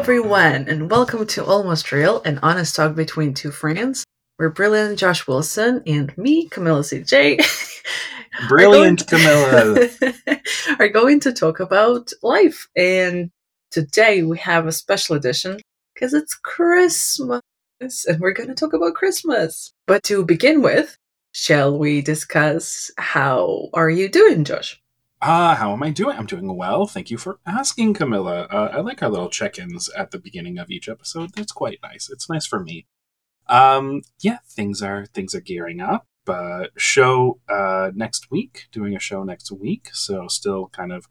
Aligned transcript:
Hello, 0.00 0.14
everyone, 0.14 0.66
and 0.66 0.90
welcome 0.90 1.26
to 1.26 1.44
Almost 1.44 1.92
Real, 1.92 2.22
an 2.22 2.38
honest 2.42 2.74
talk 2.74 2.94
between 2.94 3.34
two 3.34 3.50
friends. 3.50 4.02
We're 4.38 4.48
brilliant 4.48 4.98
Josh 4.98 5.28
Wilson 5.28 5.82
and 5.86 6.16
me, 6.16 6.48
Camila 6.48 6.80
CJ. 6.80 7.44
Brilliant 8.48 9.06
Camila. 9.06 10.40
are 10.80 10.88
going 10.88 11.20
to 11.20 11.34
talk 11.34 11.60
about 11.60 12.12
life. 12.22 12.66
And 12.74 13.30
today 13.70 14.22
we 14.22 14.38
have 14.38 14.66
a 14.66 14.72
special 14.72 15.16
edition 15.16 15.60
because 15.92 16.14
it's 16.14 16.34
Christmas 16.34 17.42
and 18.08 18.20
we're 18.20 18.32
going 18.32 18.48
to 18.48 18.54
talk 18.54 18.72
about 18.72 18.94
Christmas. 18.94 19.70
But 19.86 20.02
to 20.04 20.24
begin 20.24 20.62
with, 20.62 20.96
shall 21.32 21.78
we 21.78 22.00
discuss 22.00 22.90
how 22.96 23.68
are 23.74 23.90
you 23.90 24.08
doing, 24.08 24.44
Josh? 24.44 24.80
Ah, 25.22 25.52
uh, 25.52 25.56
how 25.56 25.72
am 25.74 25.82
I 25.82 25.90
doing? 25.90 26.16
I'm 26.16 26.24
doing 26.24 26.56
well. 26.56 26.86
Thank 26.86 27.10
you 27.10 27.18
for 27.18 27.40
asking, 27.44 27.92
Camila. 27.92 28.46
Uh, 28.50 28.70
I 28.72 28.80
like 28.80 29.02
our 29.02 29.10
little 29.10 29.28
check-ins 29.28 29.90
at 29.90 30.12
the 30.12 30.18
beginning 30.18 30.58
of 30.58 30.70
each 30.70 30.88
episode. 30.88 31.32
That's 31.34 31.52
quite 31.52 31.78
nice. 31.82 32.08
It's 32.08 32.30
nice 32.30 32.46
for 32.46 32.58
me. 32.58 32.86
Um, 33.46 34.00
yeah, 34.20 34.38
things 34.48 34.82
are 34.82 35.04
things 35.04 35.34
are 35.34 35.40
gearing 35.40 35.80
up. 35.80 36.06
Uh, 36.26 36.66
show 36.78 37.38
uh, 37.50 37.90
next 37.94 38.30
week, 38.30 38.68
doing 38.72 38.96
a 38.96 39.00
show 39.00 39.22
next 39.22 39.50
week. 39.52 39.90
So 39.92 40.26
still 40.28 40.68
kind 40.68 40.92
of 40.92 41.06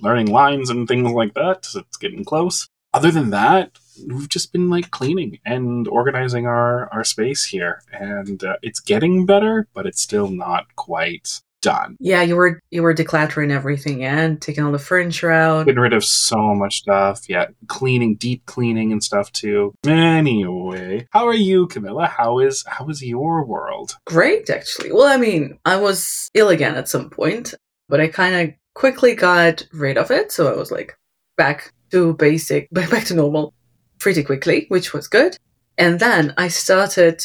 learning 0.00 0.28
lines 0.28 0.70
and 0.70 0.88
things 0.88 1.10
like 1.12 1.34
that. 1.34 1.66
It's 1.74 1.98
getting 1.98 2.24
close. 2.24 2.68
Other 2.94 3.10
than 3.10 3.28
that, 3.30 3.78
we've 4.08 4.28
just 4.28 4.52
been 4.52 4.70
like 4.70 4.90
cleaning 4.90 5.38
and 5.44 5.86
organizing 5.88 6.46
our 6.46 6.88
our 6.94 7.04
space 7.04 7.44
here, 7.44 7.82
and 7.92 8.42
uh, 8.42 8.56
it's 8.62 8.80
getting 8.80 9.26
better, 9.26 9.68
but 9.74 9.84
it's 9.84 10.00
still 10.00 10.28
not 10.28 10.76
quite 10.76 11.42
done. 11.64 11.96
Yeah, 11.98 12.22
you 12.22 12.36
were 12.36 12.60
you 12.70 12.82
were 12.82 12.94
decluttering 12.94 13.50
everything 13.50 14.04
and 14.04 14.40
taking 14.40 14.62
all 14.62 14.70
the 14.70 14.78
furniture 14.78 15.30
out. 15.30 15.66
Getting 15.66 15.80
rid 15.80 15.94
of 15.94 16.04
so 16.04 16.54
much 16.54 16.76
stuff. 16.76 17.22
Yeah, 17.28 17.46
cleaning, 17.66 18.16
deep 18.16 18.44
cleaning 18.46 18.92
and 18.92 19.02
stuff 19.02 19.32
too. 19.32 19.74
Anyway, 19.86 21.08
how 21.10 21.26
are 21.26 21.34
you, 21.34 21.66
Camila? 21.66 22.08
How 22.08 22.38
is 22.38 22.64
how 22.66 22.88
is 22.88 23.02
your 23.02 23.44
world? 23.44 23.96
Great, 24.04 24.50
actually. 24.50 24.92
Well, 24.92 25.06
I 25.06 25.16
mean, 25.16 25.58
I 25.64 25.76
was 25.76 26.30
ill 26.34 26.50
again 26.50 26.76
at 26.76 26.88
some 26.88 27.08
point, 27.08 27.54
but 27.88 28.00
I 28.00 28.08
kind 28.08 28.34
of 28.36 28.54
quickly 28.74 29.14
got 29.14 29.66
rid 29.72 29.96
of 29.96 30.10
it, 30.10 30.30
so 30.30 30.52
I 30.52 30.56
was 30.56 30.70
like 30.70 30.96
back 31.36 31.72
to 31.90 32.14
basic, 32.14 32.68
back 32.72 33.04
to 33.06 33.14
normal 33.14 33.54
pretty 33.98 34.22
quickly, 34.22 34.66
which 34.68 34.92
was 34.92 35.08
good. 35.08 35.36
And 35.78 35.98
then 35.98 36.34
I 36.36 36.48
started 36.48 37.24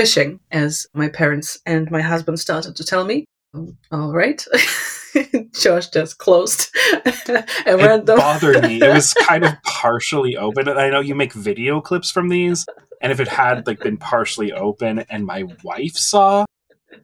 fishing, 0.00 0.40
as 0.50 0.86
my 0.94 1.10
parents 1.10 1.58
and 1.66 1.90
my 1.90 2.00
husband 2.00 2.40
started 2.40 2.74
to 2.74 2.84
tell 2.84 3.04
me. 3.04 3.26
All 3.54 4.12
right. 4.12 4.44
Josh 5.60 5.88
just 5.88 6.18
closed 6.18 6.70
and 6.92 7.44
it 7.66 8.06
bothered 8.06 8.62
me. 8.62 8.80
It 8.80 8.94
was 8.94 9.12
kind 9.26 9.44
of 9.44 9.54
partially 9.64 10.36
open. 10.36 10.68
And 10.68 10.78
I 10.78 10.88
know 10.90 11.00
you 11.00 11.14
make 11.14 11.32
video 11.32 11.80
clips 11.80 12.10
from 12.10 12.28
these, 12.28 12.66
and 13.00 13.10
if 13.10 13.18
it 13.18 13.28
had 13.28 13.66
like 13.66 13.80
been 13.80 13.96
partially 13.96 14.52
open 14.52 15.00
and 15.10 15.26
my 15.26 15.44
wife 15.64 15.96
saw, 15.96 16.44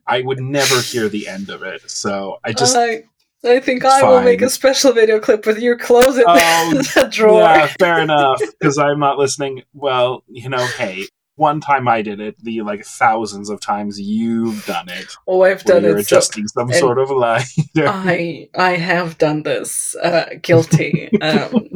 I 0.06 0.22
would 0.22 0.41
never 0.41 0.80
hear 0.80 1.08
the 1.08 1.27
end 1.27 1.50
of 1.50 1.62
it. 1.62 1.91
So 1.91 2.39
I 2.44 2.52
just 2.52 2.77
I, 2.77 3.05
I 3.44 3.58
think 3.58 3.84
I 3.84 4.00
fine. 4.00 4.11
will 4.11 4.22
make 4.22 4.42
a 4.42 4.50
special 4.50 4.92
video 4.92 5.19
clip 5.19 5.47
with 5.47 5.58
you 5.61 5.77
closing 5.77 6.24
oh, 6.27 6.83
that 6.94 7.11
drawer. 7.11 7.41
Yeah, 7.41 7.67
fair 7.78 8.00
enough. 8.00 8.41
Because 8.41 8.78
I'm 8.78 9.00
not 9.00 9.19
listening. 9.19 9.62
Well, 9.74 10.22
you 10.28 10.48
know, 10.48 10.64
hey, 10.79 11.06
one 11.36 11.61
time 11.61 11.86
I 11.86 12.02
did 12.02 12.20
it, 12.20 12.42
the 12.42 12.63
like 12.63 12.85
thousands 12.85 13.51
of 13.51 13.61
times 13.61 14.01
you've 14.01 14.64
done 14.67 14.89
it. 14.89 15.14
Oh, 15.27 15.42
I've 15.42 15.63
done 15.64 15.85
you're 15.85 15.97
it. 15.97 16.01
adjusting 16.02 16.48
so, 16.48 16.61
some 16.61 16.73
sort 16.73 16.98
of 16.98 17.11
line. 17.11 17.45
I 17.77 18.48
I 18.55 18.73
have 18.73 19.19
done 19.19 19.42
this. 19.42 19.95
Uh, 19.97 20.30
guilty. 20.42 21.11
Um, 21.20 21.69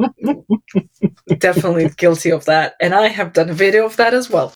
definitely 1.38 1.91
guilty 1.97 2.31
of 2.31 2.47
that, 2.47 2.75
and 2.81 2.94
I 2.94 3.09
have 3.09 3.32
done 3.32 3.50
a 3.50 3.54
video 3.54 3.87
of 3.87 3.97
that 3.97 4.15
as 4.15 4.28
well. 4.31 4.54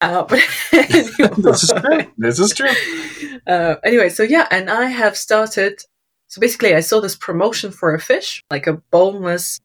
Uh, 0.00 0.22
but 0.28 0.40
anyway. 0.72 1.34
this 1.38 1.62
is 1.62 1.72
true. 1.72 2.12
This 2.18 2.38
is 2.38 2.54
true. 2.54 2.70
Uh, 3.46 3.76
anyway, 3.84 4.08
so 4.08 4.24
yeah, 4.24 4.48
and 4.50 4.68
I 4.68 4.86
have 4.86 5.16
started. 5.16 5.80
So 6.26 6.40
basically, 6.40 6.74
I 6.74 6.80
saw 6.80 7.00
this 7.00 7.14
promotion 7.14 7.70
for 7.70 7.94
a 7.94 8.00
fish, 8.00 8.42
like 8.50 8.66
a 8.66 8.82
boneless 8.90 9.60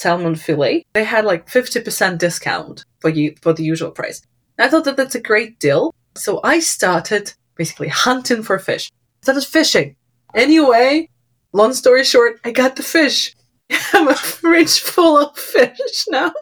salmon 0.00 0.34
fillet. 0.34 0.84
They 0.94 1.04
had 1.04 1.24
like 1.24 1.46
50% 1.46 2.18
discount 2.18 2.84
for 3.00 3.10
you 3.10 3.34
for 3.42 3.52
the 3.52 3.62
usual 3.62 3.90
price. 3.90 4.22
I 4.58 4.68
thought 4.68 4.84
that 4.84 4.96
that's 4.96 5.14
a 5.14 5.20
great 5.20 5.58
deal. 5.58 5.94
So 6.16 6.40
I 6.42 6.60
started 6.60 7.34
basically 7.54 7.88
hunting 7.88 8.42
for 8.42 8.58
fish. 8.58 8.90
I 8.90 9.22
started 9.22 9.44
fishing. 9.44 9.96
Anyway, 10.34 11.08
long 11.52 11.74
story 11.74 12.04
short, 12.04 12.40
I 12.44 12.50
got 12.50 12.76
the 12.76 12.82
fish. 12.82 13.34
I'm 13.92 14.08
a 14.08 14.14
fridge 14.14 14.80
full 14.80 15.18
of 15.18 15.36
fish 15.36 16.04
now. 16.08 16.32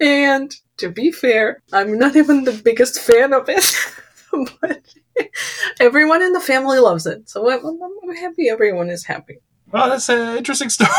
And 0.00 0.54
to 0.78 0.90
be 0.90 1.10
fair, 1.10 1.62
I'm 1.72 1.98
not 1.98 2.16
even 2.16 2.44
the 2.44 2.60
biggest 2.64 3.00
fan 3.00 3.32
of 3.32 3.48
it. 3.48 3.66
but 4.60 4.82
everyone 5.80 6.22
in 6.22 6.32
the 6.32 6.40
family 6.40 6.78
loves 6.78 7.06
it. 7.06 7.28
So 7.28 7.50
I'm, 7.50 7.64
I'm 7.64 8.16
happy 8.16 8.48
everyone 8.48 8.90
is 8.90 9.04
happy. 9.04 9.38
Well, 9.72 9.90
that's 9.90 10.08
an 10.08 10.36
interesting 10.36 10.70
story. 10.70 10.90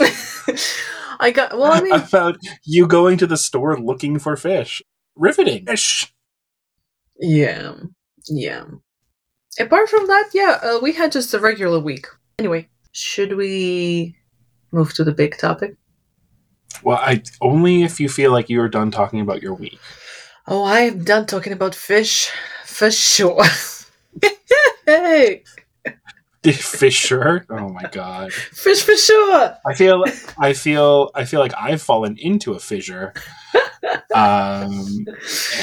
I 1.20 1.30
got 1.30 1.56
well. 1.56 1.72
I 1.72 1.80
mean, 1.82 1.92
about 1.92 2.36
you 2.64 2.86
going 2.86 3.18
to 3.18 3.26
the 3.26 3.36
store 3.36 3.78
looking 3.78 4.18
for 4.18 4.36
fish. 4.36 4.82
Riveting. 5.16 5.66
Fish. 5.66 6.12
Yeah, 7.20 7.74
yeah. 8.28 8.64
Apart 9.58 9.88
from 9.88 10.06
that, 10.08 10.30
yeah, 10.34 10.58
uh, 10.62 10.78
we 10.82 10.92
had 10.92 11.12
just 11.12 11.32
a 11.32 11.38
regular 11.38 11.78
week. 11.78 12.06
Anyway, 12.38 12.68
should 12.92 13.36
we 13.36 14.16
move 14.72 14.92
to 14.94 15.04
the 15.04 15.12
big 15.12 15.38
topic? 15.38 15.76
Well, 16.82 16.98
I 16.98 17.22
only 17.40 17.84
if 17.84 18.00
you 18.00 18.08
feel 18.08 18.32
like 18.32 18.48
you 18.48 18.60
are 18.60 18.68
done 18.68 18.90
talking 18.90 19.20
about 19.20 19.42
your 19.42 19.54
week. 19.54 19.78
Oh, 20.46 20.64
I 20.64 20.80
am 20.80 21.04
done 21.04 21.26
talking 21.26 21.52
about 21.52 21.74
fish 21.74 22.30
for 22.64 22.90
sure. 22.90 23.44
hey. 24.86 25.44
Fisher. 26.52 27.46
Oh 27.48 27.68
my 27.70 27.88
god. 27.90 28.32
Fish 28.32 28.82
for 28.82 28.96
sure. 28.96 29.56
I 29.66 29.74
feel 29.74 30.04
I 30.38 30.52
feel 30.52 31.10
I 31.14 31.24
feel 31.24 31.40
like 31.40 31.54
I've 31.58 31.80
fallen 31.82 32.16
into 32.18 32.52
a 32.52 32.58
fissure. 32.58 33.12
Um 34.14 35.04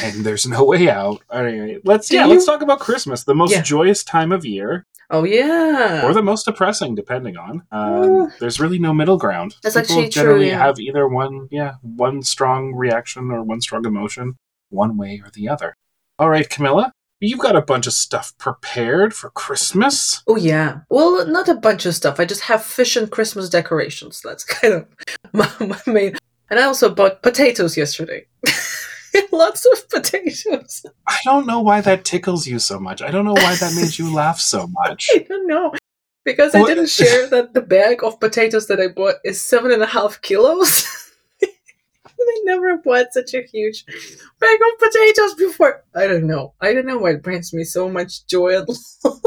and 0.04 0.26
there's 0.26 0.46
no 0.46 0.64
way 0.66 0.90
out. 0.90 1.22
Anyway, 1.32 1.80
let's 1.86 2.10
Do 2.10 2.18
yeah, 2.18 2.26
you? 2.26 2.34
let's 2.34 2.46
talk 2.46 2.62
about 2.62 2.80
Christmas, 2.80 3.24
the 3.24 3.34
most 3.34 3.52
yeah. 3.52 3.62
joyous 3.62 4.04
time 4.04 4.32
of 4.32 4.46
year. 4.46 4.86
Oh 5.10 5.24
yeah. 5.24 6.06
Or 6.06 6.14
the 6.14 6.22
most 6.22 6.46
depressing, 6.46 6.94
depending 6.94 7.38
on. 7.38 7.64
Um, 7.72 8.32
there's 8.40 8.60
really 8.60 8.78
no 8.80 8.94
middle 8.94 9.18
ground. 9.18 9.56
That's 9.64 9.76
People 9.76 9.96
actually 9.96 10.10
generally 10.10 10.46
true, 10.46 10.50
yeah. 10.52 10.58
have 10.60 10.80
either 10.80 11.08
one 11.08 11.48
yeah, 11.50 11.76
one 11.82 12.24
strong 12.24 12.74
reaction 12.76 13.32
or 13.32 13.42
one 13.42 13.62
strong 13.62 13.86
emotion, 13.86 14.38
one 14.70 14.98
way 14.98 15.22
or 15.24 15.32
the 15.32 15.50
other. 15.50 15.76
All 16.20 16.30
right, 16.30 16.48
Camila, 16.48 16.92
You've 17.24 17.40
got 17.40 17.56
a 17.56 17.62
bunch 17.62 17.86
of 17.86 17.94
stuff 17.94 18.36
prepared 18.40 19.14
for 19.14 19.30
Christmas. 19.30 20.24
Oh 20.28 20.38
yeah. 20.38 20.80
Well, 20.90 21.28
not 21.28 21.48
a 21.48 21.54
bunch 21.54 21.86
of 21.86 21.94
stuff. 21.94 22.20
I 22.20 22.26
just 22.26 22.42
have 22.42 22.64
fish 22.64 22.96
and 22.96 23.12
Christmas 23.12 23.48
decorations. 23.48 24.22
That's 24.24 24.44
kind 24.62 24.74
of 24.74 24.88
my, 25.32 25.50
my 25.60 25.80
main. 25.86 26.18
And 26.50 26.60
I 26.60 26.64
also 26.64 26.94
bought 26.94 27.22
potatoes 27.22 27.78
yesterday. 27.78 28.26
Lots 29.32 29.68
of 29.72 29.88
potatoes. 29.90 30.84
I 31.08 31.18
don't 31.24 31.46
know 31.46 31.62
why 31.62 31.82
that 31.82 32.06
tickles 32.06 32.48
you 32.48 32.58
so 32.58 32.80
much. 32.80 33.04
I 33.04 33.12
don't 33.12 33.26
know 33.26 33.34
why 33.34 33.56
that 33.56 33.76
made 33.76 34.00
you 34.00 34.12
laugh 34.14 34.40
so 34.40 34.68
much. 34.68 35.08
I 35.14 35.20
don't 35.20 35.48
know. 35.48 35.74
Because 36.26 36.54
what? 36.54 36.64
I 36.72 36.74
didn't 36.74 36.90
share 36.90 37.28
that 37.30 37.54
the 37.54 37.62
bag 37.62 38.04
of 38.04 38.20
potatoes 38.20 38.66
that 38.68 38.80
I 38.80 38.88
bought 38.88 39.16
is 39.24 39.40
seven 39.40 39.72
and 39.72 39.84
a 39.84 39.88
half 39.88 40.22
kilos. 40.22 40.88
I 42.30 42.42
never 42.46 42.78
bought 42.78 43.08
such 43.12 43.34
a 43.34 43.42
huge 43.42 43.86
bag 44.40 44.60
of 44.74 44.80
potatoes 44.80 45.36
before. 45.36 45.84
I 45.96 46.08
don't 46.08 46.28
know. 46.28 46.54
I 46.62 46.74
don't 46.74 46.86
know 46.86 46.98
why 46.98 47.12
it 47.12 47.24
brings 47.24 47.54
me 47.54 47.64
so 47.64 47.90
much 47.90 48.26
joy. 48.28 48.58
oh 49.06 49.24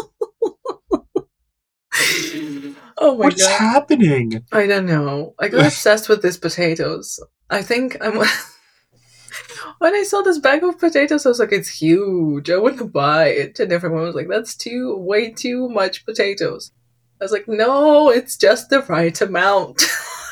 my 1.96 2.74
god. 2.98 3.18
What's 3.18 3.46
god. 3.46 3.58
happening? 3.58 4.44
I 4.52 4.66
don't 4.66 4.86
know. 4.86 5.34
I 5.38 5.48
got 5.48 5.66
obsessed 5.66 6.08
with 6.08 6.22
these 6.22 6.38
potatoes. 6.38 7.20
I 7.50 7.62
think 7.62 7.96
I'm. 8.00 8.18
when 9.78 9.94
I 9.94 10.02
saw 10.04 10.22
this 10.22 10.38
bag 10.38 10.64
of 10.64 10.78
potatoes, 10.78 11.26
I 11.26 11.28
was 11.28 11.38
like, 11.38 11.52
it's 11.52 11.80
huge. 11.80 12.50
I 12.50 12.56
want 12.56 12.78
to 12.78 12.84
buy 12.84 13.28
it. 13.28 13.58
And 13.60 13.72
everyone 13.72 14.02
was 14.02 14.14
like, 14.14 14.28
that's 14.28 14.54
too, 14.56 14.96
way 14.96 15.30
too 15.30 15.68
much 15.68 16.04
potatoes. 16.04 16.72
I 17.20 17.24
was 17.24 17.32
like, 17.32 17.48
no, 17.48 18.10
it's 18.10 18.36
just 18.36 18.70
the 18.70 18.82
right 18.82 19.18
amount. 19.20 19.82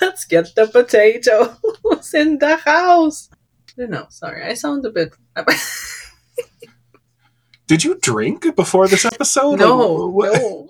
Let's 0.02 0.25
get 0.25 0.52
the 0.56 0.66
potatoes 0.66 2.12
in 2.12 2.38
the 2.38 2.56
house. 2.56 3.31
No, 3.76 4.06
sorry, 4.10 4.43
I 4.43 4.54
sound 4.54 4.84
a 4.84 4.90
bit. 4.90 5.14
Did 7.69 7.84
you 7.84 7.94
drink 8.00 8.56
before 8.56 8.88
this 8.88 9.04
episode? 9.04 9.60
No, 9.60 9.76
like, 9.78 10.32
no, 10.43 10.69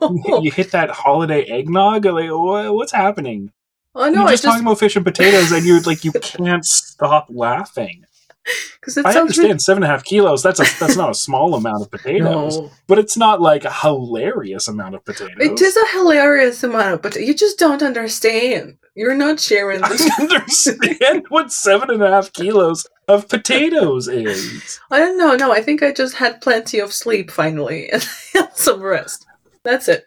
no. 0.10 0.42
You 0.42 0.50
hit 0.50 0.72
that 0.72 0.90
holiday 0.90 1.44
eggnog. 1.44 2.04
Like, 2.04 2.30
what's 2.30 2.90
happening? 2.92 3.52
Oh 3.94 4.10
no, 4.10 4.22
you're 4.22 4.30
just, 4.30 4.42
just 4.42 4.52
talking 4.52 4.66
about 4.66 4.80
fish 4.80 4.96
and 4.96 5.04
potatoes, 5.04 5.52
and 5.52 5.64
you're 5.64 5.80
like, 5.82 6.04
you 6.04 6.10
can't 6.10 6.66
stop 6.66 7.28
laughing. 7.30 8.04
Because 8.80 8.98
I 8.98 9.18
understand 9.18 9.48
really... 9.48 9.58
seven 9.60 9.82
and 9.82 9.90
a 9.90 9.94
half 9.94 10.04
kilos. 10.04 10.42
That's 10.42 10.60
a 10.60 10.64
that's 10.78 10.96
not 10.96 11.08
a 11.08 11.14
small 11.14 11.54
amount 11.54 11.80
of 11.80 11.90
potatoes, 11.90 12.58
no. 12.58 12.70
but 12.86 12.98
it's 12.98 13.16
not 13.16 13.40
like 13.40 13.64
a 13.64 13.72
hilarious 13.72 14.68
amount 14.68 14.94
of 14.94 15.02
potatoes. 15.06 15.38
It 15.40 15.58
is 15.62 15.74
a 15.74 15.96
hilarious 15.96 16.62
amount, 16.62 17.00
but 17.00 17.16
you 17.16 17.32
just 17.32 17.58
don't 17.58 17.82
understand. 17.82 18.76
You're 18.94 19.14
not 19.14 19.40
sharing 19.40 19.82
I 19.82 19.88
the 19.88 20.12
understand 20.20 21.24
what 21.30 21.50
seven 21.50 21.90
and 21.90 22.02
a 22.02 22.10
half 22.10 22.32
kilos 22.34 22.86
of 23.08 23.26
potatoes 23.28 24.06
is. 24.06 24.78
I 24.90 24.98
don't 24.98 25.16
know. 25.16 25.34
No, 25.34 25.50
I 25.50 25.62
think 25.62 25.82
I 25.82 25.90
just 25.90 26.16
had 26.16 26.42
plenty 26.42 26.78
of 26.78 26.92
sleep 26.92 27.30
finally 27.30 27.90
and 27.92 28.06
some 28.52 28.82
rest. 28.82 29.24
That's 29.62 29.88
it. 29.88 30.04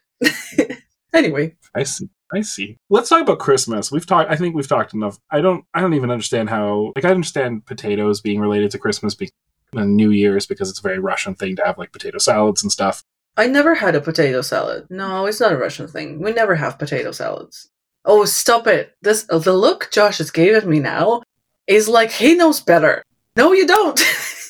anyway, 1.13 1.55
I 1.75 1.81
see. 1.81 2.09
I 2.31 2.41
see. 2.41 2.77
Let's 2.89 3.09
talk 3.09 3.21
about 3.21 3.39
Christmas. 3.39 3.91
We've 3.91 4.05
talked. 4.05 4.29
I 4.29 4.35
think 4.35 4.55
we've 4.55 4.67
talked 4.67 4.93
enough. 4.93 5.17
I 5.31 5.39
don't. 5.41 5.63
I 5.73 5.81
don't 5.81 5.93
even 5.93 6.11
understand 6.11 6.49
how. 6.49 6.91
Like, 6.95 7.05
I 7.05 7.11
understand 7.11 7.65
potatoes 7.65 8.21
being 8.21 8.39
related 8.39 8.71
to 8.71 8.79
Christmas 8.79 9.15
be- 9.15 9.31
and 9.73 9.95
New 9.95 10.11
Year's 10.11 10.45
because 10.45 10.69
it's 10.69 10.79
a 10.79 10.83
very 10.83 10.99
Russian 10.99 11.35
thing 11.35 11.55
to 11.55 11.65
have 11.65 11.77
like 11.77 11.91
potato 11.91 12.17
salads 12.17 12.63
and 12.63 12.71
stuff. 12.71 13.03
I 13.37 13.47
never 13.47 13.75
had 13.75 13.95
a 13.95 14.01
potato 14.01 14.41
salad. 14.41 14.87
No, 14.89 15.25
it's 15.25 15.39
not 15.39 15.51
a 15.53 15.57
Russian 15.57 15.87
thing. 15.87 16.19
We 16.21 16.33
never 16.33 16.55
have 16.55 16.79
potato 16.79 17.11
salads. 17.11 17.69
Oh, 18.03 18.25
stop 18.25 18.67
it! 18.67 18.95
This 19.01 19.25
uh, 19.29 19.39
the 19.39 19.53
look 19.53 19.89
Josh 19.91 20.19
is 20.19 20.31
giving 20.31 20.69
me 20.69 20.79
now 20.79 21.21
is 21.67 21.87
like 21.87 22.11
he 22.11 22.35
knows 22.35 22.59
better. 22.59 23.03
No, 23.35 23.53
you 23.53 23.67
don't. 23.67 23.99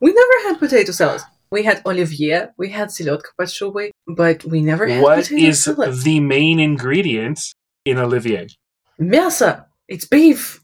we 0.00 0.12
never 0.12 0.48
had 0.48 0.58
potato 0.58 0.90
salads. 0.92 1.24
We 1.50 1.62
had 1.62 1.82
olivier, 1.84 2.48
we 2.56 2.70
had 2.70 2.90
silotka 2.90 3.30
pachuwe, 3.38 3.90
but 4.06 4.44
we 4.44 4.62
never 4.62 4.86
had 4.86 5.02
What 5.02 5.30
is 5.30 5.64
the 5.64 6.20
main 6.20 6.60
ingredient 6.60 7.40
in 7.84 7.98
Olivier? 7.98 8.48
Mersa, 9.00 9.66
It's 9.88 10.06
beef. 10.06 10.60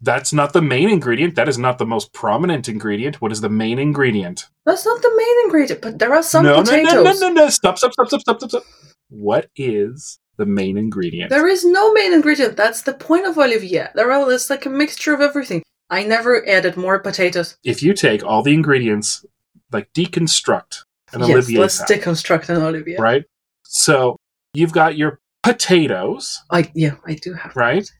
That's 0.00 0.32
not 0.32 0.52
the 0.52 0.60
main 0.60 0.90
ingredient. 0.90 1.36
That 1.36 1.48
is 1.48 1.58
not 1.58 1.78
the 1.78 1.86
most 1.86 2.12
prominent 2.12 2.68
ingredient. 2.68 3.20
What 3.22 3.32
is 3.32 3.40
the 3.40 3.48
main 3.48 3.78
ingredient? 3.78 4.46
That's 4.66 4.84
not 4.84 5.00
the 5.00 5.12
main 5.16 5.44
ingredient, 5.44 5.80
but 5.80 5.98
there 5.98 6.12
are 6.14 6.22
some 6.22 6.44
no, 6.44 6.62
potatoes. 6.62 6.92
No, 6.92 7.02
no, 7.02 7.12
no, 7.12 7.28
no, 7.28 7.34
no. 7.44 7.48
Stop, 7.48 7.78
stop, 7.78 7.92
stop, 7.92 8.08
stop, 8.08 8.20
stop, 8.20 8.50
stop. 8.50 8.62
What 9.08 9.48
is 9.56 10.18
the 10.36 10.44
main 10.44 10.76
ingredient? 10.76 11.30
There 11.30 11.48
is 11.48 11.64
no 11.64 11.92
main 11.94 12.12
ingredient. 12.12 12.56
That's 12.56 12.82
the 12.82 12.92
point 12.92 13.26
of 13.26 13.38
Olivier. 13.38 13.88
There 13.94 14.12
are, 14.12 14.30
it's 14.30 14.50
like 14.50 14.66
a 14.66 14.70
mixture 14.70 15.14
of 15.14 15.22
everything. 15.22 15.62
I 15.88 16.04
never 16.04 16.46
added 16.46 16.76
more 16.76 16.98
potatoes. 16.98 17.56
If 17.64 17.82
you 17.82 17.94
take 17.94 18.22
all 18.22 18.42
the 18.42 18.52
ingredients, 18.52 19.24
like 19.72 19.92
deconstruct 19.94 20.84
an 21.12 21.20
yes, 21.20 21.30
Olivier 21.30 21.60
let's 21.60 21.74
salad, 21.78 22.02
deconstruct 22.02 22.48
an 22.48 22.62
olivier. 22.62 22.96
right? 22.98 23.24
So 23.64 24.16
you've 24.54 24.72
got 24.72 24.96
your 24.96 25.20
potatoes, 25.42 26.40
I 26.50 26.70
yeah, 26.74 26.96
I 27.06 27.14
do 27.14 27.34
have 27.34 27.54
Right? 27.56 27.90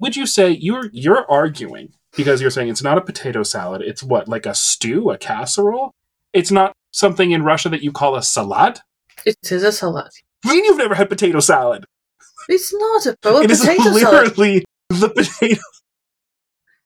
would 0.00 0.16
you 0.16 0.26
say 0.26 0.50
you're 0.50 0.90
you're 0.92 1.24
arguing 1.30 1.92
because 2.16 2.40
you're 2.40 2.50
saying 2.50 2.68
it's 2.68 2.82
not 2.82 2.98
a 2.98 3.00
potato 3.00 3.42
salad 3.44 3.80
it's 3.80 4.02
what 4.02 4.28
like 4.28 4.44
a 4.44 4.54
stew 4.54 5.10
a 5.10 5.16
casserole 5.16 5.92
it's 6.32 6.50
not 6.50 6.72
something 6.92 7.30
in 7.30 7.42
russia 7.44 7.68
that 7.68 7.82
you 7.82 7.92
call 7.92 8.16
a 8.16 8.22
salad 8.22 8.80
It 9.24 9.36
is 9.50 9.62
a 9.62 9.70
salad. 9.72 10.10
I 10.44 10.52
mean 10.54 10.64
you've 10.64 10.76
never 10.78 10.94
had 10.96 11.08
potato 11.08 11.38
salad 11.40 11.84
It's 12.48 12.74
not 12.74 13.06
a 13.06 13.16
well, 13.24 13.42
it 13.42 13.48
potato 13.48 13.82
salad. 13.82 13.94
It 13.94 13.98
is 13.98 14.04
literally 14.04 14.64
the 14.90 15.08
potato 15.10 15.60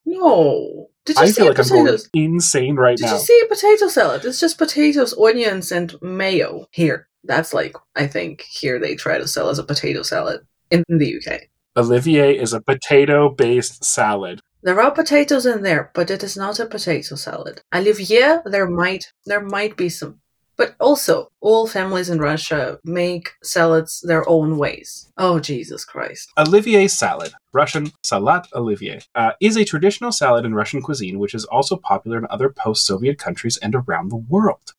No. 0.05 0.91
Did 1.09 1.17
you 1.17 1.23
i 1.23 1.27
see 1.27 1.41
feel 1.41 1.47
like 1.47 1.59
i'm 1.59 1.69
going 1.69 1.99
insane 2.13 2.77
right 2.77 2.99
Did 2.99 3.07
now 3.07 3.15
you 3.15 3.19
see 3.19 3.41
a 3.43 3.49
potato 3.49 3.89
salad? 3.89 4.27
It's 4.27 4.39
just 4.39 4.59
potatoes, 4.59 5.15
onions, 5.19 5.73
and 5.73 5.95
mayo. 6.03 6.67
Here, 6.71 7.09
that's 7.25 7.55
like 7.55 7.75
I 7.97 8.07
think 8.07 8.43
here 8.43 8.79
they 8.79 8.95
try 8.95 9.17
to 9.17 9.27
sell 9.27 9.49
as 9.49 9.59
a 9.59 9.65
potato 9.65 10.03
salad 10.03 10.41
in 10.71 10.85
the 10.87 11.11
UK. 11.17 11.49
olivier 11.79 12.37
is 12.45 12.53
a 12.53 12.61
potato 12.61 13.31
based 13.31 13.83
salad 13.83 14.43
There 14.61 14.81
are 14.85 14.91
potatoes 14.91 15.47
in 15.47 15.63
there, 15.63 15.91
but 15.95 16.11
it 16.11 16.23
is 16.23 16.37
not 16.37 16.61
a 16.61 16.67
potato 16.67 17.15
salad. 17.17 17.63
Olivier, 17.75 18.41
there 18.45 18.69
might 18.69 19.05
there 19.31 19.45
might 19.57 19.75
be 19.83 19.89
some, 19.89 20.21
but 20.59 20.75
also 20.81 21.31
all 21.41 21.67
families 21.67 22.11
in 22.11 22.19
Russia 22.19 22.79
make 22.85 23.31
salads 23.43 24.01
their 24.01 24.29
own 24.29 24.59
ways. 24.59 25.11
Oh 25.17 25.39
Jesus 25.39 25.85
Christ! 25.85 26.29
Olivier 26.37 26.89
salad, 26.89 27.33
Russian 27.53 27.93
salat 28.03 28.47
Olivier, 28.55 29.01
uh, 29.15 29.33
is 29.41 29.57
a 29.57 29.65
traditional 29.65 30.13
salad 30.13 30.45
in 30.45 30.55
Russian 30.55 30.83
cuisine 30.83 31.19
which 31.19 31.35
is 31.35 31.45
also 31.47 31.77
popular 31.77 32.19
in 32.19 32.27
other 32.29 32.51
post 32.51 32.85
Soviet 32.85 33.19
countries 33.19 33.57
and 33.57 33.75
around 33.75 34.11
the 34.11 34.17
world. 34.17 34.75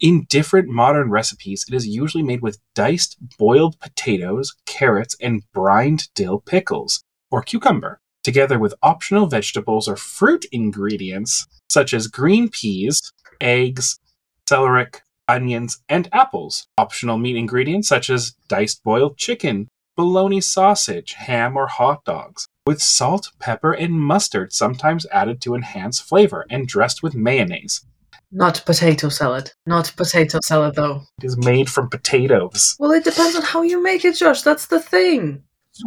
In 0.00 0.26
different 0.28 0.68
modern 0.68 1.10
recipes, 1.10 1.64
it 1.68 1.74
is 1.74 1.86
usually 1.86 2.22
made 2.22 2.42
with 2.42 2.58
diced 2.74 3.16
boiled 3.38 3.78
potatoes, 3.80 4.54
carrots, 4.66 5.16
and 5.20 5.42
brined 5.52 6.08
dill 6.14 6.40
pickles, 6.40 7.02
or 7.30 7.42
cucumber, 7.42 8.00
together 8.22 8.58
with 8.58 8.74
optional 8.82 9.26
vegetables 9.26 9.88
or 9.88 9.96
fruit 9.96 10.44
ingredients 10.52 11.46
such 11.68 11.94
as 11.94 12.06
green 12.06 12.48
peas, 12.48 13.12
eggs, 13.40 13.98
celeriac, 14.46 15.00
onions, 15.28 15.82
and 15.88 16.08
apples. 16.12 16.66
Optional 16.78 17.18
meat 17.18 17.36
ingredients 17.36 17.88
such 17.88 18.10
as 18.10 18.34
diced 18.48 18.82
boiled 18.84 19.16
chicken, 19.16 19.68
bologna 19.96 20.40
sausage, 20.40 21.12
ham, 21.12 21.56
or 21.56 21.66
hot 21.66 22.04
dogs, 22.04 22.46
with 22.66 22.82
salt, 22.82 23.30
pepper, 23.38 23.72
and 23.72 23.92
mustard 23.92 24.52
sometimes 24.52 25.06
added 25.12 25.40
to 25.42 25.54
enhance 25.54 26.00
flavor 26.00 26.46
and 26.50 26.66
dressed 26.66 27.02
with 27.02 27.14
mayonnaise. 27.14 27.84
Not 28.32 28.62
potato 28.66 29.10
salad. 29.10 29.52
Not 29.64 29.92
potato 29.96 30.40
salad 30.42 30.74
though. 30.74 31.02
It 31.18 31.24
is 31.24 31.36
made 31.36 31.70
from 31.70 31.88
potatoes. 31.88 32.74
Well, 32.80 32.90
it 32.90 33.04
depends 33.04 33.36
on 33.36 33.42
how 33.42 33.62
you 33.62 33.80
make 33.80 34.04
it, 34.04 34.16
Josh. 34.16 34.42
That's 34.42 34.66
the 34.66 34.80
thing. 34.80 35.44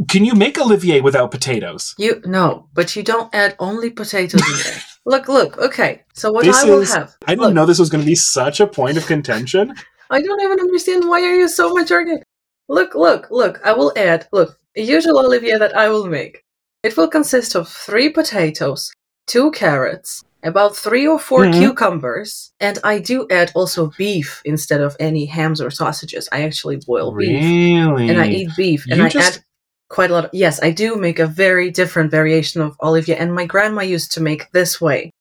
Can 0.10 0.25
you 0.25 0.33
make 0.33 0.60
Olivier 0.60 1.01
without 1.01 1.31
potatoes? 1.31 1.95
You 1.98 2.22
no, 2.25 2.69
but 2.74 2.95
you 2.95 3.04
don't 3.04 3.33
add 3.33 3.56
only 3.60 3.90
potatoes 3.90 4.42
in 4.42 4.72
there. 4.72 4.81
Look, 5.07 5.27
look. 5.30 5.57
Okay, 5.57 6.04
so 6.13 6.31
what 6.33 6.44
This 6.44 6.62
I 6.63 6.65
will 6.69 6.81
is- 6.81 6.94
have. 6.94 7.15
I 7.25 7.31
didn't 7.31 7.45
look, 7.45 7.54
know 7.54 7.65
this 7.65 7.80
was 7.80 7.89
going 7.89 8.04
to 8.04 8.06
be 8.06 8.13
such 8.15 8.59
a 8.59 8.68
point 8.68 8.98
of 8.98 9.07
contention. 9.07 9.74
I 10.12 10.21
don't 10.21 10.42
even 10.42 10.59
understand 10.59 11.07
why 11.07 11.21
are 11.21 11.33
you 11.36 11.48
so 11.48 11.74
much 11.74 11.92
arguing. 11.92 12.21
Look, 12.68 12.94
look, 12.94 13.27
look. 13.31 13.59
I 13.65 13.71
will 13.71 13.94
add. 13.95 14.27
Look, 14.33 14.57
a 14.75 14.81
usual 14.81 15.19
Olivier 15.19 15.57
that 15.57 15.75
I 15.75 15.88
will 15.89 16.07
make. 16.07 16.44
It 16.83 16.98
will 16.98 17.07
consist 17.07 17.56
of 17.56 17.69
three 17.69 18.09
potatoes, 18.09 18.92
two 19.27 19.51
carrots, 19.51 20.24
about 20.44 20.75
three 20.75 21.07
or 21.07 21.19
4 21.19 21.45
Mhm. 21.45 21.57
cucumbers, 21.59 22.51
and 22.59 22.77
I 22.83 23.00
do 23.00 23.25
add 23.31 23.51
also 23.56 23.92
beef 23.98 24.42
instead 24.45 24.81
of 24.81 24.95
any 25.00 25.25
hams 25.25 25.59
or 25.62 25.71
sausages. 25.71 26.30
I 26.33 26.44
actually 26.44 26.77
boil 26.86 27.12
beef, 27.15 27.42
Really? 27.44 28.09
and 28.09 28.19
I 28.19 28.28
eat 28.28 28.49
beef, 28.57 28.85
and 28.90 28.99
You 28.99 29.06
I 29.06 29.09
just- 29.09 29.37
add 29.37 29.44
quite 29.90 30.10
a 30.12 30.14
lot. 30.14 30.26
Of, 30.26 30.32
yes, 30.34 30.62
I 30.62 30.72
do 30.72 30.96
make 30.96 31.20
a 31.20 31.28
very 31.28 31.70
different 31.72 32.12
variation 32.12 32.62
of 32.62 32.76
Olivier, 32.82 33.16
and 33.18 33.34
my 33.34 33.46
grandma 33.46 33.82
used 33.82 34.12
to 34.14 34.22
make 34.22 34.52
this 34.52 34.82
way 34.82 35.12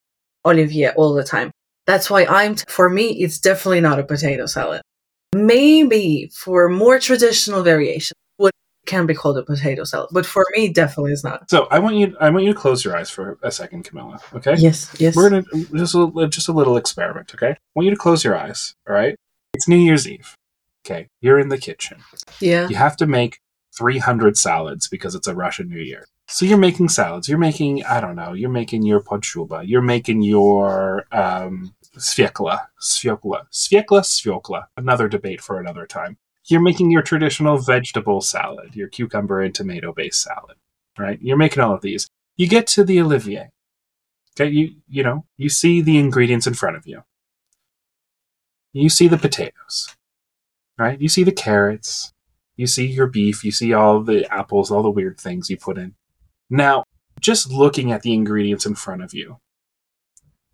Olivier 0.44 0.90
all 0.96 1.14
the 1.14 1.24
time. 1.24 1.50
That's 1.86 2.10
why 2.10 2.24
I'm, 2.26 2.54
t- 2.56 2.64
for 2.68 2.88
me, 2.88 3.22
it's 3.22 3.38
definitely 3.38 3.80
not 3.80 4.00
a 4.00 4.04
potato 4.04 4.46
salad. 4.46 4.82
Maybe 5.34 6.30
for 6.34 6.68
more 6.68 6.98
traditional 6.98 7.62
variation, 7.62 8.16
what 8.38 8.52
can 8.86 9.06
be 9.06 9.14
called 9.14 9.38
a 9.38 9.42
potato 9.42 9.84
salad, 9.84 10.08
but 10.12 10.24
for 10.26 10.44
me, 10.56 10.68
definitely 10.68 11.12
is 11.12 11.22
not. 11.22 11.50
So 11.50 11.66
I 11.70 11.78
want 11.78 11.96
you. 11.96 12.16
I 12.20 12.30
want 12.30 12.44
you 12.44 12.52
to 12.54 12.58
close 12.58 12.84
your 12.84 12.96
eyes 12.96 13.10
for 13.10 13.38
a 13.42 13.50
second, 13.50 13.84
Camila. 13.84 14.20
Okay. 14.34 14.54
Yes, 14.56 14.94
yes. 14.98 15.14
We're 15.14 15.30
gonna 15.30 15.44
just 15.74 15.94
a, 15.94 16.28
just 16.28 16.48
a 16.48 16.52
little 16.52 16.76
experiment. 16.76 17.32
Okay. 17.34 17.50
I 17.50 17.56
want 17.74 17.84
you 17.84 17.90
to 17.90 17.96
close 17.96 18.24
your 18.24 18.36
eyes. 18.36 18.74
All 18.88 18.94
right. 18.94 19.14
It's 19.54 19.68
New 19.68 19.76
Year's 19.76 20.08
Eve. 20.08 20.34
Okay. 20.86 21.08
You're 21.20 21.38
in 21.38 21.48
the 21.48 21.58
kitchen. 21.58 21.98
yeah. 22.40 22.68
You 22.68 22.76
have 22.76 22.96
to 22.98 23.06
make 23.06 23.40
300 23.76 24.36
salads 24.36 24.88
because 24.88 25.14
it's 25.14 25.26
a 25.26 25.34
Russian 25.34 25.68
New 25.68 25.80
Year. 25.80 26.06
So 26.28 26.44
you're 26.44 26.58
making 26.58 26.88
salads. 26.88 27.28
You're 27.28 27.38
making 27.38 27.84
I 27.84 28.00
don't 28.00 28.16
know. 28.16 28.32
You're 28.32 28.50
making 28.50 28.82
your 28.82 29.00
podshuba. 29.00 29.66
You're 29.66 29.82
making 29.82 30.22
your 30.22 31.06
um, 31.12 31.74
sviekla, 31.96 32.66
sviekla, 32.80 33.46
sviekla, 33.52 34.02
sviekla. 34.02 34.64
Another 34.76 35.08
debate 35.08 35.40
for 35.40 35.60
another 35.60 35.86
time. 35.86 36.16
You're 36.46 36.62
making 36.62 36.90
your 36.90 37.02
traditional 37.02 37.58
vegetable 37.58 38.20
salad, 38.20 38.74
your 38.74 38.88
cucumber 38.88 39.40
and 39.40 39.54
tomato 39.54 39.92
based 39.92 40.22
salad. 40.22 40.56
Right? 40.98 41.18
You're 41.20 41.36
making 41.36 41.62
all 41.62 41.74
of 41.74 41.82
these. 41.82 42.08
You 42.36 42.48
get 42.48 42.66
to 42.68 42.84
the 42.84 43.00
Olivier. 43.00 43.50
Okay, 44.38 44.50
you 44.50 44.76
you 44.88 45.02
know 45.02 45.24
you 45.36 45.48
see 45.48 45.80
the 45.80 45.98
ingredients 45.98 46.46
in 46.46 46.54
front 46.54 46.76
of 46.76 46.86
you. 46.86 47.02
You 48.72 48.90
see 48.90 49.08
the 49.08 49.16
potatoes, 49.16 49.96
right? 50.78 51.00
You 51.00 51.08
see 51.08 51.24
the 51.24 51.32
carrots. 51.32 52.12
You 52.56 52.66
see 52.66 52.86
your 52.86 53.06
beef. 53.06 53.44
You 53.44 53.52
see 53.52 53.72
all 53.72 54.02
the 54.02 54.32
apples, 54.32 54.70
all 54.70 54.82
the 54.82 54.90
weird 54.90 55.18
things 55.20 55.50
you 55.50 55.56
put 55.56 55.78
in. 55.78 55.94
Now, 56.48 56.84
just 57.20 57.50
looking 57.50 57.92
at 57.92 58.02
the 58.02 58.14
ingredients 58.14 58.66
in 58.66 58.74
front 58.74 59.02
of 59.02 59.12
you, 59.14 59.38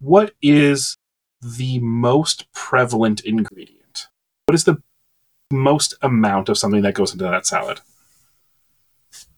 what 0.00 0.32
is 0.42 0.96
the 1.40 1.78
most 1.80 2.52
prevalent 2.52 3.20
ingredient? 3.20 4.08
What 4.46 4.54
is 4.54 4.64
the 4.64 4.82
most 5.52 5.94
amount 6.02 6.48
of 6.48 6.58
something 6.58 6.82
that 6.82 6.94
goes 6.94 7.12
into 7.12 7.24
that 7.24 7.46
salad? 7.46 7.80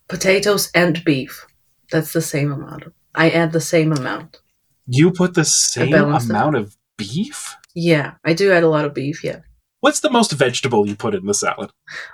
Potatoes 0.09 0.71
and 0.75 1.03
beef. 1.05 1.47
That's 1.91 2.13
the 2.13 2.23
same 2.23 2.53
amount. 2.53 2.85
I 3.15 3.31
add 3.31 3.53
the 3.53 3.61
same 3.61 3.93
amount. 3.93 4.41
You 4.87 5.11
put 5.11 5.35
the 5.35 5.45
same 5.45 5.95
amount 5.95 6.57
of 6.57 6.77
beef? 6.97 7.57
Yeah, 7.75 8.15
I 8.25 8.35
do 8.35 8.53
add 8.53 8.63
a 8.63 8.69
lot 8.69 8.85
of 8.85 8.95
beef, 8.95 9.25
yeah. 9.25 9.41
What's 9.85 10.01
the 10.01 10.09
most 10.09 10.33
vegetable 10.33 10.89
you 10.89 10.97
put 10.97 11.15
in 11.15 11.27
the 11.27 11.35
salad? 11.35 11.71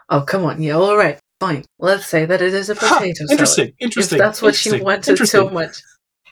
Oh, 0.08 0.22
come 0.22 0.44
on. 0.44 0.60
Yeah, 0.60 0.74
all 0.74 0.96
right. 0.96 1.20
Fine. 1.38 1.66
Let's 1.78 2.04
say 2.04 2.24
that 2.24 2.42
it 2.42 2.52
is 2.52 2.68
a 2.68 2.74
potato 2.74 3.26
salad. 3.26 3.30
interesting. 3.30 3.72
Interesting. 3.78 4.16
If 4.16 4.20
that's 4.24 4.42
what 4.42 4.66
you 4.66 4.82
wanted 4.82 5.16
so 5.28 5.48
much. 5.48 5.80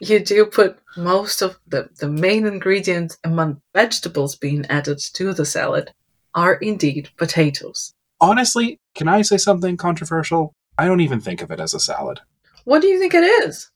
You 0.01 0.19
do 0.19 0.45
put 0.45 0.79
most 0.97 1.41
of 1.41 1.57
the, 1.65 1.87
the 2.01 2.09
main 2.09 2.45
ingredients 2.45 3.17
among 3.23 3.61
vegetables 3.73 4.35
being 4.35 4.65
added 4.65 4.99
to 5.13 5.33
the 5.33 5.45
salad 5.45 5.93
are 6.35 6.55
indeed 6.55 7.07
potatoes. 7.15 7.93
Honestly, 8.19 8.77
can 8.93 9.07
I 9.07 9.21
say 9.21 9.37
something 9.37 9.77
controversial? 9.77 10.51
I 10.77 10.87
don't 10.87 10.99
even 10.99 11.21
think 11.21 11.41
of 11.41 11.51
it 11.51 11.61
as 11.61 11.73
a 11.73 11.79
salad. 11.79 12.19
What 12.65 12.81
do 12.81 12.89
you 12.89 12.99
think 12.99 13.13
it 13.13 13.23
is? 13.23 13.71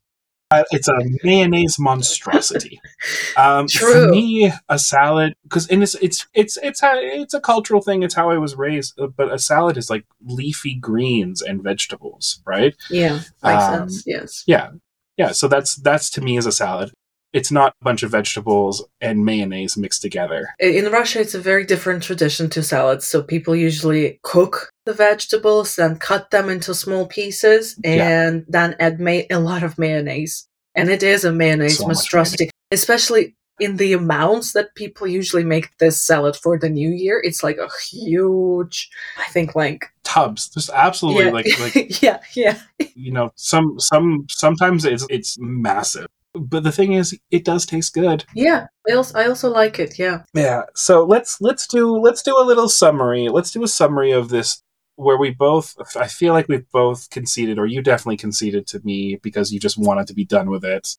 Uh, 0.60 0.64
it's 0.72 0.88
a 0.88 0.94
mayonnaise 1.24 1.78
monstrosity. 1.80 2.80
Um, 3.36 3.68
True. 3.68 4.06
For 4.06 4.12
me, 4.12 4.52
a 4.70 4.78
salad 4.78 5.34
because 5.44 5.68
and 5.68 5.82
it's 5.84 5.96
it's 5.96 6.28
it's 6.34 6.58
it's 6.62 6.84
a 6.84 6.92
it's 6.96 7.34
a 7.34 7.42
cultural 7.42 7.82
thing. 7.82 8.04
It's 8.04 8.14
how 8.16 8.30
I 8.30 8.38
was 8.38 8.56
raised. 8.56 9.00
uh, 9.00 9.08
But 9.08 9.34
a 9.34 9.40
salad 9.40 9.76
is 9.78 9.90
like 9.90 10.06
leafy 10.24 10.76
greens 10.76 11.42
and 11.42 11.64
vegetables, 11.64 12.42
right? 12.46 12.76
Yeah, 12.90 13.16
makes 13.44 13.64
Um, 13.64 13.90
sense. 13.90 14.04
Yes. 14.06 14.44
Yeah, 14.46 14.70
yeah. 15.18 15.32
So 15.32 15.48
that's 15.48 15.76
that's 15.76 16.10
to 16.12 16.22
me 16.22 16.38
is 16.38 16.46
a 16.46 16.52
salad. 16.52 16.92
It's 17.34 17.52
not 17.52 17.74
a 17.82 17.84
bunch 17.84 18.04
of 18.04 18.12
vegetables 18.12 18.86
and 19.02 19.26
mayonnaise 19.26 19.76
mixed 19.76 20.02
together. 20.04 20.48
In 20.60 20.86
Russia, 20.92 21.20
it's 21.20 21.34
a 21.34 21.40
very 21.40 21.66
different 21.66 22.04
tradition 22.04 22.50
to 22.52 22.62
salads. 22.64 23.08
So 23.08 23.24
people 23.24 23.56
usually 23.56 24.20
cook 24.22 24.70
the 24.86 24.94
vegetables, 24.94 25.76
then 25.76 25.98
cut 25.98 26.30
them 26.30 26.48
into 26.50 26.76
small 26.76 27.08
pieces, 27.08 27.76
Yeah. 27.84 28.08
and 28.08 28.46
then 28.48 28.76
add 28.80 29.00
ma- 29.00 29.28
a 29.32 29.40
lot 29.40 29.64
of 29.64 29.80
mayonnaise. 29.80 30.48
And 30.76 30.90
it 30.90 31.02
is 31.04 31.26
a 31.26 31.32
mayonnaise 31.32 31.80
So 31.80 31.88
monstrosity, 31.88 32.50
especially 32.72 33.36
in 33.60 33.78
the 33.78 33.94
amounts 33.94 34.54
that 34.54 34.74
people 34.76 35.08
usually 35.08 35.44
make 35.44 35.78
this 35.78 36.02
salad 36.02 36.36
for 36.36 36.58
the 36.58 36.70
new 36.70 36.90
year. 36.90 37.22
It's 37.24 37.44
like 37.44 37.58
a 37.58 37.70
huge, 37.92 38.90
I 39.18 39.30
think, 39.32 39.56
like 39.56 39.86
Tubs, 40.04 40.50
just 40.50 40.70
absolutely 40.74 41.26
yeah, 41.26 41.32
like 41.32 41.60
like 41.60 42.02
yeah, 42.02 42.20
yeah. 42.36 42.60
you 42.96 43.12
know 43.12 43.32
some 43.36 43.80
some 43.80 44.26
sometimes 44.30 44.86
it's 44.86 45.06
it's 45.10 45.38
massive. 45.40 46.08
But 46.34 46.64
the 46.64 46.72
thing 46.72 46.94
is, 46.94 47.18
it 47.30 47.46
does 47.46 47.66
taste 47.66 47.94
good. 47.94 48.26
Yeah, 48.34 48.68
I 48.90 48.94
also, 48.94 49.18
I 49.18 49.28
also 49.28 49.50
like 49.50 49.80
it. 49.80 50.00
Yeah. 50.00 50.24
Yeah. 50.34 50.64
So 50.74 51.04
let's 51.04 51.40
let's 51.42 51.68
do 51.68 51.98
let's 51.98 52.24
do 52.24 52.40
a 52.40 52.46
little 52.46 52.70
summary. 52.70 53.30
Let's 53.30 53.52
do 53.52 53.64
a 53.64 53.68
summary 53.68 54.12
of 54.12 54.30
this 54.30 54.64
where 54.96 55.18
we 55.18 55.32
both 55.32 55.76
I 55.96 56.08
feel 56.08 56.34
like 56.34 56.48
we've 56.48 56.70
both 56.72 57.10
conceded 57.10 57.60
or 57.60 57.66
you 57.66 57.82
definitely 57.82 58.18
conceded 58.18 58.68
to 58.68 58.80
me 58.84 59.20
because 59.22 59.52
you 59.52 59.60
just 59.60 59.78
wanted 59.78 60.08
to 60.08 60.14
be 60.14 60.26
done 60.26 60.50
with 60.50 60.64
it 60.64 60.96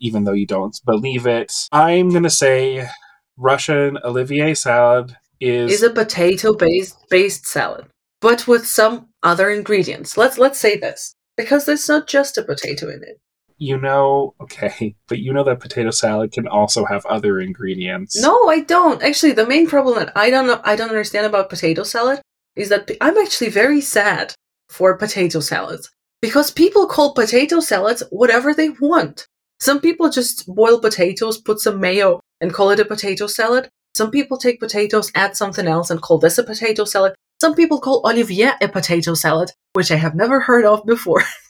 even 0.00 0.24
though 0.24 0.32
you 0.32 0.46
don't 0.46 0.78
believe 0.84 1.26
it. 1.26 1.52
I'm 1.72 2.10
going 2.10 2.24
to 2.24 2.30
say 2.30 2.88
Russian 3.36 3.98
Olivier 4.04 4.54
salad 4.54 5.16
is 5.40 5.72
Is 5.72 5.82
a 5.82 5.90
potato 5.90 6.54
based 6.54 6.96
based 7.10 7.46
salad, 7.46 7.86
but 8.20 8.46
with 8.46 8.66
some 8.66 9.08
other 9.22 9.50
ingredients. 9.50 10.16
Let's 10.16 10.38
let's 10.38 10.58
say 10.58 10.78
this 10.78 11.14
because 11.36 11.64
there's 11.64 11.88
not 11.88 12.06
just 12.06 12.38
a 12.38 12.42
potato 12.42 12.88
in 12.88 13.02
it. 13.02 13.20
You 13.58 13.78
know 13.78 14.34
okay, 14.40 14.96
but 15.08 15.18
you 15.18 15.32
know 15.32 15.44
that 15.44 15.60
potato 15.60 15.90
salad 15.90 16.32
can 16.32 16.46
also 16.48 16.84
have 16.84 17.04
other 17.06 17.40
ingredients. 17.40 18.20
No, 18.20 18.48
I 18.48 18.60
don't. 18.60 19.02
Actually, 19.02 19.32
the 19.32 19.46
main 19.46 19.66
problem 19.66 19.98
that 19.98 20.12
I 20.16 20.30
don't 20.30 20.46
know, 20.46 20.60
I 20.64 20.76
don't 20.76 20.88
understand 20.88 21.26
about 21.26 21.50
potato 21.50 21.82
salad 21.82 22.20
is 22.56 22.68
that 22.68 22.90
I'm 23.00 23.18
actually 23.18 23.50
very 23.50 23.80
sad 23.80 24.34
for 24.68 24.96
potato 24.96 25.40
salads 25.40 25.90
because 26.20 26.50
people 26.50 26.86
call 26.86 27.14
potato 27.14 27.60
salads 27.60 28.02
whatever 28.10 28.54
they 28.54 28.70
want. 28.70 29.26
Some 29.60 29.80
people 29.80 30.10
just 30.10 30.46
boil 30.46 30.80
potatoes, 30.80 31.38
put 31.38 31.60
some 31.60 31.80
mayo, 31.80 32.20
and 32.40 32.52
call 32.52 32.70
it 32.70 32.80
a 32.80 32.84
potato 32.84 33.26
salad. 33.26 33.68
Some 33.96 34.10
people 34.10 34.36
take 34.36 34.60
potatoes, 34.60 35.10
add 35.14 35.36
something 35.36 35.66
else, 35.66 35.90
and 35.90 36.02
call 36.02 36.18
this 36.18 36.38
a 36.38 36.42
potato 36.42 36.84
salad. 36.84 37.14
Some 37.40 37.54
people 37.54 37.80
call 37.80 38.02
Olivier 38.04 38.52
a 38.60 38.68
potato 38.68 39.14
salad, 39.14 39.50
which 39.74 39.90
I 39.90 39.96
have 39.96 40.14
never 40.14 40.40
heard 40.40 40.64
of 40.64 40.84
before. 40.84 41.22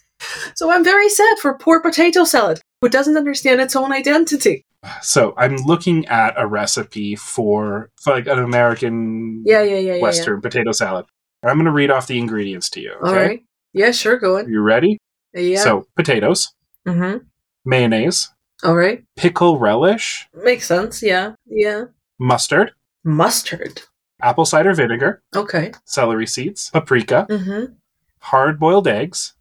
so 0.54 0.70
I'm 0.70 0.84
very 0.84 1.08
sad 1.08 1.38
for 1.38 1.54
poor 1.58 1.80
potato 1.80 2.24
salad, 2.24 2.60
who 2.80 2.88
doesn't 2.88 3.16
understand 3.16 3.60
its 3.60 3.76
own 3.76 3.92
identity. 3.92 4.64
So 5.02 5.32
I'm 5.38 5.56
looking 5.56 6.06
at 6.08 6.34
a 6.36 6.46
recipe 6.46 7.16
for, 7.16 7.90
for 8.02 8.12
like 8.14 8.26
an 8.26 8.38
American 8.38 9.42
Yeah, 9.46 9.62
yeah, 9.62 9.78
yeah, 9.78 9.94
yeah. 9.94 10.02
Western 10.02 10.40
potato 10.42 10.72
salad. 10.72 11.06
I'm 11.42 11.56
going 11.56 11.64
to 11.66 11.70
read 11.72 11.90
off 11.90 12.06
the 12.06 12.18
ingredients 12.18 12.68
to 12.70 12.80
you. 12.80 12.92
Okay. 12.92 13.08
All 13.08 13.14
right. 13.14 13.42
Yeah, 13.72 13.90
sure, 13.92 14.18
go 14.18 14.38
on. 14.38 14.48
You 14.50 14.60
ready? 14.60 14.98
Yeah. 15.34 15.58
So 15.58 15.86
potatoes, 15.96 16.52
mm-hmm. 16.86 17.24
mayonnaise, 17.64 18.30
All 18.62 18.76
right. 18.76 19.02
pickle 19.16 19.58
relish, 19.58 20.28
Makes 20.34 20.66
sense. 20.66 21.02
Yeah. 21.02 21.34
Yeah. 21.46 21.86
mustard, 22.18 22.72
Mustard. 23.04 23.82
apple 24.22 24.44
cider 24.44 24.74
vinegar, 24.74 25.22
Okay. 25.34 25.72
celery 25.84 26.26
seeds, 26.26 26.70
paprika, 26.70 27.26
Mm-hmm. 27.28 27.72
hard 28.20 28.58
boiled 28.60 28.86
eggs, 28.86 29.34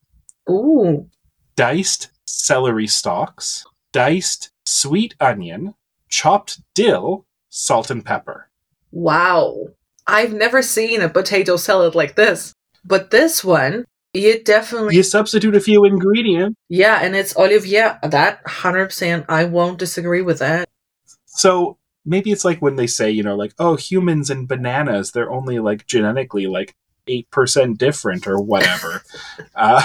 Ooh. 0.50 1.10
diced 1.56 2.10
celery 2.26 2.88
stalks, 2.88 3.66
diced 3.92 4.52
sweet 4.66 5.16
onion, 5.20 5.76
chopped 6.10 6.62
dill, 6.74 7.26
salt 7.50 7.90
and 7.90 8.04
pepper. 8.04 8.50
Wow. 8.92 9.68
I've 10.06 10.34
never 10.34 10.62
seen 10.62 11.02
a 11.02 11.10
potato 11.10 11.56
salad 11.56 11.96
like 11.96 12.16
this. 12.16 12.54
But 12.86 13.12
this 13.12 13.44
one, 13.44 13.86
it 14.14 14.46
definitely 14.46 14.96
You 14.96 15.04
substitute 15.04 15.56
a 15.56 15.62
few 15.62 15.86
ingredients. 15.86 16.58
Yeah, 16.70 17.00
and 17.02 17.16
it's 17.16 17.36
Olivier. 17.36 17.98
That 18.04 18.42
hundred 18.46 18.88
percent 18.88 19.26
I 19.30 19.46
won't 19.46 19.80
disagree 19.80 20.22
with 20.22 20.40
that. 20.40 20.70
So 21.26 21.78
maybe 22.06 22.32
it's 22.32 22.46
like 22.46 22.62
when 22.62 22.76
they 22.76 22.88
say, 22.88 23.10
you 23.10 23.24
know, 23.24 23.36
like, 23.36 23.54
oh, 23.58 23.76
humans 23.76 24.30
and 24.30 24.48
bananas, 24.48 25.12
they're 25.12 25.32
only 25.32 25.60
like 25.60 25.88
genetically 25.88 26.48
like 26.48 26.76
8% 27.08 27.78
different 27.78 28.28
or 28.28 28.40
whatever. 28.40 29.02
uh, 29.56 29.82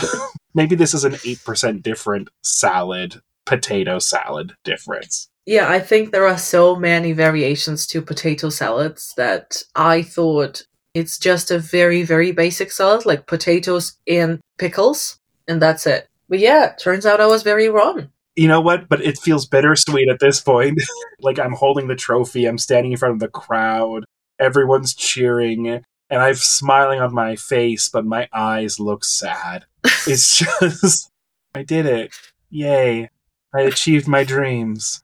maybe 0.59 0.75
this 0.75 0.93
is 0.93 1.05
an 1.05 1.12
8% 1.12 1.83
different 1.85 2.29
salad, 2.43 3.23
potato 3.47 4.00
salad 4.00 4.55
difference. 4.65 5.29
Yeah, 5.47 5.71
I 5.71 5.79
think 5.79 6.11
there 6.11 6.27
are 6.27 6.37
so 6.37 6.75
many 6.75 7.12
variations 7.12 7.87
to 7.87 8.03
potato 8.03 8.50
salads 8.50 9.15
that 9.17 9.62
I 9.77 10.03
thought 10.03 10.65
it's 10.95 11.17
just 11.17 11.53
a 11.53 11.61
very, 11.61 12.03
very 12.03 12.33
basic 12.33 12.73
salad, 12.73 13.07
like 13.07 13.29
potatoes 13.29 13.95
and 14.09 14.41
pickles, 14.59 15.21
and 15.47 15.62
that's 15.62 15.87
it. 15.87 16.09
But 16.29 16.41
yeah, 16.41 16.73
turns 16.79 17.07
out 17.07 17.21
I 17.21 17.27
was 17.27 17.45
very 17.45 17.69
wrong. 17.69 18.09
You 18.35 18.49
know 18.49 18.61
what? 18.61 18.88
But 18.88 19.00
it 19.00 19.17
feels 19.17 19.47
bittersweet 19.47 20.09
at 20.11 20.19
this 20.19 20.41
point. 20.41 20.79
like 21.21 21.38
I'm 21.38 21.55
holding 21.55 21.87
the 21.87 21.95
trophy, 21.95 22.47
I'm 22.47 22.59
standing 22.59 22.91
in 22.93 22.99
front 22.99 23.15
of 23.15 23.21
the 23.21 23.29
crowd, 23.29 24.05
everyone's 24.41 24.93
cheering, 24.93 25.85
and 26.11 26.23
I'm 26.23 26.35
smiling 26.35 27.00
on 27.00 27.15
my 27.15 27.37
face, 27.37 27.88
but 27.88 28.05
my 28.05 28.29
eyes 28.33 28.81
look 28.81 29.05
sad. 29.05 29.67
It's 30.07 30.38
just, 30.61 31.11
I 31.55 31.62
did 31.62 31.87
it. 31.87 32.15
Yay. 32.50 33.11
I 33.55 33.61
achieved 33.62 34.07
my 34.09 34.25
dreams. 34.25 35.03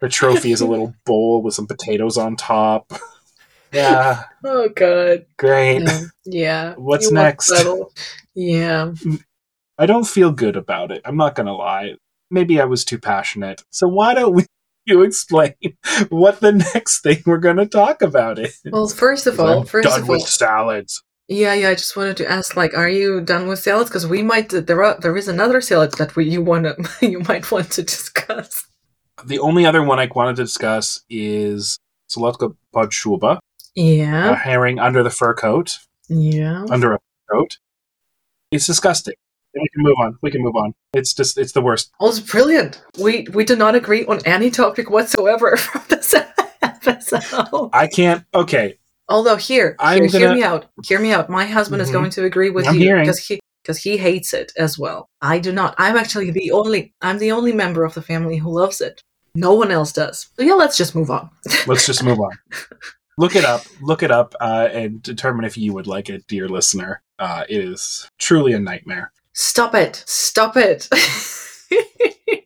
The 0.00 0.08
trophy 0.08 0.52
is 0.52 0.60
a 0.60 0.66
little 0.66 0.94
bowl 1.06 1.42
with 1.42 1.54
some 1.54 1.66
potatoes 1.66 2.18
on 2.18 2.36
top. 2.36 2.92
yeah, 3.72 4.24
Oh 4.44 4.68
god. 4.68 5.26
great. 5.36 5.82
Yeah. 5.82 6.00
yeah. 6.24 6.74
What's 6.74 7.06
You 7.06 7.14
next? 7.14 7.52
Yeah. 8.34 8.92
I 9.78 9.86
don't 9.86 10.06
feel 10.06 10.30
good 10.30 10.56
about 10.56 10.92
it. 10.92 11.02
I'm 11.04 11.16
not 11.16 11.34
going 11.34 11.46
to 11.46 11.52
lie. 11.54 11.94
Maybe 12.30 12.60
I 12.60 12.64
was 12.64 12.84
too 12.84 12.98
passionate. 12.98 13.64
So 13.70 13.88
why 13.88 14.14
don't 14.14 14.34
we 14.34 14.46
you 14.86 15.02
explain 15.02 15.54
what 16.10 16.40
the 16.40 16.52
next 16.74 17.00
thing 17.02 17.22
we're 17.26 17.38
going 17.38 17.56
to 17.56 17.66
talk 17.66 18.02
about 18.02 18.38
is? 18.38 18.60
Well, 18.70 18.88
first 18.88 19.26
of 19.26 19.36
'Cause 19.36 19.50
all, 19.50 19.60
I'm 19.60 19.66
first 19.66 19.88
done 19.88 20.00
of 20.02 20.08
all, 20.08 20.16
with 20.16 20.22
salads. 20.28 21.02
yeah, 21.28 21.54
yeah. 21.54 21.70
I 21.70 21.74
just 21.74 21.96
wanted 21.96 22.16
to 22.18 22.30
ask, 22.30 22.56
like, 22.56 22.76
are 22.76 22.88
you 22.88 23.20
done 23.20 23.46
with 23.48 23.58
salads? 23.60 23.88
Because 23.90 24.06
we 24.06 24.22
might 24.22 24.48
there 24.50 24.82
are 24.84 24.98
there 25.00 25.16
is 25.16 25.28
another 25.28 25.60
salad 25.60 25.92
that 25.98 26.16
we 26.16 26.24
you 26.28 26.42
wanna 26.42 26.74
you 27.00 27.20
might 27.20 27.50
want 27.50 27.70
to 27.72 27.82
discuss. 27.82 28.64
The 29.24 29.38
only 29.38 29.64
other 29.64 29.82
one 29.82 29.98
I 30.00 30.08
wanted 30.14 30.36
to 30.36 30.42
discuss 30.44 31.02
is 31.08 31.78
Solotka 32.10 32.54
podshuba, 32.74 33.36
a 33.36 33.80
Yeah. 33.80 34.34
herring 34.36 34.78
under 34.78 35.02
the 35.02 35.10
fur 35.10 35.34
coat, 35.34 35.78
Yeah. 36.08 36.64
under 36.70 36.92
a 36.94 36.98
fur 36.98 37.36
coat. 37.38 37.58
It's 38.50 38.66
disgusting. 38.66 39.14
We 39.54 39.68
can 39.72 39.82
move 39.82 39.96
on. 40.00 40.18
We 40.22 40.30
can 40.30 40.42
move 40.42 40.56
on. 40.56 40.74
It's 40.94 41.14
just, 41.14 41.38
it's 41.38 41.52
the 41.52 41.60
worst. 41.62 41.90
Oh, 42.00 42.08
it's 42.08 42.20
brilliant. 42.20 42.82
We 42.98 43.26
we 43.32 43.44
do 43.44 43.56
not 43.56 43.74
agree 43.74 44.04
on 44.06 44.20
any 44.24 44.50
topic 44.50 44.90
whatsoever 44.90 45.56
from 45.56 45.82
this 45.88 46.14
episode. 46.62 47.70
I 47.72 47.86
can't, 47.86 48.24
okay. 48.34 48.78
Although 49.08 49.36
here, 49.36 49.76
here 49.82 50.06
hear 50.06 50.20
gonna- 50.20 50.34
me 50.34 50.42
out. 50.42 50.66
Hear 50.84 50.98
me 51.00 51.12
out. 51.12 51.28
My 51.28 51.44
husband 51.46 51.82
is 51.82 51.90
Mhm. 51.90 51.92
going 51.92 52.10
to 52.10 52.24
agree 52.24 52.50
with 52.50 52.66
I'm 52.66 52.76
you 52.76 52.96
because 52.96 53.18
he 53.18 53.40
because 53.62 53.78
he 53.78 53.96
hates 53.96 54.34
it 54.34 54.52
as 54.58 54.78
well. 54.78 55.08
I 55.22 55.38
do 55.38 55.52
not. 55.52 55.74
I'm 55.78 55.96
actually 55.96 56.30
the 56.30 56.50
only 56.52 56.94
I'm 57.02 57.18
the 57.18 57.32
only 57.32 57.52
member 57.52 57.84
of 57.84 57.94
the 57.94 58.02
family 58.02 58.36
who 58.38 58.50
loves 58.50 58.80
it. 58.80 59.02
No 59.34 59.52
one 59.54 59.70
else 59.70 59.92
does. 59.92 60.28
So 60.36 60.42
yeah, 60.42 60.54
let's 60.54 60.76
just 60.76 60.94
move 60.94 61.10
on. 61.10 61.28
Let's 61.66 61.86
just 61.86 62.04
move 62.04 62.20
on. 62.20 62.30
Look 63.18 63.34
it 63.36 63.44
up. 63.44 63.62
Look 63.82 64.02
it 64.04 64.10
up 64.12 64.34
uh, 64.40 64.68
and 64.72 65.02
determine 65.02 65.44
if 65.44 65.58
you 65.58 65.72
would 65.72 65.86
like 65.88 66.08
it, 66.08 66.24
dear 66.28 66.48
listener. 66.48 67.02
Uh, 67.18 67.44
it 67.48 67.64
is 67.64 68.08
truly 68.18 68.52
a 68.52 68.60
nightmare. 68.60 69.12
Stop 69.34 69.74
it. 69.74 70.02
Stop 70.06 70.56
it. 70.56 70.88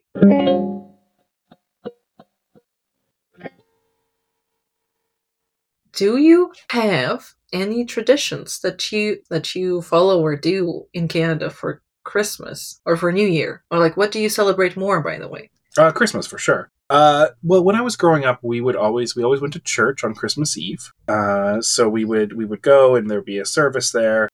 do 5.93 6.17
you 6.17 6.53
have 6.71 7.35
any 7.53 7.85
traditions 7.85 8.61
that 8.61 8.91
you 8.91 9.19
that 9.29 9.55
you 9.55 9.83
follow 9.83 10.21
or 10.23 10.35
do 10.35 10.87
in 10.95 11.09
Canada 11.09 11.51
for 11.51 11.83
Christmas 12.05 12.81
or 12.87 12.97
for 12.97 13.13
New 13.13 13.27
Year? 13.27 13.65
Or 13.71 13.79
like 13.79 13.97
what 13.99 14.11
do 14.11 14.19
you 14.19 14.31
celebrate 14.31 14.77
more 14.77 15.03
by 15.03 15.19
the 15.19 15.29
way? 15.29 15.51
Uh, 15.77 15.93
Christmas 15.93 16.27
for 16.27 16.39
sure. 16.39 16.71
Uh, 16.91 17.29
well, 17.43 17.63
when 17.63 17.77
I 17.77 17.83
was 17.83 17.97
growing 17.97 18.25
up, 18.25 18.39
we 18.43 18.63
would 18.63 18.77
always 18.77 19.15
we 19.15 19.23
always 19.23 19.43
went 19.43 19.53
to 19.53 19.61
church 19.61 20.05
on 20.05 20.15
Christmas 20.15 20.57
Eve. 20.57 20.91
Uh, 21.07 21.61
so 21.61 21.87
we 21.89 22.07
would 22.07 22.33
we 22.33 22.47
would 22.47 22.63
go 22.63 22.97
and 22.97 23.11
there'd 23.11 23.27
be 23.27 23.39
a 23.39 23.45
service 23.45 23.93
there, 23.93 24.31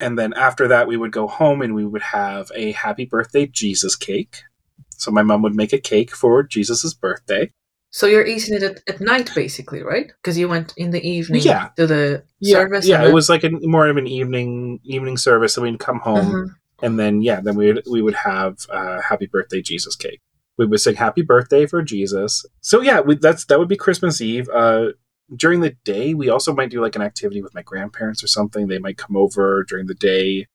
and 0.00 0.18
then 0.18 0.32
after 0.34 0.68
that 0.68 0.86
we 0.88 0.96
would 0.96 1.12
go 1.12 1.26
home 1.26 1.62
and 1.62 1.74
we 1.74 1.84
would 1.86 2.02
have 2.02 2.50
a 2.54 2.72
happy 2.72 3.04
birthday 3.04 3.46
Jesus 3.46 3.96
cake. 3.96 4.42
So 4.90 5.10
my 5.10 5.22
mom 5.22 5.42
would 5.42 5.54
make 5.54 5.72
a 5.72 5.78
cake 5.78 6.14
for 6.14 6.42
Jesus's 6.42 6.94
birthday. 6.94 7.50
So 7.90 8.06
you're 8.06 8.26
eating 8.26 8.56
it 8.56 8.62
at, 8.62 8.80
at 8.88 9.00
night, 9.00 9.30
basically, 9.34 9.82
right? 9.82 10.06
Because 10.20 10.36
you 10.36 10.48
went 10.48 10.74
in 10.76 10.90
the 10.90 11.02
evening 11.06 11.42
Yeah. 11.42 11.68
to 11.76 11.86
the 11.86 12.24
Yeah, 12.40 12.58
service. 12.58 12.86
yeah, 12.86 13.00
it 13.00 13.04
then- 13.06 13.14
was 13.14 13.28
like 13.28 13.44
a, 13.44 13.50
more 13.50 13.88
of 13.88 13.96
an 13.96 14.06
evening 14.06 14.80
evening 14.84 15.16
service. 15.16 15.56
And 15.56 15.64
we'd 15.64 15.78
come 15.78 16.00
home 16.00 16.26
Mhm. 16.26 16.46
and 16.82 16.98
then 16.98 17.22
yeah, 17.22 17.40
then 17.40 17.54
we 17.56 17.72
would 17.72 17.82
we 17.90 18.02
would 18.02 18.14
have 18.14 18.66
uh, 18.70 19.00
happy 19.00 19.26
birthday 19.26 19.62
Jesus 19.62 19.96
cake. 19.96 20.20
We 20.58 20.66
would 20.66 20.80
sing 20.80 20.96
happy 20.96 21.22
birthday 21.22 21.66
for 21.66 21.82
Jesus. 21.82 22.44
So 22.60 22.80
yeah, 22.82 23.00
we, 23.00 23.16
that's 23.16 23.44
that 23.46 23.58
would 23.58 23.68
be 23.68 23.76
Christmas 23.76 24.20
Eve. 24.20 24.48
Uh, 24.52 24.88
during 25.34 25.60
the 25.60 25.76
day, 25.84 26.14
we 26.14 26.28
also 26.28 26.54
might 26.54 26.70
do 26.70 26.80
like 26.80 26.96
an 26.96 27.02
activity 27.02 27.42
with 27.42 27.54
my 27.54 27.62
grandparents 27.62 28.22
or 28.22 28.28
something. 28.28 28.68
They 28.68 28.78
might 28.78 28.98
come 28.98 29.16
over 29.16 29.64
during 29.68 29.86
the 29.86 29.94
day 29.94 30.46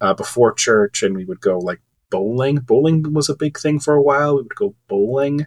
uh, 0.00 0.14
before 0.14 0.52
church, 0.54 1.02
and 1.02 1.16
we 1.16 1.24
would 1.24 1.40
go 1.40 1.58
like 1.58 1.80
bowling. 2.10 2.56
Bowling 2.56 3.12
was 3.12 3.28
a 3.28 3.36
big 3.36 3.58
thing 3.58 3.80
for 3.80 3.94
a 3.94 4.02
while. 4.02 4.36
We 4.36 4.42
would 4.42 4.54
go 4.54 4.74
bowling, 4.88 5.46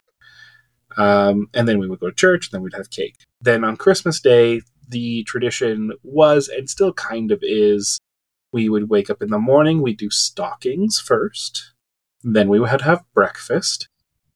um, 0.95 1.47
and 1.53 1.67
then 1.67 1.79
we 1.79 1.87
would 1.87 1.99
go 1.99 2.09
to 2.09 2.15
church. 2.15 2.47
And 2.47 2.57
then 2.57 2.63
we'd 2.63 2.75
have 2.75 2.91
cake. 2.91 3.15
Then 3.41 3.63
on 3.63 3.77
Christmas 3.77 4.19
Day, 4.19 4.61
the 4.87 5.23
tradition 5.23 5.91
was 6.03 6.47
and 6.47 6.69
still 6.69 6.93
kind 6.93 7.31
of 7.31 7.39
is 7.41 7.99
we 8.51 8.69
would 8.69 8.89
wake 8.89 9.09
up 9.09 9.21
in 9.21 9.29
the 9.29 9.39
morning, 9.39 9.81
we'd 9.81 9.97
do 9.97 10.09
stockings 10.09 10.99
first, 10.99 11.73
then 12.23 12.47
we 12.47 12.59
would 12.59 12.81
have 12.81 13.03
breakfast, 13.13 13.89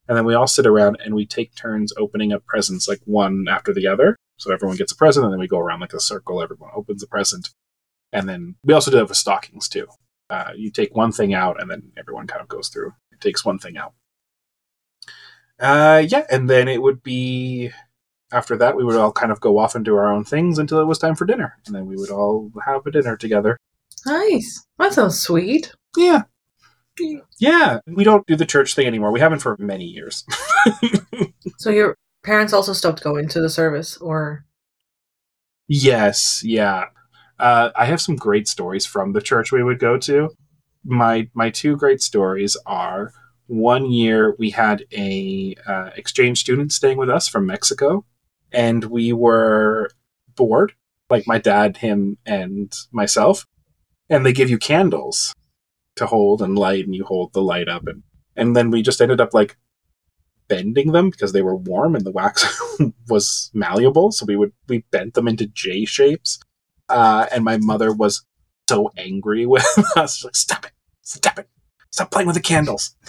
and 0.07 0.17
then 0.17 0.25
we 0.25 0.33
all 0.33 0.47
sit 0.47 0.67
around 0.67 0.97
and 1.03 1.15
we 1.15 1.25
take 1.25 1.55
turns 1.55 1.93
opening 1.97 2.33
up 2.33 2.45
presents 2.45 2.87
like 2.87 2.99
one 3.05 3.45
after 3.49 3.73
the 3.73 3.87
other. 3.87 4.17
So 4.41 4.51
everyone 4.51 4.75
gets 4.75 4.91
a 4.91 4.95
present, 4.95 5.23
and 5.23 5.31
then 5.31 5.39
we 5.39 5.47
go 5.47 5.59
around 5.59 5.81
like 5.81 5.93
a 5.93 5.99
circle, 5.99 6.41
everyone 6.41 6.71
opens 6.73 7.03
a 7.03 7.07
present. 7.07 7.49
And 8.11 8.27
then 8.27 8.55
we 8.63 8.73
also 8.73 8.89
do 8.89 8.97
that 8.97 9.07
with 9.07 9.15
stockings 9.15 9.69
too. 9.69 9.87
Uh, 10.31 10.51
you 10.55 10.71
take 10.71 10.95
one 10.95 11.11
thing 11.11 11.35
out, 11.35 11.61
and 11.61 11.69
then 11.69 11.91
everyone 11.95 12.25
kind 12.25 12.41
of 12.41 12.47
goes 12.47 12.67
through. 12.69 12.93
It 13.11 13.21
takes 13.21 13.45
one 13.45 13.59
thing 13.59 13.77
out. 13.77 13.93
Uh, 15.59 16.03
yeah, 16.07 16.25
and 16.31 16.49
then 16.49 16.67
it 16.67 16.81
would 16.81 17.03
be 17.03 17.69
after 18.33 18.57
that 18.57 18.75
we 18.75 18.83
would 18.83 18.95
all 18.95 19.11
kind 19.11 19.31
of 19.31 19.39
go 19.41 19.59
off 19.59 19.75
and 19.75 19.85
do 19.85 19.95
our 19.95 20.11
own 20.11 20.23
things 20.23 20.57
until 20.57 20.79
it 20.79 20.85
was 20.85 20.97
time 20.97 21.13
for 21.13 21.25
dinner, 21.25 21.59
and 21.67 21.75
then 21.75 21.85
we 21.85 21.95
would 21.95 22.09
all 22.09 22.51
have 22.65 22.83
a 22.87 22.91
dinner 22.91 23.15
together. 23.15 23.57
Nice. 24.07 24.65
That 24.79 24.93
sounds 24.93 25.19
sweet. 25.19 25.71
Yeah. 25.95 26.23
Yeah. 27.37 27.79
We 27.85 28.03
don't 28.03 28.25
do 28.25 28.35
the 28.35 28.45
church 28.47 28.73
thing 28.73 28.87
anymore. 28.87 29.11
We 29.11 29.19
haven't 29.19 29.39
for 29.39 29.55
many 29.59 29.85
years. 29.85 30.25
So 31.57 31.69
your 31.69 31.95
parents 32.23 32.53
also 32.53 32.73
stopped 32.73 33.03
going 33.03 33.27
to 33.29 33.41
the 33.41 33.49
service, 33.49 33.97
or 33.97 34.45
yes. 35.67 36.41
Yeah. 36.43 36.85
Uh, 37.39 37.71
I 37.75 37.85
have 37.85 38.01
some 38.01 38.15
great 38.15 38.47
stories 38.47 38.85
from 38.85 39.13
the 39.13 39.21
church 39.21 39.51
we 39.51 39.63
would 39.63 39.79
go 39.79 39.97
to. 39.99 40.29
My 40.83 41.29
my 41.33 41.49
two 41.49 41.75
great 41.75 42.01
stories 42.01 42.55
are 42.65 43.13
one 43.47 43.91
year 43.91 44.35
we 44.39 44.51
had 44.51 44.85
a 44.93 45.55
uh, 45.67 45.89
exchange 45.95 46.39
student 46.39 46.71
staying 46.71 46.97
with 46.97 47.09
us 47.09 47.27
from 47.27 47.45
Mexico, 47.45 48.05
and 48.51 48.85
we 48.85 49.11
were 49.11 49.89
bored, 50.35 50.73
like 51.09 51.27
my 51.27 51.37
dad, 51.37 51.77
him, 51.77 52.17
and 52.25 52.73
myself, 52.91 53.45
and 54.09 54.25
they 54.25 54.33
give 54.33 54.49
you 54.49 54.57
candles 54.57 55.33
to 55.95 56.05
hold 56.05 56.41
and 56.41 56.57
light, 56.57 56.85
and 56.85 56.95
you 56.95 57.03
hold 57.03 57.33
the 57.33 57.41
light 57.41 57.67
up, 57.67 57.87
and 57.87 58.03
and 58.35 58.55
then 58.55 58.71
we 58.71 58.81
just 58.81 59.01
ended 59.01 59.19
up 59.19 59.33
like 59.33 59.57
bending 60.51 60.91
them 60.91 61.09
because 61.09 61.31
they 61.31 61.41
were 61.41 61.55
warm 61.55 61.95
and 61.95 62.05
the 62.05 62.11
wax 62.11 62.45
was 63.09 63.49
malleable. 63.53 64.11
So 64.11 64.25
we 64.25 64.35
would 64.35 64.51
we 64.67 64.83
bent 64.91 65.13
them 65.13 65.29
into 65.29 65.47
j 65.47 65.85
shapes. 65.85 66.39
Uh, 66.89 67.25
and 67.31 67.45
my 67.45 67.57
mother 67.57 67.93
was 67.93 68.25
so 68.67 68.91
angry 68.97 69.45
with 69.47 69.65
us. 69.95 70.25
Like 70.25 70.35
stop 70.35 70.65
it. 70.65 70.73
Stop 71.03 71.39
it. 71.39 71.49
Stop 71.91 72.11
playing 72.11 72.27
with 72.27 72.35
the 72.35 72.41
candles. 72.41 72.95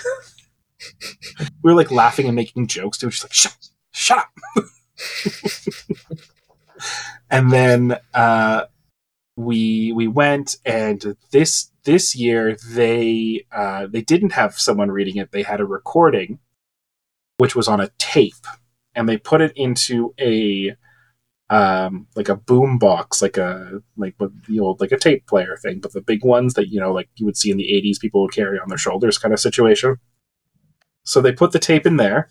We 1.63 1.71
were 1.71 1.77
like 1.77 1.93
laughing 1.93 2.27
and 2.27 2.35
making 2.35 2.67
jokes 2.67 2.99
too. 2.99 3.11
She's 3.11 3.23
like 3.23 3.33
shut 3.33 3.57
shut 3.93 4.19
up. 4.19 4.31
And 7.31 7.53
then 7.53 7.99
uh, 8.13 8.65
we 9.37 9.93
we 9.93 10.09
went 10.09 10.57
and 10.65 11.17
this 11.31 11.71
this 11.85 12.17
year 12.17 12.57
they 12.73 13.47
uh, 13.53 13.87
they 13.87 14.03
didn't 14.03 14.33
have 14.33 14.59
someone 14.59 14.91
reading 14.91 15.17
it. 15.17 15.33
They 15.33 15.43
had 15.43 15.61
a 15.61 15.65
recording 15.67 16.41
which 17.38 17.55
was 17.57 17.68
on 17.68 17.81
a 17.81 17.90
tape 17.99 18.47
and 18.95 19.09
they 19.09 19.16
put 19.16 19.40
it 19.40 19.53
into 19.57 20.14
a 20.21 20.75
um 21.51 22.07
like 22.16 22.29
a 22.29 22.37
boom 22.37 22.79
box 22.79 23.21
like 23.21 23.37
a 23.37 23.81
like 23.97 24.14
the 24.49 24.59
old 24.59 24.81
like 24.81 24.92
a 24.92 24.99
tape 24.99 25.27
player 25.27 25.57
thing 25.61 25.81
but 25.81 25.92
the 25.92 26.01
big 26.01 26.25
ones 26.25 26.55
that 26.55 26.68
you 26.68 26.81
know 26.81 26.92
like 26.92 27.09
you 27.16 27.27
would 27.27 27.37
see 27.37 27.51
in 27.51 27.57
the 27.57 27.64
80s 27.85 28.01
people 28.01 28.23
would 28.23 28.33
carry 28.33 28.59
on 28.59 28.68
their 28.68 28.79
shoulders 28.79 29.18
kind 29.18 29.35
of 29.35 29.40
situation. 29.40 29.97
So 31.05 31.21
they 31.21 31.33
put 31.33 31.53
the 31.53 31.59
tape 31.59 31.85
in 31.85 31.97
there 31.97 32.29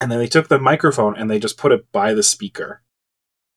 and 0.00 0.10
then 0.10 0.18
they 0.18 0.26
took 0.26 0.48
the 0.48 0.58
microphone 0.58 1.16
and 1.16 1.30
they 1.30 1.38
just 1.38 1.58
put 1.58 1.72
it 1.72 1.90
by 1.92 2.14
the 2.14 2.22
speaker. 2.22 2.82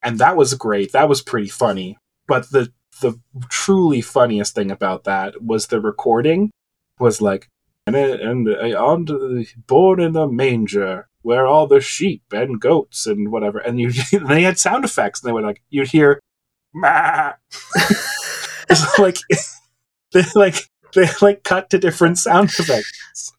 And 0.03 0.19
that 0.19 0.37
was 0.37 0.53
great. 0.53 0.91
That 0.91 1.09
was 1.09 1.21
pretty 1.21 1.49
funny. 1.49 1.97
But 2.27 2.51
the 2.51 2.71
the 3.01 3.19
truly 3.49 4.01
funniest 4.01 4.55
thing 4.55 4.71
about 4.71 5.05
that 5.05 5.41
was 5.41 5.67
the 5.67 5.79
recording 5.79 6.51
was 6.99 7.21
like 7.21 7.47
and, 7.87 7.95
and 7.95 8.47
uh, 8.47 8.83
on 8.83 9.05
to 9.07 9.13
the 9.13 9.47
born 9.67 9.99
in 9.99 10.13
the 10.13 10.27
manger 10.27 11.07
where 11.21 11.45
all 11.45 11.67
the 11.67 11.81
sheep 11.81 12.23
and 12.31 12.61
goats 12.61 13.05
and 13.05 13.31
whatever 13.31 13.59
and 13.59 13.79
you 13.79 13.91
they 14.27 14.43
had 14.43 14.59
sound 14.59 14.85
effects 14.85 15.21
and 15.21 15.29
they 15.29 15.33
were 15.33 15.41
like 15.41 15.61
you'd 15.69 15.87
hear 15.87 16.19
it's 18.69 18.99
like 18.99 19.17
they 20.11 20.23
like 20.35 20.69
they 20.93 21.07
like 21.21 21.43
cut 21.43 21.69
to 21.69 21.77
different 21.77 22.17
sound 22.17 22.49
effects. 22.49 23.33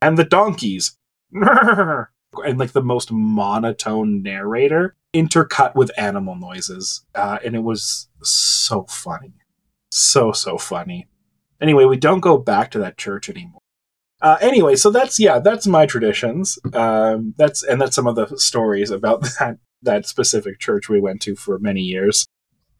And 0.00 0.16
the 0.16 0.24
donkeys 0.24 0.96
and 1.32 2.58
like 2.58 2.72
the 2.72 2.82
most 2.82 3.10
monotone 3.12 4.22
narrator 4.22 4.96
intercut 5.14 5.74
with 5.74 5.90
animal 5.96 6.36
noises. 6.36 7.04
Uh, 7.14 7.38
and 7.44 7.54
it 7.54 7.62
was 7.62 8.08
so 8.22 8.84
funny. 8.88 9.34
So 9.90 10.32
so 10.32 10.58
funny 10.58 11.06
anyway 11.60 11.84
we 11.84 11.96
don't 11.96 12.20
go 12.20 12.38
back 12.38 12.70
to 12.72 12.78
that 12.78 12.98
church 12.98 13.28
anymore. 13.28 13.60
Uh, 14.22 14.38
anyway 14.40 14.74
so 14.74 14.90
that's 14.90 15.18
yeah 15.18 15.38
that's 15.38 15.66
my 15.66 15.86
traditions. 15.86 16.58
Um, 16.72 17.34
that's 17.36 17.62
and 17.62 17.80
that's 17.80 17.96
some 17.96 18.06
of 18.06 18.16
the 18.16 18.36
stories 18.38 18.90
about 18.90 19.22
that 19.38 19.58
that 19.82 20.06
specific 20.06 20.58
church 20.58 20.88
we 20.88 21.00
went 21.00 21.20
to 21.22 21.36
for 21.36 21.58
many 21.58 21.80
years 21.80 22.26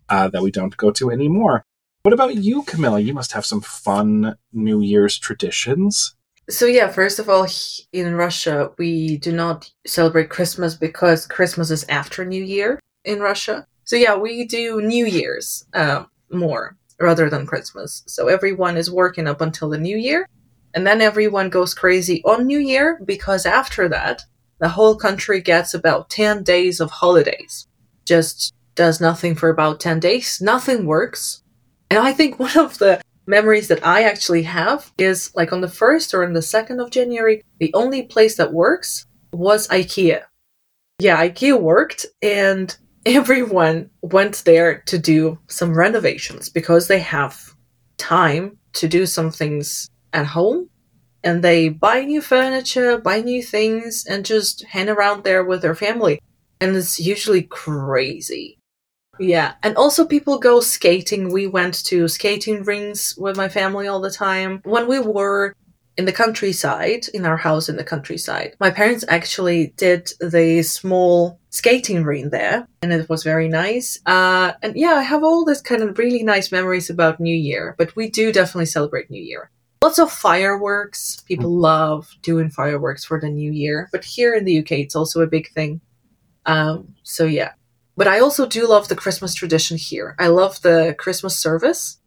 uh, 0.08 0.28
that 0.28 0.42
we 0.42 0.50
don't 0.50 0.76
go 0.76 0.90
to 0.92 1.10
anymore. 1.10 1.64
What 2.02 2.12
about 2.12 2.37
you 2.37 2.62
camila? 2.64 3.02
You 3.02 3.14
must 3.14 3.32
have 3.32 3.46
some 3.46 3.62
fun 3.62 4.37
new 4.52 4.80
year's 4.82 5.18
traditions. 5.18 6.14
So 6.50 6.66
yeah, 6.66 6.88
first 6.88 7.18
of 7.18 7.30
all, 7.30 7.46
in 7.92 8.14
Russia, 8.14 8.70
we 8.76 9.16
do 9.16 9.32
not 9.32 9.70
celebrate 9.87 10.28
Christmas 10.28 10.74
because 10.74 11.26
Christmas 11.26 11.70
is 11.70 11.87
after 11.88 12.24
New 12.24 12.44
Year 12.44 12.78
in 13.04 13.20
Russia. 13.20 13.66
So 13.84 13.96
yeah, 13.96 14.16
we 14.16 14.46
do 14.46 14.82
New 14.82 15.06
Year's 15.06 15.64
um, 15.72 16.08
more 16.30 16.76
rather 17.00 17.28
than 17.28 17.46
Christmas. 17.46 18.02
So 18.07 18.28
everyone 18.28 18.76
is 18.76 18.90
working 18.90 19.26
up 19.26 19.40
until 19.40 19.68
the 19.68 19.78
New 19.78 19.96
Year, 19.96 20.28
and 20.74 20.87
then 20.87 21.00
everyone 21.00 21.50
goes 21.50 21.74
crazy 21.74 22.22
on 22.24 22.46
New 22.46 22.59
Year 22.59 23.00
because 23.04 23.46
after 23.46 23.88
that, 23.88 24.22
the 24.59 24.70
whole 24.70 24.96
country 24.96 25.40
gets 25.40 25.74
about 25.74 26.11
10 26.11 26.42
days 26.42 26.80
of 26.80 26.90
holidays. 26.90 27.66
Just 28.04 28.54
does 28.74 29.00
nothing 29.00 29.35
for 29.35 29.48
about 29.48 29.80
10 29.80 30.00
days, 30.00 30.40
nothing 30.40 30.87
works. 30.87 31.42
And 31.90 32.00
I 32.00 32.12
think 32.12 32.38
one 32.38 32.59
of 32.59 32.78
the 32.78 33.00
memories 33.26 33.68
that 33.68 33.85
I 33.87 34.02
actually 34.02 34.42
have 34.42 34.92
is 34.98 35.30
like 35.35 35.52
on 35.52 35.61
the 35.61 35.66
1st 35.66 36.14
or 36.14 36.24
on 36.24 36.33
the 36.33 36.40
2nd 36.40 36.83
of 36.83 36.90
January, 36.90 37.42
the 37.59 37.72
only 37.74 38.02
place 38.02 38.37
that 38.37 38.52
works 38.52 39.07
was 39.33 39.68
IKEA. 39.68 40.22
Yeah, 40.98 41.20
IKEA 41.26 41.61
worked 41.61 42.07
and 42.22 42.76
everyone 43.06 43.90
went 44.02 44.42
there 44.44 44.80
to 44.86 44.98
do 44.98 45.38
some 45.48 45.76
renovations 45.76 46.48
because 46.48 46.88
they 46.88 47.00
have 47.00 47.54
time 47.98 48.58
to 48.74 48.88
do 48.88 49.06
some 49.06 49.30
things 49.30 49.88
at 50.12 50.26
home 50.26 50.68
and 51.22 51.42
they 51.42 51.68
buy 51.70 52.04
new 52.04 52.20
furniture, 52.20 52.98
buy 52.98 53.20
new 53.20 53.42
things, 53.42 54.06
and 54.06 54.24
just 54.24 54.64
hang 54.64 54.88
around 54.88 55.24
there 55.24 55.42
with 55.42 55.62
their 55.62 55.74
family. 55.74 56.20
And 56.60 56.76
it's 56.76 57.00
usually 57.00 57.42
crazy. 57.42 58.58
Yeah, 59.18 59.54
and 59.62 59.76
also 59.76 60.04
people 60.04 60.38
go 60.38 60.60
skating. 60.60 61.32
We 61.32 61.46
went 61.46 61.84
to 61.86 62.08
skating 62.08 62.62
rings 62.64 63.14
with 63.16 63.36
my 63.36 63.48
family 63.48 63.86
all 63.86 64.00
the 64.00 64.10
time. 64.10 64.60
When 64.64 64.86
we 64.86 64.98
were 64.98 65.54
in 65.96 66.04
the 66.07 66.12
countryside, 66.12 67.07
in 67.14 67.24
our 67.24 67.37
house 67.37 67.68
in 67.68 67.76
the 67.76 67.85
countryside, 67.85 68.57
my 68.59 68.70
parents 68.70 69.04
actually 69.09 69.68
did 69.76 70.11
the 70.20 70.62
small 70.62 71.38
skating 71.50 72.02
ring 72.04 72.30
there, 72.30 72.66
and 72.83 72.92
it 72.92 73.09
was 73.09 73.22
very 73.22 73.48
nice. 73.48 74.00
Uh, 74.07 74.52
and 74.62 74.74
yeah, 74.76 74.94
I 74.94 75.02
have 75.02 75.22
all 75.22 75.44
this 75.44 75.61
kind 75.61 75.83
of 75.83 75.96
really 75.98 76.22
nice 76.24 76.50
memories 76.50 76.90
about 76.90 77.20
New 77.20 77.37
Year, 77.37 77.74
but 77.78 77.94
we 77.94 78.11
do 78.11 78.33
definitely 78.33 78.66
celebrate 78.66 79.11
New 79.11 79.22
Year. 79.22 79.50
lots 79.83 79.98
of 79.98 80.11
fireworks. 80.11 81.22
People 81.28 81.50
love 81.50 82.09
doing 82.22 82.50
fireworks 82.50 83.04
for 83.04 83.20
the 83.20 83.28
new 83.28 83.52
year, 83.52 83.88
but 83.92 84.04
here 84.04 84.35
in 84.35 84.44
the 84.44 84.59
UK, 84.61 84.72
it's 84.72 84.96
also 84.96 85.20
a 85.20 85.26
big 85.26 85.48
thing. 85.52 85.80
Um, 86.46 86.94
so 87.02 87.24
yeah, 87.24 87.52
but 87.96 88.09
I 88.09 88.18
also 88.18 88.46
do 88.46 88.66
love 88.66 88.88
the 88.88 88.96
Christmas 88.96 89.35
tradition 89.35 89.76
here. 89.76 90.16
I 90.18 90.28
love 90.28 90.61
the 90.62 90.94
Christmas 90.98 91.37
service. 91.37 91.98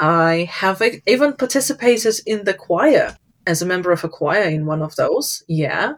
I 0.00 0.48
have 0.50 0.82
even 1.06 1.34
participated 1.34 2.14
in 2.26 2.44
the 2.44 2.54
choir 2.54 3.16
as 3.46 3.60
a 3.60 3.66
member 3.66 3.92
of 3.92 4.02
a 4.02 4.08
choir 4.08 4.44
in 4.44 4.64
one 4.64 4.80
of 4.82 4.96
those. 4.96 5.44
Yeah. 5.46 5.94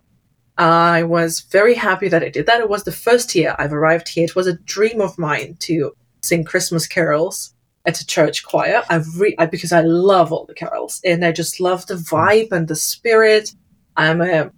I 0.58 1.04
was 1.04 1.40
very 1.40 1.74
happy 1.74 2.08
that 2.08 2.22
I 2.22 2.28
did 2.28 2.46
that. 2.46 2.60
It 2.60 2.68
was 2.68 2.84
the 2.84 2.92
first 2.92 3.34
year 3.34 3.54
I've 3.58 3.72
arrived 3.72 4.08
here. 4.08 4.24
It 4.24 4.36
was 4.36 4.48
a 4.48 4.58
dream 4.58 5.00
of 5.00 5.18
mine 5.18 5.56
to 5.60 5.92
sing 6.22 6.44
Christmas 6.44 6.86
carols 6.86 7.54
at 7.86 8.00
a 8.00 8.06
church 8.06 8.44
choir. 8.44 8.82
I, 8.90 9.02
re- 9.16 9.36
I 9.38 9.46
because 9.46 9.72
I 9.72 9.80
love 9.82 10.32
all 10.32 10.46
the 10.46 10.54
carols 10.54 11.00
and 11.04 11.24
I 11.24 11.32
just 11.32 11.60
love 11.60 11.86
the 11.86 11.94
vibe 11.94 12.52
and 12.52 12.68
the 12.68 12.76
spirit. 12.76 13.54
I'm 13.96 14.20
a 14.20 14.50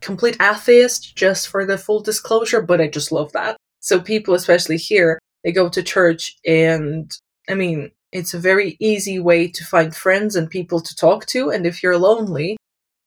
complete 0.00 0.36
atheist, 0.40 1.16
just 1.16 1.48
for 1.48 1.66
the 1.66 1.78
full 1.78 2.00
disclosure, 2.00 2.62
but 2.62 2.80
I 2.80 2.88
just 2.88 3.12
love 3.12 3.32
that. 3.32 3.56
So 3.80 4.00
people, 4.00 4.34
especially 4.34 4.76
here, 4.76 5.18
they 5.44 5.52
go 5.52 5.68
to 5.68 5.82
church 5.82 6.36
and 6.46 7.10
I 7.48 7.54
mean, 7.54 7.90
it's 8.12 8.34
a 8.34 8.38
very 8.38 8.76
easy 8.78 9.18
way 9.18 9.48
to 9.48 9.64
find 9.64 9.96
friends 9.96 10.36
and 10.36 10.50
people 10.50 10.80
to 10.80 10.94
talk 10.94 11.26
to. 11.26 11.50
And 11.50 11.66
if 11.66 11.82
you're 11.82 11.98
lonely, 11.98 12.56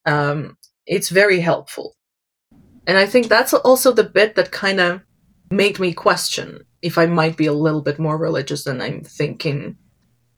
um, 0.05 0.57
it's 0.87 1.09
very 1.09 1.39
helpful. 1.39 1.93
And 2.87 2.97
I 2.97 3.05
think 3.05 3.27
that's 3.27 3.53
also 3.53 3.91
the 3.91 4.03
bit 4.03 4.35
that 4.35 4.51
kind 4.51 4.79
of 4.79 5.01
made 5.51 5.79
me 5.79 5.93
question 5.93 6.65
if 6.81 6.97
I 6.97 7.05
might 7.05 7.37
be 7.37 7.45
a 7.45 7.53
little 7.53 7.81
bit 7.81 7.99
more 7.99 8.17
religious 8.17 8.63
than 8.63 8.81
I'm 8.81 9.03
thinking. 9.03 9.77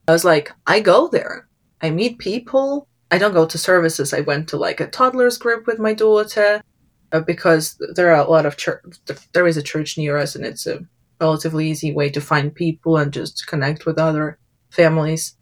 I 0.07 0.11
was 0.11 0.25
like, 0.25 0.51
I 0.65 0.79
go 0.79 1.07
there, 1.07 1.47
I 1.81 1.89
meet 1.89 2.19
people. 2.19 2.87
I 3.09 3.17
don't 3.17 3.33
go 3.33 3.45
to 3.45 3.57
services. 3.57 4.13
I 4.13 4.21
went 4.21 4.49
to 4.49 4.57
like 4.57 4.81
a 4.81 4.87
toddlers 4.87 5.37
group 5.37 5.65
with 5.65 5.79
my 5.79 5.93
daughter 5.93 6.61
uh, 7.13 7.21
because 7.21 7.77
there 7.93 8.13
are 8.13 8.25
a 8.25 8.29
lot 8.29 8.45
of 8.45 8.57
church. 8.57 8.83
There 9.31 9.47
is 9.47 9.55
a 9.55 9.63
church 9.63 9.97
near 9.97 10.17
us, 10.17 10.35
and 10.35 10.45
it's 10.45 10.67
a 10.67 10.81
relatively 11.21 11.69
easy 11.69 11.93
way 11.93 12.09
to 12.09 12.19
find 12.19 12.53
people 12.53 12.97
and 12.97 13.13
just 13.13 13.47
connect 13.47 13.85
with 13.85 13.97
other 13.97 14.37
families. 14.77 15.35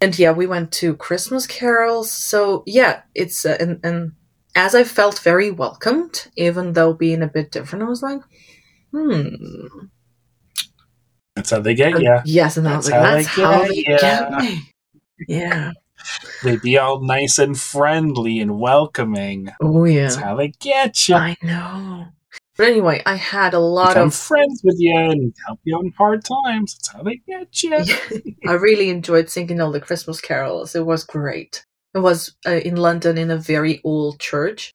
And 0.00 0.18
yeah, 0.18 0.32
we 0.32 0.48
went 0.48 0.72
to 0.72 0.96
Christmas 0.96 1.46
carols. 1.46 2.10
So 2.10 2.64
yeah, 2.66 3.02
it's 3.14 3.46
uh, 3.46 3.56
and 3.60 3.78
and 3.84 4.12
as 4.56 4.74
I 4.74 4.82
felt 4.82 5.20
very 5.20 5.52
welcomed, 5.52 6.28
even 6.36 6.72
though 6.72 6.92
being 6.92 7.22
a 7.22 7.28
bit 7.28 7.52
different, 7.52 7.84
I 7.84 7.88
was 7.88 8.02
like, 8.02 8.20
hmm. 8.90 9.26
That's 11.36 11.50
how 11.50 11.60
they 11.60 11.74
get 11.74 12.00
you. 12.00 12.18
yes, 12.24 12.56
and 12.56 12.68
I 12.68 12.76
was 12.76 12.90
like, 12.90 13.00
that's 13.00 13.26
how 13.28 13.64
they, 13.64 13.82
get, 13.82 14.02
how 14.02 14.30
they 14.30 14.38
get 14.38 14.42
me. 14.42 14.72
Yeah. 15.28 15.72
They 16.42 16.56
be 16.56 16.78
all 16.78 17.00
nice 17.00 17.38
and 17.38 17.58
friendly 17.58 18.40
and 18.40 18.58
welcoming. 18.58 19.50
Oh 19.60 19.84
yeah, 19.84 20.02
that's 20.02 20.16
how 20.16 20.34
they 20.36 20.48
get 20.48 21.08
you. 21.08 21.14
I 21.14 21.36
know. 21.42 22.06
But 22.56 22.68
anyway, 22.68 23.02
I 23.06 23.14
had 23.14 23.54
a 23.54 23.58
lot 23.58 23.94
Become 23.94 24.08
of 24.08 24.14
friends 24.14 24.60
with 24.62 24.76
you 24.78 24.94
and 24.94 25.34
help 25.46 25.60
you 25.64 25.80
in 25.80 25.92
hard 25.96 26.22
times. 26.24 26.74
That's 26.74 26.88
how 26.92 27.02
they 27.02 27.16
get 27.26 27.62
you. 27.62 28.34
I 28.46 28.52
really 28.52 28.90
enjoyed 28.90 29.30
singing 29.30 29.60
all 29.60 29.72
the 29.72 29.80
Christmas 29.80 30.20
carols. 30.20 30.74
It 30.74 30.84
was 30.84 31.04
great. 31.04 31.64
It 31.94 32.00
was 32.00 32.36
uh, 32.46 32.50
in 32.50 32.76
London 32.76 33.16
in 33.16 33.30
a 33.30 33.38
very 33.38 33.80
old 33.84 34.20
church 34.20 34.74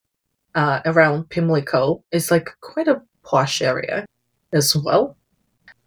uh, 0.56 0.82
around 0.86 1.30
Pimlico. 1.30 2.04
It's 2.12 2.32
like 2.32 2.50
quite 2.62 2.88
a 2.88 3.02
posh 3.24 3.62
area 3.62 4.06
as 4.52 4.76
well. 4.76 5.16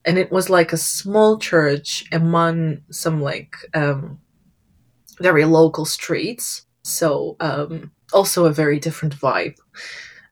And 0.04 0.16
it 0.16 0.30
was 0.30 0.48
like 0.48 0.72
a 0.72 0.78
small 0.78 1.38
church 1.38 2.04
among 2.12 2.82
some 2.90 3.20
like 3.20 3.56
um, 3.74 4.20
very 5.20 5.44
local 5.44 5.84
streets. 5.84 6.66
So 6.82 7.36
um, 7.40 7.90
also 8.12 8.46
a 8.46 8.52
very 8.52 8.78
different 8.78 9.16
vibe. 9.16 9.56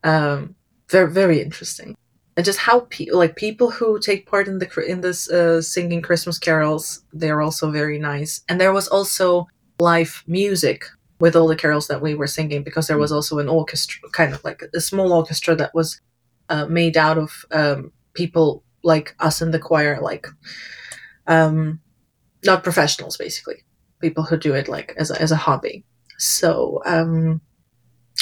Um, 0.04 0.54
very 0.90 1.10
very 1.10 1.40
interesting. 1.40 1.96
And 2.36 2.44
just 2.44 2.60
how 2.60 2.80
people 2.88 3.18
like 3.18 3.36
people 3.36 3.70
who 3.70 3.98
take 3.98 4.26
part 4.26 4.46
in 4.46 4.58
the 4.58 4.68
in 4.86 5.00
this 5.00 5.28
uh, 5.28 5.60
singing 5.60 6.02
christmas 6.02 6.38
carols 6.38 7.02
they're 7.12 7.42
also 7.42 7.70
very 7.70 7.98
nice. 7.98 8.42
And 8.48 8.60
there 8.60 8.72
was 8.72 8.88
also 8.88 9.48
live 9.80 10.22
music 10.26 10.84
with 11.20 11.34
all 11.34 11.48
the 11.48 11.56
carols 11.56 11.88
that 11.88 12.00
we 12.00 12.14
were 12.14 12.28
singing 12.28 12.62
because 12.62 12.86
there 12.86 12.98
was 12.98 13.10
also 13.10 13.38
an 13.38 13.48
orchestra 13.48 14.08
kind 14.12 14.32
of 14.32 14.42
like 14.44 14.62
a 14.74 14.80
small 14.80 15.12
orchestra 15.12 15.56
that 15.56 15.74
was 15.74 16.00
uh, 16.48 16.66
made 16.66 16.96
out 16.96 17.18
of 17.18 17.44
um, 17.50 17.92
people 18.14 18.62
like 18.84 19.14
us 19.18 19.42
in 19.42 19.50
the 19.50 19.58
choir 19.58 20.00
like 20.00 20.26
um, 21.26 21.80
not 22.44 22.64
professionals 22.64 23.16
basically. 23.16 23.64
People 24.00 24.24
who 24.24 24.36
do 24.36 24.54
it 24.54 24.68
like 24.68 24.94
as 24.96 25.10
a, 25.10 25.20
as 25.20 25.32
a 25.32 25.36
hobby. 25.36 25.84
So 26.18 26.82
um, 26.84 27.40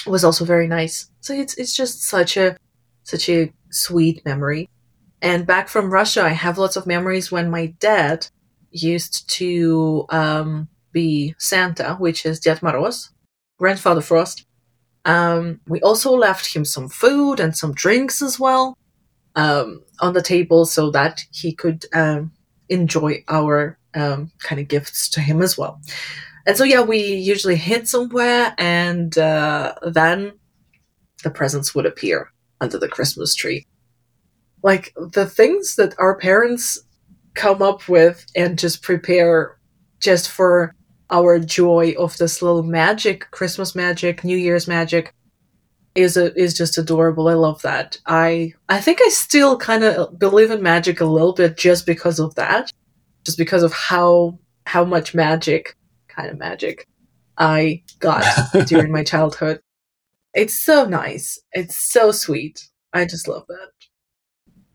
was 0.07 0.25
also 0.25 0.45
very 0.45 0.67
nice. 0.67 1.11
So 1.21 1.35
it's 1.35 1.55
it's 1.55 1.75
just 1.75 2.03
such 2.03 2.37
a 2.37 2.57
such 3.05 3.29
a 3.29 3.53
sweet 3.71 4.25
memory. 4.25 4.69
And 5.23 5.47
back 5.47 5.69
from 5.69 5.91
Russia, 5.91 6.23
I 6.23 6.31
have 6.31 6.59
lots 6.59 6.77
of 6.77 6.87
memories 6.87 7.33
when 7.33 7.51
my 7.51 7.67
dad 7.79 8.29
used 8.71 9.29
to 9.31 10.07
um, 10.11 10.69
be 10.93 11.35
Santa, 11.39 11.95
which 11.95 12.27
is 12.27 12.41
Ded 12.41 12.59
Moroz, 12.61 13.11
Grandfather 13.59 14.03
Frost. 14.03 14.47
Um, 15.05 15.61
we 15.67 15.81
also 15.81 16.13
left 16.13 16.55
him 16.55 16.65
some 16.65 16.89
food 16.89 17.41
and 17.41 17.57
some 17.57 17.73
drinks 17.73 18.21
as 18.21 18.39
well 18.41 18.77
um, 19.37 19.83
on 20.01 20.15
the 20.15 20.23
table 20.23 20.67
so 20.67 20.91
that 20.91 21.25
he 21.31 21.53
could 21.53 21.87
um, 21.95 22.33
enjoy 22.69 23.23
our 23.29 23.79
um, 23.95 24.33
kind 24.41 24.61
of 24.61 24.69
gifts 24.69 25.09
to 25.11 25.21
him 25.21 25.41
as 25.43 25.57
well. 25.57 25.81
And 26.47 26.57
so, 26.57 26.65
yeah, 26.65 26.83
we 26.83 26.99
usually 26.99 27.57
hid 27.57 27.89
somewhere, 27.89 28.55
and 28.57 29.17
uh, 29.19 29.75
then 29.83 30.33
the 31.25 31.31
presents 31.31 31.75
would 31.75 31.87
appear 31.87 32.33
under 32.61 32.79
the 32.79 32.89
Christmas 32.89 33.35
tree. 33.35 33.67
Like 34.63 34.95
the 35.13 35.27
things 35.27 35.77
that 35.77 35.95
our 35.99 36.17
parents 36.17 36.81
come 37.35 37.63
up 37.63 37.89
with 37.89 38.25
and 38.35 38.59
just 38.59 38.83
prepare 38.83 39.59
just 40.01 40.31
for 40.31 40.75
our 41.11 41.39
joy 41.39 41.95
of 41.99 42.17
this 42.17 42.43
little 42.43 42.63
magic, 42.63 43.31
Christmas 43.31 43.75
magic, 43.75 44.25
New 44.25 44.37
Year's 44.37 44.67
magic 44.67 45.13
is 45.95 46.17
a, 46.17 46.35
is 46.39 46.55
just 46.55 46.79
adorable. 46.79 47.29
I 47.29 47.35
love 47.35 47.63
that. 47.63 47.99
I 48.07 48.53
I 48.69 48.81
think 48.81 49.01
I 49.03 49.09
still 49.09 49.57
kind 49.59 49.83
of 49.85 50.19
believe 50.19 50.51
in 50.51 50.63
magic 50.63 51.01
a 51.01 51.07
little 51.07 51.33
bit 51.33 51.57
just 51.57 51.87
because 51.87 52.19
of 52.19 52.35
that, 52.35 52.71
just 53.25 53.39
because 53.39 53.63
of 53.63 53.73
how 53.73 54.39
how 54.67 54.85
much 54.85 55.15
magic 55.15 55.75
kind 56.17 56.31
of 56.31 56.39
magic 56.39 56.87
I 57.39 57.83
got 58.01 58.25
during 58.67 58.93
my 58.93 59.05
childhood. 59.05 59.61
It's 60.35 60.55
so 60.55 60.85
nice. 60.85 61.39
It's 61.53 61.77
so 61.77 62.13
sweet. 62.13 62.69
I 62.93 63.05
just 63.05 63.29
love 63.29 63.45
that. 63.49 63.71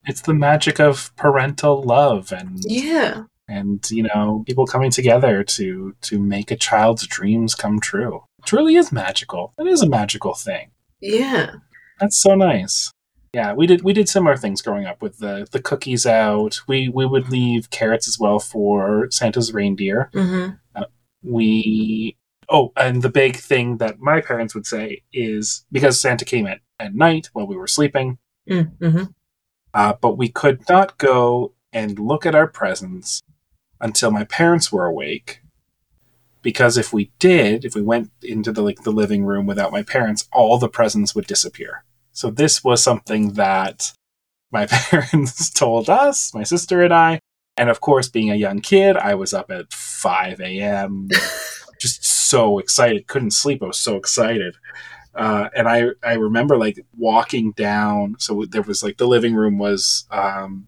It's 0.06 0.21
the 0.21 0.34
magic 0.34 0.80
of 0.80 1.15
parental 1.15 1.84
love 1.84 2.32
and 2.32 2.60
yeah. 2.63 3.23
And 3.47 3.86
you 3.91 4.04
know, 4.04 4.43
people 4.47 4.65
coming 4.65 4.91
together 4.91 5.43
to 5.43 5.95
to 6.01 6.19
make 6.19 6.51
a 6.51 6.56
child's 6.56 7.06
dreams 7.06 7.54
come 7.54 7.80
true. 7.80 8.23
It 8.39 8.51
really 8.51 8.75
is 8.75 8.91
magical. 8.91 9.54
It 9.60 9.67
is 9.67 9.82
a 9.82 9.89
magical 9.89 10.34
thing. 10.34 10.71
Yeah. 10.99 11.56
That's 11.99 12.19
so 12.19 12.34
nice. 12.36 12.91
Yeah, 13.34 13.54
we 13.54 13.65
did 13.65 13.84
we 13.84 13.93
did 13.93 14.10
similar 14.10 14.36
things 14.36 14.62
growing 14.62 14.86
up 14.86 15.01
with 15.01 15.19
the 15.19 15.47
the 15.51 15.62
cookies 15.62 16.06
out. 16.06 16.60
We 16.67 16.89
we 16.89 17.06
would 17.06 17.30
leave 17.30 17.69
carrots 17.69 18.08
as 18.08 18.19
well 18.19 18.39
for 18.39 19.08
Santa's 19.12 19.54
reindeer. 19.54 20.10
Mm-hmm. 20.13 20.56
Uh, 20.75 20.86
we 21.23 22.17
oh 22.49 22.71
and 22.75 23.01
the 23.01 23.10
big 23.10 23.36
thing 23.36 23.77
that 23.77 23.99
my 23.99 24.21
parents 24.21 24.55
would 24.55 24.65
say 24.65 25.03
is 25.13 25.65
because 25.71 26.01
santa 26.01 26.25
came 26.25 26.47
at, 26.47 26.60
at 26.79 26.95
night 26.95 27.29
while 27.34 27.47
we 27.47 27.55
were 27.55 27.67
sleeping 27.67 28.17
mm-hmm. 28.49 29.03
uh, 29.73 29.93
but 30.01 30.17
we 30.17 30.27
could 30.27 30.67
not 30.69 30.97
go 30.97 31.53
and 31.71 31.99
look 31.99 32.25
at 32.25 32.36
our 32.36 32.47
presents 32.47 33.21
until 33.79 34.12
my 34.12 34.23
parents 34.23 34.71
were 34.71 34.86
awake 34.86 35.41
because 36.41 36.77
if 36.77 36.91
we 36.91 37.12
did 37.19 37.63
if 37.63 37.75
we 37.75 37.81
went 37.81 38.12
into 38.23 38.51
the 38.51 38.62
like 38.62 38.84
the 38.84 38.91
living 38.91 39.23
room 39.23 39.45
without 39.45 39.71
my 39.71 39.84
parents 39.84 40.27
all 40.31 40.57
the 40.57 40.69
presents 40.69 41.13
would 41.15 41.27
disappear 41.27 41.84
so 42.12 42.29
this 42.29 42.63
was 42.63 42.84
something 42.84 43.34
that 43.34 43.93
my 44.51 44.65
parents 44.69 45.49
told 45.49 45.89
us 45.89 46.34
my 46.34 46.43
sister 46.43 46.84
and 46.84 46.93
i 46.93 47.19
and 47.57 47.69
of 47.69 47.81
course, 47.81 48.07
being 48.09 48.31
a 48.31 48.35
young 48.35 48.59
kid, 48.59 48.97
I 48.97 49.15
was 49.15 49.33
up 49.33 49.51
at 49.51 49.73
5 49.73 50.39
a.m., 50.39 51.09
just 51.79 52.03
so 52.03 52.59
excited. 52.59 53.07
Couldn't 53.07 53.31
sleep. 53.31 53.61
I 53.61 53.67
was 53.67 53.79
so 53.79 53.97
excited. 53.97 54.55
Uh, 55.13 55.49
and 55.55 55.67
I, 55.67 55.89
I 56.03 56.13
remember 56.13 56.57
like 56.57 56.79
walking 56.95 57.51
down. 57.53 58.15
So 58.19 58.45
there 58.49 58.61
was 58.61 58.83
like 58.83 58.97
the 58.97 59.07
living 59.07 59.35
room 59.35 59.57
was 59.57 60.05
um, 60.11 60.67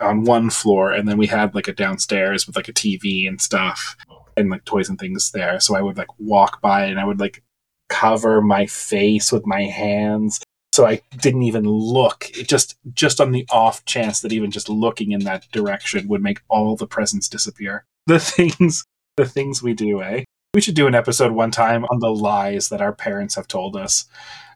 on 0.00 0.24
one 0.24 0.50
floor, 0.50 0.92
and 0.92 1.08
then 1.08 1.16
we 1.16 1.26
had 1.26 1.54
like 1.54 1.68
a 1.68 1.72
downstairs 1.72 2.46
with 2.46 2.56
like 2.56 2.68
a 2.68 2.72
TV 2.72 3.26
and 3.26 3.40
stuff 3.40 3.96
and 4.36 4.50
like 4.50 4.64
toys 4.64 4.88
and 4.88 4.98
things 4.98 5.30
there. 5.30 5.58
So 5.60 5.76
I 5.76 5.80
would 5.80 5.96
like 5.96 6.18
walk 6.18 6.60
by 6.60 6.84
and 6.84 7.00
I 7.00 7.04
would 7.04 7.20
like 7.20 7.42
cover 7.88 8.42
my 8.42 8.66
face 8.66 9.32
with 9.32 9.46
my 9.46 9.62
hands 9.62 10.40
so 10.76 10.86
I 10.86 11.00
didn't 11.16 11.44
even 11.44 11.64
look. 11.64 12.30
It 12.36 12.48
just 12.48 12.76
just 12.92 13.18
on 13.18 13.32
the 13.32 13.46
off 13.50 13.82
chance 13.86 14.20
that 14.20 14.30
even 14.30 14.50
just 14.50 14.68
looking 14.68 15.12
in 15.12 15.20
that 15.20 15.50
direction 15.50 16.06
would 16.08 16.22
make 16.22 16.42
all 16.50 16.76
the 16.76 16.86
presents 16.86 17.28
disappear. 17.28 17.86
The 18.06 18.20
things 18.20 18.84
the 19.16 19.24
things 19.24 19.64
we 19.64 19.74
do, 19.74 20.00
eh? 20.00 20.22
We 20.54 20.60
should 20.60 20.76
do 20.76 20.86
an 20.86 20.94
episode 20.94 21.32
one 21.32 21.50
time 21.50 21.84
on 21.86 21.98
the 21.98 22.14
lies 22.14 22.68
that 22.68 22.80
our 22.80 22.92
parents 22.92 23.34
have 23.34 23.48
told 23.48 23.74
us. 23.74 24.04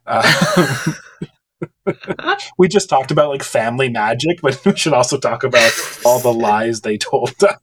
Uh, 0.06 0.92
we 2.58 2.68
just 2.68 2.88
talked 2.88 3.10
about 3.10 3.30
like 3.30 3.42
family 3.42 3.88
magic, 3.88 4.40
but 4.40 4.62
we 4.64 4.76
should 4.76 4.92
also 4.92 5.18
talk 5.18 5.42
about 5.42 5.72
all 6.04 6.20
the 6.20 6.32
lies 6.32 6.82
they 6.82 6.96
told 6.96 7.34
us. 7.42 7.56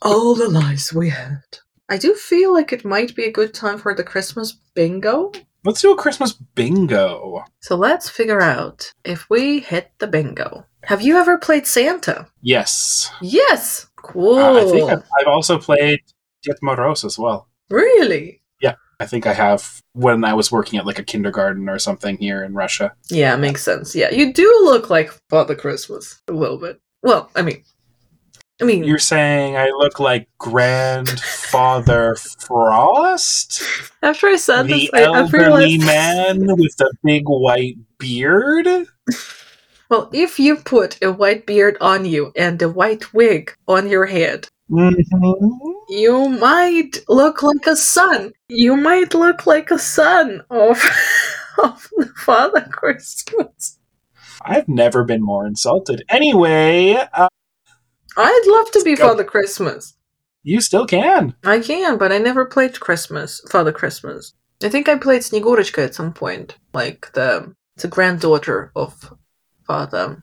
All 0.00 0.34
the 0.34 0.48
lies 0.48 0.90
we 0.90 1.10
had. 1.10 1.42
I 1.86 1.98
do 1.98 2.14
feel 2.14 2.54
like 2.54 2.72
it 2.72 2.84
might 2.84 3.14
be 3.14 3.24
a 3.24 3.32
good 3.32 3.52
time 3.52 3.76
for 3.76 3.94
the 3.94 4.04
Christmas 4.04 4.52
bingo. 4.74 5.32
Let's 5.64 5.80
do 5.80 5.92
a 5.92 5.96
Christmas 5.96 6.32
bingo. 6.32 7.44
So 7.60 7.76
let's 7.76 8.08
figure 8.08 8.40
out 8.40 8.92
if 9.04 9.30
we 9.30 9.60
hit 9.60 9.92
the 9.98 10.08
bingo. 10.08 10.66
Have 10.84 11.02
you 11.02 11.16
ever 11.18 11.38
played 11.38 11.66
Santa? 11.68 12.26
Yes. 12.40 13.10
Yes. 13.20 13.86
Cool. 13.96 14.38
Uh, 14.38 14.60
I 14.62 14.64
think 14.64 14.90
I've, 14.90 15.04
I've 15.20 15.28
also 15.28 15.58
played 15.58 16.00
Ded 16.42 16.56
Moroz 16.62 17.04
as 17.04 17.18
well. 17.18 17.48
really? 17.70 18.42
Yeah, 18.60 18.74
I 18.98 19.06
think 19.06 19.26
I 19.26 19.32
have 19.32 19.80
when 19.92 20.24
I 20.24 20.34
was 20.34 20.50
working 20.50 20.78
at 20.78 20.86
like 20.86 20.98
a 20.98 21.04
kindergarten 21.04 21.68
or 21.68 21.78
something 21.78 22.16
here 22.16 22.42
in 22.42 22.54
Russia. 22.54 22.92
Yeah, 23.10 23.36
makes 23.36 23.62
sense. 23.62 23.94
Yeah, 23.94 24.10
you 24.10 24.32
do 24.32 24.46
look 24.64 24.90
like 24.90 25.10
Father 25.30 25.54
Christmas 25.54 26.20
a 26.28 26.32
little 26.32 26.58
bit. 26.58 26.80
Well, 27.02 27.30
I 27.36 27.42
mean, 27.42 27.62
I 28.62 28.64
mean, 28.64 28.84
You're 28.84 28.98
saying 28.98 29.56
I 29.56 29.66
look 29.70 29.98
like 29.98 30.28
Grandfather 30.38 32.14
Frost? 32.14 33.62
after 34.02 34.28
I 34.28 34.36
said 34.36 34.64
the 34.68 34.72
this, 34.74 34.90
I, 34.94 35.00
I 35.00 35.02
elderly 35.18 35.78
realized. 35.78 35.86
man 35.86 36.46
with 36.56 36.76
the 36.76 36.92
big 37.02 37.24
white 37.26 37.76
beard? 37.98 38.66
Well, 39.90 40.08
if 40.12 40.38
you 40.38 40.56
put 40.56 41.02
a 41.02 41.10
white 41.12 41.44
beard 41.44 41.76
on 41.80 42.04
you 42.04 42.32
and 42.36 42.62
a 42.62 42.68
white 42.68 43.12
wig 43.12 43.52
on 43.68 43.88
your 43.88 44.06
head, 44.06 44.48
Mm-hmm. 44.70 45.92
you 45.92 46.28
might 46.30 47.00
look 47.06 47.42
like 47.42 47.66
a 47.66 47.76
son. 47.76 48.32
You 48.48 48.74
might 48.76 49.12
look 49.12 49.44
like 49.46 49.70
a 49.70 49.78
son 49.78 50.42
of 50.48 50.78
of 51.62 51.88
the 51.98 52.06
Father 52.16 52.66
Christmas. 52.72 53.78
I've 54.40 54.68
never 54.68 55.04
been 55.04 55.20
more 55.22 55.46
insulted. 55.46 56.04
Anyway, 56.08 56.96
uh, 57.12 57.28
I'd 58.16 58.44
love 58.46 58.70
to 58.72 58.82
be 58.84 58.96
go. 58.96 59.08
Father 59.08 59.24
Christmas. 59.24 59.94
You 60.42 60.60
still 60.60 60.86
can. 60.86 61.34
I 61.44 61.60
can, 61.60 61.98
but 61.98 62.12
I 62.12 62.18
never 62.18 62.44
played 62.44 62.80
Christmas, 62.80 63.40
Father 63.50 63.72
Christmas. 63.72 64.34
I 64.62 64.68
think 64.68 64.88
I 64.88 64.96
played 64.96 65.22
Snegurочka 65.22 65.84
at 65.84 65.94
some 65.94 66.12
point, 66.12 66.56
like 66.72 67.12
the 67.12 67.54
the 67.76 67.88
granddaughter 67.88 68.72
of 68.74 69.14
Father 69.66 70.22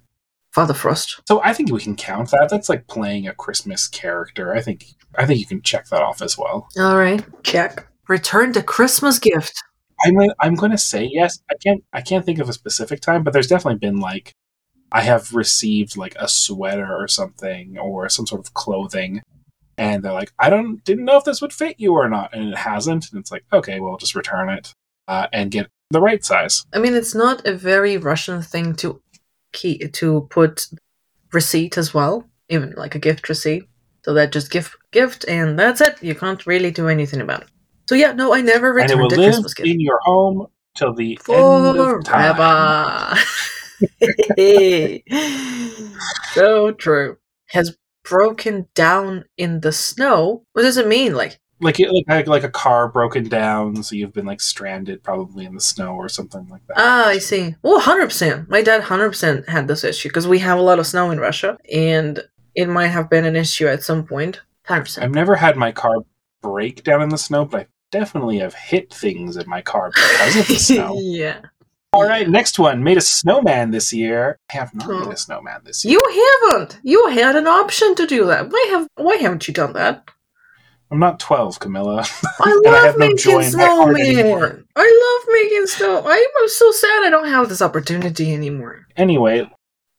Father 0.51 0.73
Frost. 0.73 1.21
So 1.27 1.41
I 1.43 1.53
think 1.53 1.71
we 1.71 1.79
can 1.79 1.95
count 1.95 2.31
that. 2.31 2.47
That's 2.49 2.69
like 2.69 2.87
playing 2.87 3.27
a 3.27 3.33
Christmas 3.33 3.87
character. 3.87 4.55
I 4.55 4.61
think 4.61 4.85
I 5.15 5.25
think 5.25 5.39
you 5.39 5.45
can 5.45 5.61
check 5.61 5.87
that 5.87 6.01
off 6.01 6.21
as 6.21 6.37
well. 6.37 6.67
All 6.77 6.97
right, 6.97 7.23
check. 7.43 7.87
Return 8.07 8.53
to 8.53 8.63
Christmas 8.63 9.19
gift. 9.19 9.53
I'm 10.05 10.17
I'm 10.39 10.55
going 10.55 10.71
to 10.71 10.77
say 10.77 11.09
yes. 11.11 11.39
I 11.51 11.55
can't 11.63 11.83
I 11.93 12.01
can't 12.01 12.25
think 12.25 12.39
of 12.39 12.49
a 12.49 12.53
specific 12.53 13.01
time, 13.01 13.23
but 13.23 13.33
there's 13.33 13.47
definitely 13.47 13.79
been 13.79 13.99
like 13.99 14.35
I 14.91 15.01
have 15.01 15.33
received 15.33 15.97
like 15.97 16.15
a 16.19 16.27
sweater 16.27 16.95
or 16.95 17.07
something 17.07 17.77
or 17.77 18.09
some 18.09 18.27
sort 18.27 18.41
of 18.41 18.53
clothing, 18.53 19.21
and 19.77 20.03
they're 20.03 20.13
like, 20.13 20.31
I 20.39 20.49
don't 20.49 20.83
didn't 20.83 21.05
know 21.05 21.17
if 21.17 21.23
this 21.23 21.41
would 21.41 21.53
fit 21.53 21.79
you 21.79 21.93
or 21.93 22.09
not, 22.09 22.33
and 22.33 22.49
it 22.49 22.57
hasn't, 22.57 23.11
and 23.11 23.19
it's 23.19 23.31
like, 23.31 23.45
okay, 23.53 23.79
well, 23.79 23.97
just 23.97 24.15
return 24.15 24.49
it 24.49 24.73
uh, 25.07 25.27
and 25.33 25.51
get 25.51 25.67
the 25.91 26.01
right 26.01 26.23
size. 26.23 26.65
I 26.73 26.79
mean, 26.79 26.93
it's 26.93 27.15
not 27.15 27.47
a 27.47 27.53
very 27.53 27.97
Russian 27.97 28.41
thing 28.41 28.75
to 28.75 29.01
key 29.51 29.77
to 29.87 30.27
put 30.29 30.67
receipt 31.33 31.77
as 31.77 31.93
well, 31.93 32.25
even 32.49 32.73
like 32.77 32.95
a 32.95 32.99
gift 32.99 33.29
receipt. 33.29 33.67
So 34.05 34.13
that 34.13 34.31
just 34.31 34.51
gift 34.51 34.75
gift 34.91 35.25
and 35.27 35.57
that's 35.59 35.81
it. 35.81 36.01
You 36.01 36.15
can't 36.15 36.45
really 36.45 36.71
do 36.71 36.87
anything 36.87 37.21
about 37.21 37.41
it. 37.41 37.47
So 37.87 37.95
yeah, 37.95 38.13
no, 38.13 38.33
I 38.33 38.41
never 38.41 38.77
and 38.79 38.89
it 38.89 38.97
will 38.97 39.07
live 39.07 39.17
Christmas 39.17 39.53
gift. 39.53 39.67
in 39.67 39.79
your 39.79 39.99
home 40.03 40.47
till 40.75 40.93
the 40.93 41.19
end 41.29 41.77
of 41.79 42.03
time. 42.03 43.17
So 46.33 46.71
true. 46.71 47.17
Has 47.49 47.75
broken 48.03 48.67
down 48.75 49.25
in 49.37 49.61
the 49.61 49.71
snow. 49.71 50.43
What 50.53 50.61
does 50.63 50.77
it 50.77 50.87
mean? 50.87 51.13
Like, 51.15 51.39
Like, 51.59 51.77
like 52.07 52.27
like 52.27 52.43
a 52.43 52.49
car 52.49 52.87
broken 52.87 53.27
down, 53.27 53.83
so 53.83 53.95
you've 53.95 54.13
been 54.13 54.25
like 54.25 54.41
stranded 54.41 55.03
probably 55.03 55.45
in 55.45 55.55
the 55.55 55.61
snow 55.61 55.93
or 55.95 56.07
something 56.09 56.47
like 56.49 56.65
that. 56.67 56.77
ah, 56.77 57.07
I 57.07 57.17
see. 57.17 57.55
Oh, 57.63 57.81
100%. 57.83 58.47
My 58.49 58.61
dad 58.61 58.83
100% 58.83 59.47
had 59.49 59.67
this 59.67 59.83
issue 59.83 60.09
because 60.09 60.27
we 60.27 60.39
have 60.39 60.57
a 60.59 60.61
lot 60.61 60.79
of 60.79 60.87
snow 60.87 61.11
in 61.11 61.19
Russia 61.19 61.57
and 61.71 62.21
it 62.55 62.67
might 62.69 62.87
have 62.87 63.09
been 63.09 63.25
an 63.25 63.35
issue 63.35 63.67
at 63.67 63.83
some 63.83 64.05
point. 64.05 64.41
100%. 64.67 65.01
I've 65.03 65.11
never 65.13 65.35
had 65.35 65.57
my 65.57 65.71
car 65.71 65.95
break 66.41 66.83
down 66.83 67.01
in 67.01 67.09
the 67.09 67.17
snow, 67.17 67.43
but 67.45 67.61
I 67.61 67.67
definitely 67.91 68.37
have 68.39 68.53
hit 68.53 68.93
things 68.93 69.35
in 69.35 69.49
my 69.49 69.61
car 69.61 69.91
because 69.93 70.35
of 70.37 70.47
the 70.47 70.55
snow. 70.59 70.95
yeah. 70.99 71.41
All 71.91 72.03
right, 72.03 72.29
next 72.29 72.59
one. 72.59 72.83
Made 72.83 72.97
a 72.97 73.01
snowman 73.01 73.71
this 73.71 73.91
year. 73.91 74.37
I 74.51 74.57
have 74.57 74.73
not 74.75 74.87
made 74.87 75.13
a 75.13 75.17
snowman 75.17 75.61
this 75.63 75.83
year. 75.83 75.93
You 75.99 76.41
haven't. 76.49 76.79
You 76.83 77.07
had 77.07 77.35
an 77.35 77.47
option 77.47 77.95
to 77.95 78.05
do 78.05 78.25
that. 78.27 78.49
Why 78.49 78.67
have 78.71 78.87
why 78.95 79.15
haven't 79.15 79.47
you 79.47 79.53
done 79.53 79.73
that? 79.73 80.07
I'm 80.91 80.99
not 80.99 81.19
12, 81.19 81.59
Camila. 81.59 81.99
I 82.41 82.59
I 82.65 82.71
love 82.71 82.95
no 82.97 82.99
making 82.99 83.17
joy 83.17 83.43
in 83.43 83.53
my 83.55 83.65
heart 83.65 83.99
anymore. 83.99 84.39
snowman. 84.39 84.65
I 84.75 85.17
love 85.27 85.33
making 85.41 85.67
snow. 85.67 86.03
I'm 86.07 86.47
so 86.49 86.71
sad 86.71 87.03
I 87.05 87.09
don't 87.09 87.27
have 87.27 87.49
this 87.49 87.61
opportunity 87.61 88.33
anymore. 88.33 88.85
anyway, 88.97 89.49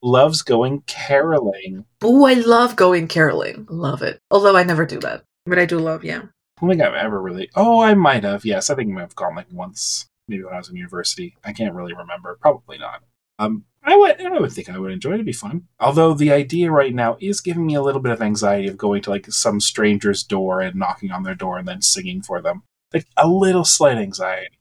loves 0.03 0.43
going 0.43 0.83
caroling. 0.87 1.85
Oh, 2.03 2.25
I 2.25 2.35
love 2.35 2.75
going 2.77 3.07
caroling. 3.09 3.67
Love 3.71 4.03
it. 4.03 4.19
Although 4.31 4.57
I 4.57 4.63
never 4.65 4.87
do 4.87 4.99
that. 5.01 5.23
But 5.47 5.59
I 5.59 5.67
do 5.67 5.79
love, 5.79 6.05
yeah. 6.05 6.23
I 6.23 6.61
don't 6.61 6.71
think 6.71 6.83
I've 6.83 6.95
ever 6.95 7.21
really. 7.21 7.49
Oh, 7.57 7.81
I 7.81 7.95
might 7.95 8.25
have. 8.25 8.45
Yes, 8.45 8.69
I 8.71 8.75
think 8.75 8.91
I 8.91 8.93
might 8.95 9.01
have 9.03 9.15
gone 9.15 9.35
like 9.37 9.47
once, 9.53 10.07
maybe 10.31 10.45
when 10.45 10.55
I 10.55 10.59
was 10.59 10.71
in 10.71 10.77
university. 10.77 11.37
I 11.45 11.53
can't 11.53 11.75
really 11.75 11.93
remember. 11.93 12.39
Probably 12.41 12.79
not. 12.79 13.03
Um, 13.39 13.65
I 13.83 13.97
would. 13.97 14.21
I 14.21 14.39
would 14.39 14.53
think 14.53 14.69
I 14.69 14.79
would 14.79 14.93
enjoy 14.93 15.13
it. 15.13 15.15
It'd 15.15 15.27
be 15.27 15.33
fun. 15.33 15.65
Although 15.79 16.15
the 16.15 16.33
idea 16.33 16.71
right 16.71 16.95
now 16.95 17.17
is 17.21 17.41
giving 17.41 17.67
me 17.67 17.75
a 17.75 17.83
little 17.83 18.01
bit 18.01 18.13
of 18.13 18.23
anxiety 18.23 18.69
of 18.69 18.77
going 18.77 19.03
to 19.03 19.11
like 19.11 19.27
some 19.31 19.61
stranger's 19.61 20.23
door 20.23 20.61
and 20.61 20.77
knocking 20.77 21.11
on 21.11 21.23
their 21.23 21.35
door 21.35 21.59
and 21.59 21.67
then 21.67 21.83
singing 21.83 22.23
for 22.23 22.41
them. 22.41 22.63
Like 22.93 23.07
a 23.17 23.29
little 23.29 23.65
slight 23.65 23.99
anxiety. 23.99 24.59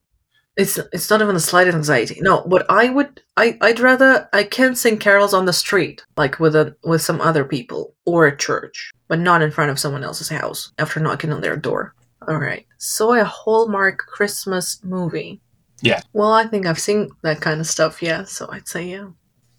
It's 0.55 0.77
it's 0.91 1.09
not 1.09 1.21
even 1.21 1.35
a 1.35 1.39
slight 1.39 1.67
anxiety. 1.67 2.19
No, 2.21 2.41
what 2.41 2.65
I 2.69 2.89
would 2.89 3.21
I 3.37 3.57
I'd 3.61 3.79
rather 3.79 4.29
I 4.33 4.43
can 4.43 4.75
sing 4.75 4.97
carols 4.97 5.33
on 5.33 5.45
the 5.45 5.53
street, 5.53 6.03
like 6.17 6.39
with 6.39 6.55
a 6.55 6.75
with 6.83 7.01
some 7.01 7.21
other 7.21 7.43
people 7.43 7.95
or 8.05 8.27
a 8.27 8.35
church, 8.35 8.91
but 9.07 9.19
not 9.19 9.41
in 9.41 9.51
front 9.51 9.71
of 9.71 9.79
someone 9.79 10.03
else's 10.03 10.29
house 10.29 10.71
after 10.77 10.99
knocking 10.99 11.31
on 11.31 11.41
their 11.41 11.57
door. 11.57 11.95
All 12.27 12.37
right. 12.37 12.65
So 12.77 13.13
a 13.13 13.23
Hallmark 13.23 13.99
Christmas 13.99 14.81
movie. 14.83 15.41
Yeah. 15.81 16.01
Well, 16.13 16.31
I 16.33 16.45
think 16.45 16.65
I've 16.65 16.79
seen 16.79 17.09
that 17.23 17.41
kind 17.41 17.59
of 17.59 17.67
stuff. 17.67 18.01
Yeah. 18.01 18.23
So 18.23 18.49
I'd 18.51 18.67
say 18.67 18.87
yeah. 18.87 19.07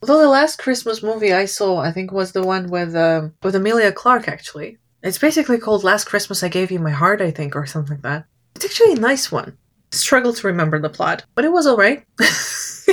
Although 0.02 0.20
the 0.20 0.28
last 0.28 0.58
Christmas 0.58 1.02
movie 1.02 1.32
I 1.32 1.44
saw, 1.44 1.78
I 1.78 1.92
think, 1.92 2.10
was 2.10 2.32
the 2.32 2.42
one 2.42 2.70
with 2.70 2.96
um, 2.96 3.34
with 3.42 3.54
Emilia 3.54 3.92
Clarke. 3.92 4.28
Actually, 4.28 4.78
it's 5.02 5.18
basically 5.18 5.58
called 5.58 5.84
"Last 5.84 6.04
Christmas 6.06 6.42
I 6.42 6.48
Gave 6.48 6.70
You 6.70 6.78
My 6.78 6.90
Heart," 6.90 7.20
I 7.20 7.30
think, 7.30 7.54
or 7.54 7.66
something 7.66 7.96
like 7.96 8.02
that. 8.02 8.24
It's 8.56 8.64
actually 8.64 8.92
a 8.92 9.00
nice 9.00 9.30
one. 9.30 9.58
Struggle 9.92 10.32
to 10.32 10.46
remember 10.46 10.80
the 10.80 10.88
plot, 10.88 11.24
but 11.34 11.44
it 11.44 11.52
was 11.52 11.66
alright. 11.66 12.04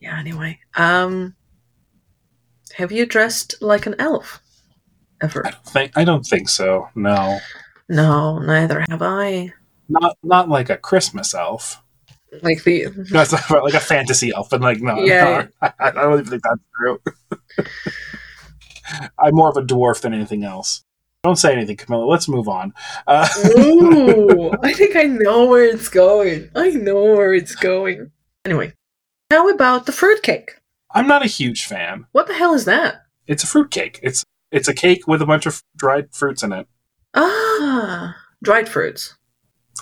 yeah. 0.00 0.18
Anyway, 0.18 0.58
um, 0.76 1.34
have 2.74 2.92
you 2.92 3.04
dressed 3.04 3.56
like 3.60 3.84
an 3.86 3.96
elf 3.98 4.40
ever? 5.22 5.46
I 5.46 5.50
don't 5.50 5.66
think. 5.66 5.92
I 5.96 6.04
don't 6.04 6.24
think 6.24 6.48
so. 6.48 6.88
No, 6.94 7.38
No, 7.88 8.38
neither 8.38 8.84
have 8.88 9.02
I. 9.02 9.52
not 9.90 10.16
not 10.22 10.48
like 10.48 10.70
a 10.70 10.76
Christmas 10.76 11.34
elf. 11.34 11.82
Like 12.42 12.62
the 12.64 12.86
That's 13.10 13.32
like 13.50 13.74
a 13.74 13.80
fantasy 13.80 14.32
elf, 14.34 14.52
and 14.52 14.62
like 14.62 14.80
no, 14.80 15.00
Yeah. 15.04 15.48
no 15.62 15.68
I, 15.68 15.72
I 15.80 15.90
don't 15.90 16.20
even 16.20 16.24
think 16.26 16.42
that's 16.42 16.60
true. 16.78 17.00
I'm 19.18 19.34
more 19.34 19.48
of 19.50 19.56
a 19.56 19.62
dwarf 19.62 20.00
than 20.00 20.14
anything 20.14 20.44
else. 20.44 20.84
Don't 21.22 21.36
say 21.36 21.52
anything, 21.52 21.76
Camila. 21.76 22.08
Let's 22.08 22.28
move 22.28 22.48
on. 22.48 22.72
Uh, 23.06 23.28
Ooh, 23.58 24.52
I 24.62 24.72
think 24.72 24.96
I 24.96 25.02
know 25.02 25.46
where 25.46 25.64
it's 25.64 25.88
going. 25.88 26.50
I 26.54 26.70
know 26.70 27.02
where 27.14 27.34
it's 27.34 27.54
going. 27.54 28.10
Anyway, 28.44 28.72
how 29.30 29.48
about 29.50 29.84
the 29.86 29.92
fruitcake? 29.92 30.56
I'm 30.92 31.06
not 31.06 31.22
a 31.22 31.28
huge 31.28 31.66
fan. 31.66 32.06
What 32.12 32.26
the 32.26 32.34
hell 32.34 32.54
is 32.54 32.64
that? 32.64 33.02
It's 33.26 33.44
a 33.44 33.46
fruit 33.46 33.70
cake. 33.70 34.00
It's 34.02 34.24
it's 34.50 34.66
a 34.66 34.74
cake 34.74 35.06
with 35.06 35.20
a 35.22 35.26
bunch 35.26 35.46
of 35.46 35.62
dried 35.76 36.12
fruits 36.14 36.42
in 36.42 36.52
it. 36.52 36.66
Ah, 37.14 38.16
dried 38.42 38.68
fruits. 38.68 39.14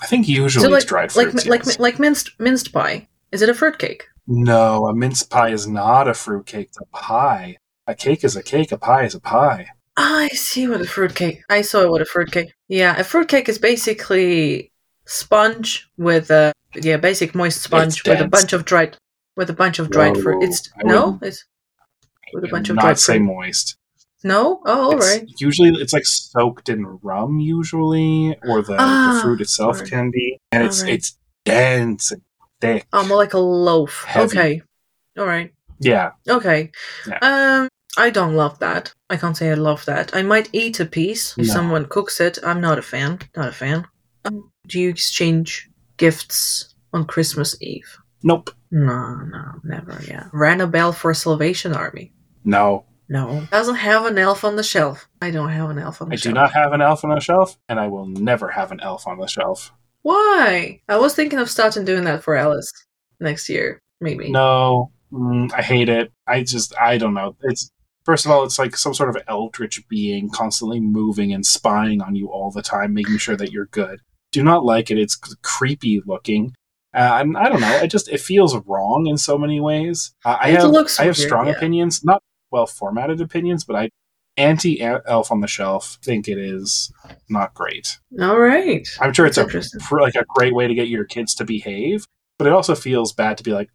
I 0.02 0.06
think 0.06 0.28
usually 0.28 0.64
so 0.64 0.70
like 0.70 0.82
it's 0.82 0.88
dried 0.88 1.12
fruits. 1.12 1.46
like 1.46 1.64
yes. 1.64 1.78
like 1.78 1.98
minced 1.98 2.38
minced 2.38 2.72
pie. 2.72 3.08
Is 3.32 3.42
it 3.42 3.48
a 3.48 3.54
fruitcake? 3.54 4.04
no, 4.28 4.87
a 4.87 4.94
mince 4.94 5.22
pie 5.22 5.48
is 5.48 5.66
not 5.66 6.06
a 6.06 6.14
fruit 6.14 6.46
cake. 6.46 6.68
It's 6.68 6.78
a 6.78 6.84
pie. 6.94 7.56
A 7.87 7.94
cake 7.94 8.22
is 8.24 8.37
a 8.37 8.42
cake. 8.42 8.70
A 8.72 8.78
pie 8.78 9.04
is 9.04 9.14
a 9.14 9.20
pie. 9.20 9.68
Ah, 9.96 10.20
I 10.20 10.28
see 10.28 10.68
what 10.68 10.82
a 10.82 10.87
fruitcake. 10.87 11.40
I 11.48 11.62
saw 11.62 11.90
what 11.90 12.02
a 12.02 12.04
fruitcake. 12.04 12.52
Yeah, 12.68 12.96
a 12.98 13.04
fruitcake 13.04 13.48
is 13.48 13.58
basically 13.58 14.70
sponge 15.06 15.88
with 15.96 16.30
a 16.30 16.52
yeah 16.74 16.98
basic 16.98 17.34
moist 17.34 17.62
sponge 17.62 18.04
with 18.04 18.20
a 18.20 18.28
bunch 18.28 18.52
of 18.52 18.66
dried 18.66 18.98
with 19.37 19.48
a 19.48 19.54
bunch 19.54 19.78
of 19.78 19.90
dried 19.90 20.18
fruit. 20.18 20.42
It's 20.42 20.70
I 20.78 20.82
no, 20.87 21.18
it's 21.22 21.46
with 22.34 22.44
a 22.44 22.48
bunch 22.48 22.68
of 22.68 22.76
not 22.76 22.82
dried 22.82 22.98
say 22.98 23.16
fruit. 23.16 23.24
moist. 23.24 23.77
No? 24.24 24.61
Oh, 24.66 24.83
all 24.87 24.92
It's- 24.96 25.16
right. 25.18 25.28
Usually, 25.38 25.70
it's 25.81 25.92
like 25.92 26.04
soaked 26.07 26.68
in 26.68 26.85
rum, 27.02 27.38
usually, 27.38 28.37
or 28.48 28.62
the, 28.62 28.76
Ah, 28.78 29.12
the 29.14 29.20
fruit 29.22 29.40
itself 29.40 29.76
alright. 29.76 29.90
can 29.90 30.11
be, 30.11 30.38
and 30.52 30.64
it's 30.64 30.81
Alright. 30.81 30.94
it's 30.94 31.16
dense 31.44 32.11
and 32.12 32.22
thick. 32.61 32.87
Oh, 32.92 33.07
more 33.07 33.16
like 33.18 33.35
a 33.35 33.38
loaf. 33.38 34.04
Heavy. 34.07 34.26
Okay. 34.38 34.62
All 35.18 35.26
right. 35.26 35.52
Yeah, 35.81 36.11
Okay. 36.28 36.72
Yeah. 37.07 37.18
Um, 37.22 37.68
I 37.96 38.11
don't 38.11 38.35
love 38.35 38.59
that. 38.59 38.92
I 39.09 39.16
can't 39.16 39.37
say 39.37 39.50
I 39.50 39.54
love 39.54 39.85
that. 39.85 40.14
I 40.14 40.22
might 40.22 40.48
eat 40.52 40.81
a 40.81 40.85
piece 40.85 41.35
if 41.38 41.46
No. 41.46 41.52
someone 41.52 41.87
cooks 41.87 42.20
it. 42.20 42.38
I'm 42.44 42.61
not 42.61 42.78
a 42.78 42.83
fan. 42.83 43.20
Not 43.37 43.48
a 43.48 43.52
fan. 43.52 43.87
Um, 44.24 44.50
do 44.66 44.81
you 44.81 44.88
exchange 44.88 45.70
gifts 45.96 46.74
on 46.92 47.04
Christmas 47.07 47.57
Eve? 47.61 47.98
nope, 48.24 48.50
No, 48.72 49.14
no, 49.31 49.44
never. 49.62 50.00
Yeah. 50.07 50.24
Ran 50.33 50.61
a 50.61 50.66
bell 50.66 50.92
for 50.92 51.14
Salvation 51.14 51.72
Army. 51.72 52.12
no. 52.44 52.85
No. 53.09 53.47
Doesn't 53.51 53.77
have 53.77 54.07
an 54.07 54.18
elf 54.18 54.44
on 54.44 54.57
the 54.57 54.62
shelf. 54.62 55.09
I 55.23 55.31
don't 55.31 55.49
have 55.49 55.71
an 55.71 55.79
elf 55.79 56.03
on 56.03 56.09
the 56.09 56.14
I 56.14 56.16
shelf. 56.16 56.31
I 56.31 56.35
do 56.35 56.40
not 56.40 56.53
have 56.53 56.73
an 56.73 56.83
elf 56.83 57.05
on 57.05 57.11
the 57.11 57.21
shelf, 57.21 57.59
and 57.68 57.81
I 57.81 57.88
will 57.88 58.07
never 58.07 58.49
have 58.49 58.71
an 58.71 58.81
elf 58.81 59.07
on 59.07 59.18
the 59.18 59.27
shelf. 59.27 59.73
Why? 60.03 60.81
I 60.88 60.97
was 60.99 61.14
thinking 61.14 61.38
of 61.38 61.51
starting 61.51 61.85
doing 61.85 62.05
that 62.05 62.23
for 62.23 62.37
Alice 62.37 62.71
next 63.21 63.49
year. 63.49 63.81
Maybe. 64.01 64.31
No, 64.31 64.92
mm, 65.12 65.53
I 65.53 65.62
hate 65.62 65.88
it. 65.88 66.12
I 66.27 66.42
just, 66.42 66.73
I 66.79 66.99
don't 66.99 67.14
know. 67.14 67.35
It's 67.42 67.71
first 68.05 68.25
of 68.25 68.31
all, 68.31 68.44
it's 68.44 68.59
like 68.59 68.77
some 68.77 68.94
sort 68.94 69.11
of 69.11 69.23
eldritch 69.29 69.87
being 69.88 70.31
constantly 70.31 70.81
moving 70.81 71.33
and 71.33 71.44
spying 71.44 72.01
on 72.01 72.14
you 72.14 72.29
all 72.31 72.51
the 72.51 72.62
time, 72.62 72.94
making 72.94 73.18
sure 73.18 73.37
that 73.37 73.53
you're 73.53 73.66
good. 73.66 74.01
Do 74.33 74.42
not 74.42 74.64
like 74.64 74.90
it. 74.90 74.99
It's 74.99 75.16
creepy 75.42 76.01
looking. 76.07 76.55
Uh, 76.94 77.18
and 77.21 77.37
I 77.37 77.49
don't 77.49 77.61
know. 77.61 77.77
It 77.83 77.88
just 77.88 78.09
it 78.09 78.21
feels 78.21 78.57
wrong 78.66 79.07
in 79.07 79.18
so 79.18 79.37
many 79.37 79.61
ways. 79.61 80.14
Uh, 80.25 80.38
I 80.40 80.51
have 80.51 80.64
I 80.64 81.05
have 81.05 81.16
weird, 81.16 81.16
strong 81.16 81.47
yeah. 81.49 81.53
opinions, 81.53 82.03
not 82.03 82.23
well 82.50 82.66
formatted 82.66 83.20
opinions, 83.20 83.64
but 83.64 83.76
I 83.76 83.90
anti 84.37 84.80
elf 84.80 85.32
on 85.32 85.40
the 85.40 85.48
shelf 85.48 85.98
think 86.02 86.28
it 86.28 86.38
is 86.38 86.92
not 87.28 87.54
great. 87.54 87.98
All 88.20 88.38
right. 88.38 88.87
I'm 89.00 89.12
sure 89.12 89.26
it's 89.26 89.37
That's 89.37 89.74
a 89.74 89.80
for 89.80 90.00
like 90.00 90.14
a 90.14 90.24
great 90.37 90.54
way 90.54 90.68
to 90.68 90.74
get 90.74 90.88
your 90.88 91.04
kids 91.04 91.34
to 91.37 91.44
behave, 91.44 92.04
but 92.38 92.46
it 92.46 92.52
also 92.52 92.74
feels 92.74 93.12
bad 93.12 93.37
to 93.38 93.44
be 93.44 93.52
like, 93.52 93.70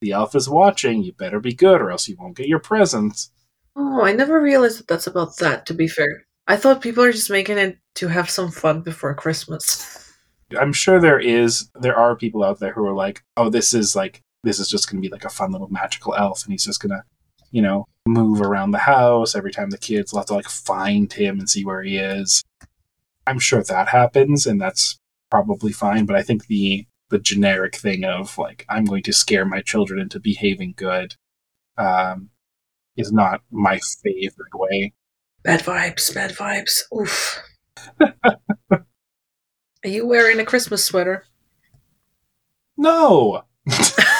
the 0.00 0.12
elf 0.12 0.34
is 0.34 0.48
watching. 0.48 1.02
You 1.02 1.12
better 1.12 1.40
be 1.40 1.54
good, 1.54 1.80
or 1.80 1.90
else 1.90 2.08
you 2.08 2.16
won't 2.18 2.36
get 2.36 2.48
your 2.48 2.58
presents. 2.58 3.30
Oh, 3.76 4.02
I 4.04 4.12
never 4.12 4.40
realized 4.40 4.78
that 4.80 4.88
that's 4.88 5.06
about 5.06 5.36
that, 5.38 5.66
to 5.66 5.74
be 5.74 5.88
fair. 5.88 6.26
I 6.46 6.56
thought 6.56 6.82
people 6.82 7.02
are 7.02 7.12
just 7.12 7.30
making 7.30 7.58
it 7.58 7.78
to 7.96 8.08
have 8.08 8.28
some 8.28 8.50
fun 8.50 8.82
before 8.82 9.14
Christmas. 9.14 10.12
I'm 10.58 10.72
sure 10.72 11.00
there 11.00 11.18
is 11.18 11.70
there 11.80 11.96
are 11.96 12.16
people 12.16 12.44
out 12.44 12.60
there 12.60 12.72
who 12.72 12.86
are 12.86 12.94
like, 12.94 13.22
oh, 13.36 13.48
this 13.48 13.72
is 13.72 13.96
like 13.96 14.20
this 14.42 14.58
is 14.60 14.68
just 14.68 14.90
going 14.90 15.02
to 15.02 15.08
be 15.08 15.12
like 15.12 15.24
a 15.24 15.30
fun 15.30 15.52
little 15.52 15.68
magical 15.68 16.14
elf, 16.14 16.44
and 16.44 16.52
he's 16.52 16.64
just 16.64 16.80
gonna, 16.80 17.02
you 17.54 17.62
know, 17.62 17.86
move 18.04 18.40
around 18.40 18.72
the 18.72 18.78
house 18.78 19.36
every 19.36 19.52
time 19.52 19.70
the 19.70 19.78
kids 19.78 20.12
will 20.12 20.18
have 20.18 20.26
to 20.26 20.34
like 20.34 20.48
find 20.48 21.12
him 21.12 21.38
and 21.38 21.48
see 21.48 21.64
where 21.64 21.84
he 21.84 21.98
is. 21.98 22.42
I'm 23.28 23.38
sure 23.38 23.62
that 23.62 23.88
happens, 23.88 24.44
and 24.44 24.60
that's 24.60 24.98
probably 25.30 25.70
fine. 25.72 26.04
But 26.04 26.16
I 26.16 26.22
think 26.22 26.48
the 26.48 26.84
the 27.10 27.20
generic 27.20 27.76
thing 27.76 28.04
of 28.04 28.36
like 28.38 28.66
I'm 28.68 28.84
going 28.84 29.04
to 29.04 29.12
scare 29.12 29.44
my 29.44 29.60
children 29.60 30.00
into 30.00 30.18
behaving 30.18 30.74
good 30.76 31.14
um, 31.78 32.30
is 32.96 33.12
not 33.12 33.40
my 33.52 33.78
favorite 34.02 34.54
way. 34.54 34.92
Bad 35.44 35.60
vibes, 35.60 36.12
bad 36.12 36.32
vibes. 36.32 36.80
Oof. 36.92 37.40
are 38.00 38.84
you 39.84 40.08
wearing 40.08 40.40
a 40.40 40.44
Christmas 40.44 40.84
sweater? 40.84 41.24
No, 42.76 43.44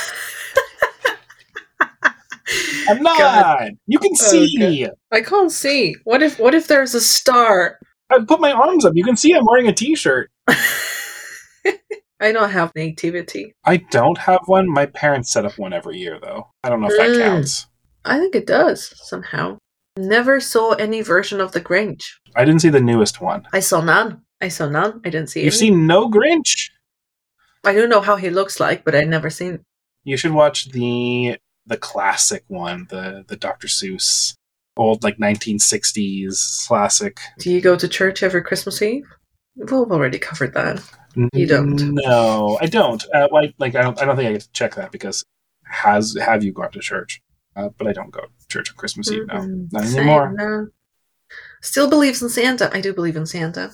I'm 2.89 3.03
not. 3.03 3.19
God. 3.19 3.73
You 3.87 3.99
can 3.99 4.15
see. 4.15 4.89
I 5.13 5.21
can't 5.21 5.51
see. 5.53 5.97
What 6.05 6.23
if 6.23 6.39
what 6.39 6.55
if 6.55 6.67
there's 6.67 6.95
a 6.95 7.01
star? 7.01 7.79
I 8.11 8.19
put 8.27 8.41
my 8.41 8.53
arms 8.53 8.85
up. 8.85 8.93
You 8.95 9.05
can 9.05 9.17
see 9.17 9.33
I'm 9.33 9.45
wearing 9.47 9.67
a 9.69 9.73
t-shirt. 9.73 10.31
I 12.21 12.33
don't 12.33 12.51
have 12.51 12.73
nativity. 12.77 13.55
I 13.65 13.79
don't 13.79 14.19
have 14.19 14.41
one. 14.47 14.69
My 14.71 14.87
parents 14.87 15.33
set 15.33 15.45
up 15.45 15.59
one 15.59 15.73
every 15.73 15.99
year, 15.99 16.19
though. 16.23 16.49
I 16.63 16.69
don't 16.69 16.81
know 16.81 16.89
if 16.89 16.97
that 16.97 17.11
Mm. 17.11 17.19
counts. 17.19 17.67
I 18.05 18.19
think 18.19 18.35
it 18.35 18.47
does, 18.47 18.93
somehow. 19.09 19.59
Never 19.97 20.41
saw 20.41 20.73
any 20.73 21.01
version 21.03 21.41
of 21.41 21.53
the 21.53 21.61
Grinch. 21.61 22.03
I 22.37 22.45
didn't 22.45 22.61
see 22.61 22.69
the 22.69 22.81
newest 22.81 23.21
one. 23.21 23.47
I 23.53 23.61
saw 23.61 23.81
none. 23.81 24.23
I 24.41 24.49
saw 24.49 24.69
none. 24.69 25.01
I 25.05 25.11
didn't 25.11 25.29
see 25.31 25.41
You've 25.45 25.53
any. 25.55 25.59
seen 25.59 25.87
no 25.87 26.09
Grinch. 26.11 26.71
I 27.65 27.75
don't 27.75 27.89
know 27.89 28.01
how 28.01 28.17
he 28.17 28.31
looks 28.31 28.61
like, 28.61 28.85
but 28.85 28.95
I 28.95 29.03
never 29.03 29.31
seen 29.31 29.61
You 30.05 30.17
should 30.17 30.33
watch 30.33 30.71
the 30.71 31.39
the 31.67 31.77
classic 31.77 32.45
one, 32.49 32.87
the 32.91 33.25
the 33.27 33.37
Dr. 33.37 33.67
Seuss 33.69 34.35
old 34.77 35.05
like 35.05 35.19
1960s 35.19 36.67
classic. 36.67 37.21
Do 37.39 37.51
you 37.51 37.61
go 37.61 37.77
to 37.77 37.89
church 37.89 38.23
every 38.23 38.43
Christmas 38.43 38.81
Eve? 38.83 39.07
We've 39.57 39.73
already 39.73 40.19
covered 40.19 40.53
that. 40.55 40.83
You 41.33 41.47
don't. 41.47 41.77
No, 41.95 42.59
I 42.61 42.67
don't. 42.67 43.05
Uh, 43.15 43.29
like, 43.31 43.55
like 43.59 43.77
I 43.77 43.83
don't. 43.83 44.01
I 44.03 44.05
don't 44.05 44.17
think 44.17 44.29
I 44.29 44.33
get 44.33 44.41
to 44.43 44.53
check 44.53 44.75
that 44.75 44.91
because 44.91 45.25
has 45.65 46.17
have 46.21 46.43
you 46.43 46.53
gone 46.53 46.73
to 46.73 46.81
church? 46.81 47.23
Uh, 47.55 47.69
but 47.79 47.87
I 47.87 47.93
don't 47.93 48.11
go 48.11 48.21
to 48.23 48.49
church 48.49 48.71
on 48.71 48.77
Christmas 48.77 49.11
Eve. 49.13 49.27
No, 49.29 49.35
Mm-mm. 49.35 49.73
not 49.73 49.85
Same, 49.85 50.01
anymore. 50.01 50.33
no. 50.37 50.69
Still 51.63 51.89
believes 51.89 52.21
in 52.21 52.29
Santa. 52.29 52.69
I 52.75 52.81
do 52.81 52.93
believe 52.93 53.17
in 53.17 53.27
Santa. 53.27 53.71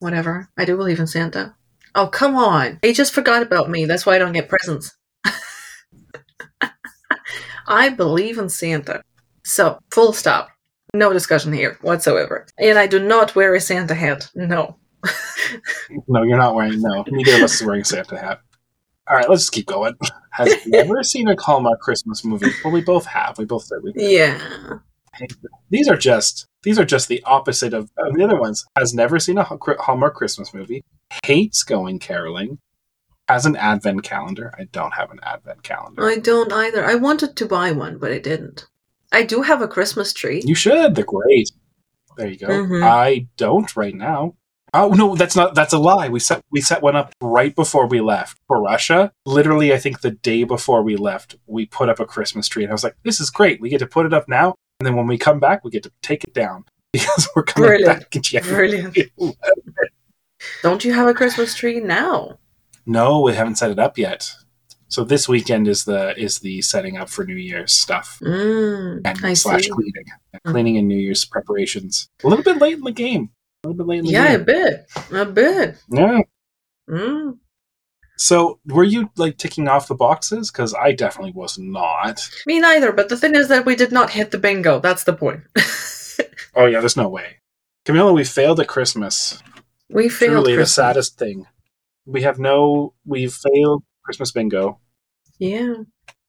Whatever. 0.00 0.48
I 0.58 0.64
do 0.64 0.76
believe 0.76 0.98
in 0.98 1.06
Santa. 1.06 1.54
Oh, 1.94 2.08
come 2.08 2.34
on. 2.36 2.78
They 2.82 2.92
just 2.92 3.12
forgot 3.12 3.42
about 3.42 3.70
me. 3.70 3.84
That's 3.84 4.04
why 4.04 4.16
I 4.16 4.18
don't 4.18 4.32
get 4.32 4.48
presents. 4.48 4.96
I 7.70 7.88
believe 7.88 8.36
in 8.38 8.48
Santa. 8.48 9.02
So, 9.44 9.78
full 9.92 10.12
stop. 10.12 10.50
No 10.92 11.12
discussion 11.12 11.52
here 11.52 11.78
whatsoever. 11.82 12.46
And 12.58 12.78
I 12.78 12.86
do 12.86 12.98
not 12.98 13.34
wear 13.34 13.54
a 13.54 13.60
Santa 13.60 13.94
hat. 13.94 14.28
No. 14.34 14.76
No, 16.06 16.22
you're 16.22 16.38
not 16.38 16.54
wearing. 16.54 16.80
No, 16.80 17.04
neither 17.08 17.34
of 17.34 17.42
us 17.42 17.54
is 17.60 17.66
wearing 17.66 17.80
a 17.80 17.84
Santa 17.84 18.16
hat. 18.16 18.40
All 19.08 19.16
right, 19.16 19.28
let's 19.28 19.42
just 19.42 19.52
keep 19.52 19.66
going. 19.66 19.94
Has 20.32 20.54
never 20.66 21.02
seen 21.02 21.26
a 21.26 21.34
Hallmark 21.40 21.80
Christmas 21.80 22.24
movie? 22.24 22.50
Well, 22.62 22.72
we 22.72 22.80
both 22.82 23.04
have. 23.06 23.36
We 23.36 23.46
both 23.46 23.64
said 23.64 23.78
we. 23.82 23.92
Yeah. 23.96 24.38
These 25.70 25.88
are 25.88 25.96
just 25.96 26.46
these 26.62 26.78
are 26.78 26.84
just 26.84 27.08
the 27.08 27.20
opposite 27.24 27.74
of, 27.74 27.90
of 27.98 28.14
the 28.14 28.22
other 28.22 28.38
ones. 28.38 28.64
Has 28.78 28.94
never 28.94 29.18
seen 29.18 29.38
a 29.38 29.42
Hall- 29.42 29.58
Hallmark 29.80 30.14
Christmas 30.14 30.54
movie. 30.54 30.84
Hates 31.24 31.64
going 31.64 31.98
caroling. 31.98 32.58
Has 33.30 33.46
an 33.46 33.54
advent 33.54 34.02
calendar. 34.02 34.52
I 34.58 34.64
don't 34.64 34.92
have 34.94 35.12
an 35.12 35.20
advent 35.22 35.62
calendar. 35.62 36.04
I 36.04 36.16
don't 36.16 36.52
either. 36.52 36.84
I 36.84 36.96
wanted 36.96 37.36
to 37.36 37.46
buy 37.46 37.70
one, 37.70 37.96
but 37.98 38.10
I 38.10 38.18
didn't. 38.18 38.66
I 39.12 39.22
do 39.22 39.42
have 39.42 39.62
a 39.62 39.68
Christmas 39.68 40.12
tree. 40.12 40.42
You 40.44 40.56
should. 40.56 40.96
They're 40.96 41.04
great. 41.04 41.52
There 42.16 42.26
you 42.26 42.36
go. 42.36 42.48
Mhm. 42.48 42.82
I 42.82 43.28
don't 43.36 43.76
right 43.76 43.94
now. 43.94 44.34
Oh 44.74 44.88
no, 44.88 45.14
that's 45.14 45.36
not. 45.36 45.54
That's 45.54 45.72
a 45.72 45.78
lie. 45.78 46.08
We 46.08 46.18
set 46.18 46.42
we 46.50 46.60
set 46.60 46.82
one 46.82 46.96
up 46.96 47.12
right 47.22 47.54
before 47.54 47.86
we 47.86 48.00
left 48.00 48.36
for 48.48 48.60
Russia. 48.60 49.12
Literally, 49.24 49.72
I 49.72 49.78
think 49.78 50.00
the 50.00 50.10
day 50.10 50.42
before 50.42 50.82
we 50.82 50.96
left, 50.96 51.36
we 51.46 51.66
put 51.66 51.88
up 51.88 52.00
a 52.00 52.06
Christmas 52.06 52.48
tree, 52.48 52.64
and 52.64 52.72
I 52.72 52.74
was 52.74 52.82
like, 52.82 52.96
"This 53.04 53.20
is 53.20 53.30
great. 53.30 53.60
We 53.60 53.68
get 53.68 53.78
to 53.78 53.86
put 53.86 54.06
it 54.06 54.12
up 54.12 54.28
now, 54.28 54.56
and 54.80 54.86
then 54.88 54.96
when 54.96 55.06
we 55.06 55.18
come 55.18 55.38
back, 55.38 55.64
we 55.64 55.70
get 55.70 55.84
to 55.84 55.92
take 56.02 56.24
it 56.24 56.34
down 56.34 56.64
because 56.92 57.28
we're 57.36 57.44
coming 57.44 57.68
Brilliant. 57.68 58.00
back 58.00 58.16
in 58.16 58.22
January." 58.22 58.70
Brilliant. 58.90 58.98
Don't 60.64 60.84
you 60.84 60.92
have 60.94 61.06
a 61.06 61.14
Christmas 61.14 61.54
tree 61.54 61.78
now? 61.78 62.38
No, 62.86 63.20
we 63.20 63.34
haven't 63.34 63.56
set 63.56 63.70
it 63.70 63.78
up 63.78 63.98
yet. 63.98 64.30
So 64.88 65.04
this 65.04 65.28
weekend 65.28 65.68
is 65.68 65.84
the 65.84 66.18
is 66.20 66.40
the 66.40 66.62
setting 66.62 66.96
up 66.96 67.08
for 67.08 67.24
New 67.24 67.36
Year's 67.36 67.72
stuff 67.72 68.18
Mm, 68.22 69.02
and 69.04 69.18
I 69.24 69.34
slash 69.34 69.64
see. 69.64 69.70
cleaning, 69.70 70.04
cleaning 70.44 70.76
and 70.78 70.88
New 70.88 70.98
Year's 70.98 71.24
preparations. 71.24 72.08
A 72.24 72.28
little 72.28 72.42
bit 72.44 72.58
late 72.58 72.74
in 72.78 72.82
the 72.82 72.90
game. 72.90 73.30
A 73.62 73.68
little 73.68 73.78
bit 73.84 73.88
late 73.88 73.98
in 74.00 74.04
the 74.06 74.10
Yeah, 74.10 74.32
a 74.32 74.38
bit. 74.40 74.86
A 75.12 75.24
bit. 75.24 75.76
Yeah. 75.92 76.20
Mm. 76.88 77.38
So 78.16 78.58
were 78.66 78.84
you 78.84 79.10
like 79.16 79.38
ticking 79.38 79.68
off 79.68 79.86
the 79.88 79.94
boxes? 79.94 80.50
Because 80.50 80.74
I 80.74 80.92
definitely 80.92 81.32
was 81.32 81.56
not. 81.58 82.28
Me 82.46 82.58
neither, 82.58 82.90
but 82.92 83.08
the 83.08 83.16
thing 83.16 83.34
is 83.36 83.46
that 83.48 83.64
we 83.64 83.76
did 83.76 83.92
not 83.92 84.10
hit 84.10 84.30
the 84.32 84.38
bingo. 84.38 84.80
That's 84.80 85.04
the 85.04 85.12
point. 85.14 85.42
Oh 86.54 86.66
yeah, 86.66 86.80
there's 86.80 86.96
no 86.96 87.08
way. 87.08 87.36
Camila, 87.86 88.12
we 88.12 88.24
failed 88.24 88.58
at 88.60 88.66
Christmas. 88.66 89.40
we 89.88 90.08
failed 90.08 90.44
Truly 90.44 90.56
the 90.56 90.66
saddest 90.66 91.16
thing. 91.16 91.46
We 92.06 92.22
have 92.22 92.38
no. 92.38 92.94
We've 93.04 93.32
failed 93.32 93.82
Christmas 94.04 94.32
bingo. 94.32 94.78
Yeah. 95.38 95.74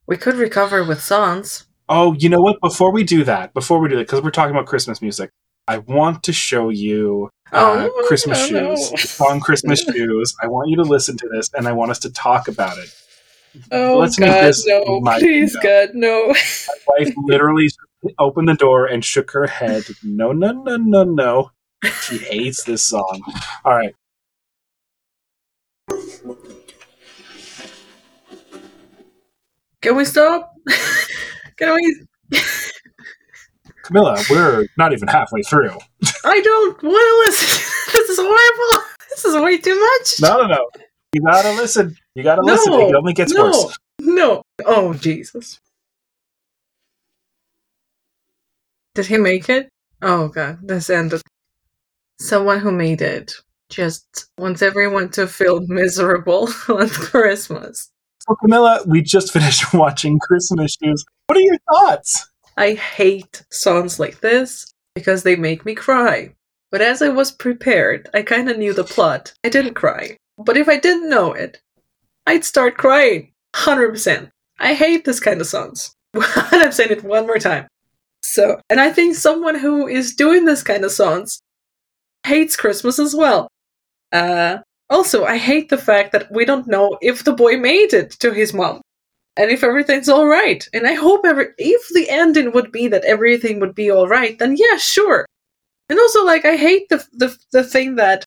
We 0.07 0.17
could 0.17 0.35
recover 0.35 0.83
with 0.83 1.01
songs. 1.01 1.65
Oh, 1.89 2.13
you 2.13 2.29
know 2.29 2.41
what? 2.41 2.59
Before 2.61 2.91
we 2.91 3.03
do 3.03 3.23
that, 3.25 3.53
before 3.53 3.79
we 3.79 3.89
do 3.89 3.95
that, 3.97 4.07
because 4.07 4.21
we're 4.21 4.31
talking 4.31 4.55
about 4.55 4.65
Christmas 4.67 5.01
music, 5.01 5.29
I 5.67 5.79
want 5.79 6.23
to 6.23 6.33
show 6.33 6.69
you 6.69 7.29
uh, 7.51 7.89
Oh, 7.91 8.05
Christmas 8.07 8.49
no, 8.49 8.61
no. 8.69 8.75
shoes. 8.75 9.09
Song 9.09 9.39
Christmas 9.41 9.81
Shoes. 9.93 10.33
I 10.41 10.47
want 10.47 10.69
you 10.69 10.77
to 10.77 10.83
listen 10.83 11.17
to 11.17 11.29
this, 11.33 11.49
and 11.53 11.67
I 11.67 11.73
want 11.73 11.91
us 11.91 11.99
to 11.99 12.11
talk 12.11 12.47
about 12.47 12.77
it. 12.77 12.93
Oh, 13.71 13.97
Let's 13.99 14.15
God, 14.17 14.45
this 14.45 14.65
no. 14.65 15.01
my 15.01 15.19
Please. 15.19 15.55
God, 15.61 15.89
no. 15.93 16.27
My 16.29 16.33
wife 16.99 17.13
literally 17.17 17.67
opened 18.17 18.47
the 18.47 18.53
door 18.55 18.85
and 18.85 19.03
shook 19.03 19.31
her 19.31 19.47
head. 19.47 19.83
No, 20.03 20.31
no, 20.31 20.51
no, 20.53 20.77
no, 20.77 21.03
no. 21.03 21.51
She 22.03 22.17
hates 22.19 22.63
this 22.63 22.83
song. 22.83 23.21
All 23.65 23.75
right. 23.75 23.93
Can 29.81 29.95
we 29.95 30.05
stop? 30.05 30.53
Can 31.57 31.73
we? 31.75 32.05
Camila, 33.83 34.29
we're 34.29 34.67
not 34.77 34.93
even 34.93 35.07
halfway 35.07 35.41
through. 35.41 35.75
I 36.23 36.39
don't 36.41 36.83
want 36.83 36.83
to 36.83 37.31
listen. 37.31 37.47
this 37.93 38.09
is 38.09 38.17
horrible. 38.19 38.85
This 39.09 39.25
is 39.25 39.35
way 39.41 39.57
too 39.57 39.79
much. 39.79 40.21
No, 40.21 40.41
no, 40.41 40.47
no. 40.47 40.69
You 41.13 41.21
gotta 41.23 41.51
listen. 41.53 41.95
You 42.15 42.23
gotta 42.23 42.41
No, 42.45 42.53
listen. 42.53 42.73
It 42.73 42.95
only 42.95 43.13
gets 43.13 43.33
no, 43.33 43.45
worse. 43.45 43.77
no. 43.99 44.43
Oh 44.65 44.93
Jesus! 44.93 45.59
Did 48.95 49.07
he 49.07 49.17
make 49.17 49.49
it? 49.49 49.69
Oh 50.01 50.27
god, 50.29 50.59
this 50.61 50.89
ended. 50.89 51.21
Someone 52.19 52.59
who 52.59 52.71
made 52.71 53.01
it 53.01 53.33
just 53.69 54.27
wants 54.37 54.61
everyone 54.61 55.09
to 55.09 55.27
feel 55.27 55.59
miserable 55.67 56.49
on 56.69 56.87
Christmas. 56.89 57.89
So, 58.27 58.35
Camila, 58.43 58.85
we 58.85 59.01
just 59.01 59.33
finished 59.33 59.73
watching 59.73 60.19
Christmas 60.19 60.77
shoes. 60.81 61.03
What 61.27 61.37
are 61.37 61.41
your 61.41 61.57
thoughts? 61.71 62.29
I 62.57 62.73
hate 62.73 63.43
songs 63.49 63.99
like 63.99 64.19
this 64.19 64.71
because 64.95 65.23
they 65.23 65.35
make 65.35 65.65
me 65.65 65.73
cry. 65.73 66.35
But 66.71 66.81
as 66.81 67.01
I 67.01 67.09
was 67.09 67.31
prepared, 67.31 68.09
I 68.13 68.21
kind 68.21 68.49
of 68.49 68.57
knew 68.57 68.73
the 68.73 68.83
plot. 68.83 69.33
I 69.43 69.49
didn't 69.49 69.73
cry. 69.73 70.17
But 70.37 70.57
if 70.57 70.69
I 70.69 70.77
didn't 70.77 71.09
know 71.09 71.33
it, 71.33 71.61
I'd 72.27 72.45
start 72.45 72.77
crying. 72.77 73.33
100%. 73.55 74.29
I 74.59 74.73
hate 74.73 75.05
this 75.05 75.19
kind 75.19 75.41
of 75.41 75.47
songs. 75.47 75.93
I'm 76.15 76.71
saying 76.71 76.91
it 76.91 77.03
one 77.03 77.25
more 77.25 77.39
time. 77.39 77.67
So, 78.23 78.59
and 78.69 78.79
I 78.79 78.91
think 78.91 79.15
someone 79.15 79.55
who 79.55 79.87
is 79.87 80.15
doing 80.15 80.45
this 80.45 80.63
kind 80.63 80.85
of 80.85 80.91
songs 80.91 81.41
hates 82.25 82.55
Christmas 82.55 82.99
as 82.99 83.15
well. 83.15 83.47
Uh, 84.11 84.59
also, 84.91 85.23
I 85.25 85.37
hate 85.37 85.69
the 85.69 85.77
fact 85.77 86.11
that 86.11 86.31
we 86.31 86.45
don't 86.45 86.67
know 86.67 86.97
if 87.01 87.23
the 87.23 87.33
boy 87.33 87.57
made 87.57 87.93
it 87.93 88.11
to 88.19 88.33
his 88.33 88.53
mom 88.53 88.81
and 89.37 89.49
if 89.49 89.63
everything's 89.63 90.09
all 90.09 90.27
right. 90.27 90.67
And 90.73 90.85
I 90.85 90.93
hope 90.93 91.25
every 91.25 91.47
if 91.57 91.81
the 91.93 92.09
ending 92.09 92.51
would 92.51 92.71
be 92.71 92.87
that 92.89 93.05
everything 93.05 93.59
would 93.59 93.73
be 93.73 93.89
all 93.89 94.07
right, 94.07 94.37
then 94.37 94.55
yeah, 94.57 94.77
sure. 94.77 95.25
And 95.89 95.99
also, 95.99 96.25
like, 96.25 96.45
I 96.45 96.57
hate 96.57 96.89
the 96.89 97.05
the 97.13 97.37
the 97.51 97.63
thing 97.63 97.95
that 97.95 98.25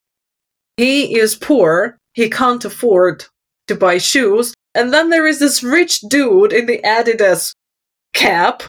he 0.76 1.18
is 1.18 1.36
poor, 1.36 1.98
he 2.14 2.28
can't 2.28 2.64
afford 2.64 3.26
to 3.68 3.74
buy 3.74 3.98
shoes, 3.98 4.54
and 4.74 4.92
then 4.92 5.10
there 5.10 5.26
is 5.26 5.38
this 5.38 5.62
rich 5.62 6.00
dude 6.00 6.52
in 6.52 6.66
the 6.66 6.80
Adidas 6.84 7.52
cap, 8.12 8.62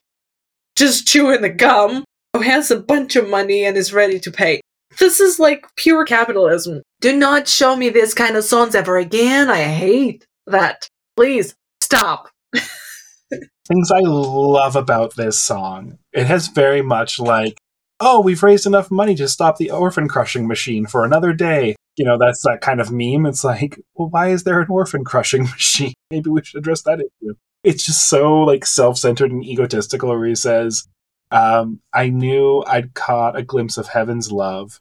just 0.76 1.06
chewing 1.06 1.42
the 1.42 1.50
gum, 1.50 2.04
who 2.32 2.40
has 2.40 2.70
a 2.70 2.80
bunch 2.80 3.16
of 3.16 3.28
money 3.28 3.64
and 3.64 3.76
is 3.76 3.92
ready 3.92 4.20
to 4.20 4.30
pay. 4.30 4.60
This 4.98 5.20
is 5.20 5.38
like 5.38 5.66
pure 5.76 6.04
capitalism. 6.04 6.82
Do 7.00 7.16
not 7.16 7.48
show 7.48 7.76
me 7.76 7.90
this 7.90 8.14
kind 8.14 8.36
of 8.36 8.44
songs 8.44 8.74
ever 8.74 8.96
again. 8.96 9.50
I 9.50 9.62
hate 9.62 10.26
that. 10.46 10.88
Please 11.16 11.54
stop. 11.80 12.30
Things 12.54 13.90
I 13.90 14.00
love 14.00 14.76
about 14.76 15.16
this 15.16 15.38
song. 15.38 15.98
It 16.12 16.26
has 16.26 16.48
very 16.48 16.82
much 16.82 17.18
like, 17.18 17.58
oh, 18.00 18.20
we've 18.20 18.42
raised 18.42 18.66
enough 18.66 18.90
money 18.90 19.14
to 19.16 19.28
stop 19.28 19.56
the 19.56 19.70
orphan 19.70 20.08
crushing 20.08 20.46
machine 20.46 20.86
for 20.86 21.04
another 21.04 21.32
day. 21.32 21.76
You 21.96 22.04
know, 22.04 22.16
that's 22.18 22.42
that 22.42 22.60
kind 22.60 22.80
of 22.80 22.92
meme. 22.92 23.26
It's 23.26 23.44
like, 23.44 23.80
well, 23.94 24.08
why 24.08 24.28
is 24.28 24.44
there 24.44 24.60
an 24.60 24.68
orphan 24.70 25.04
crushing 25.04 25.42
machine? 25.50 25.94
Maybe 26.10 26.30
we 26.30 26.42
should 26.42 26.58
address 26.58 26.82
that 26.82 27.00
issue. 27.00 27.34
It's 27.64 27.84
just 27.84 28.08
so 28.08 28.40
like 28.42 28.64
self-centered 28.64 29.32
and 29.32 29.44
egotistical 29.44 30.10
where 30.10 30.26
he 30.26 30.36
says, 30.36 30.86
um, 31.32 31.80
I 31.92 32.08
knew 32.08 32.62
I'd 32.66 32.94
caught 32.94 33.36
a 33.36 33.42
glimpse 33.42 33.76
of 33.76 33.88
heaven's 33.88 34.30
love 34.30 34.80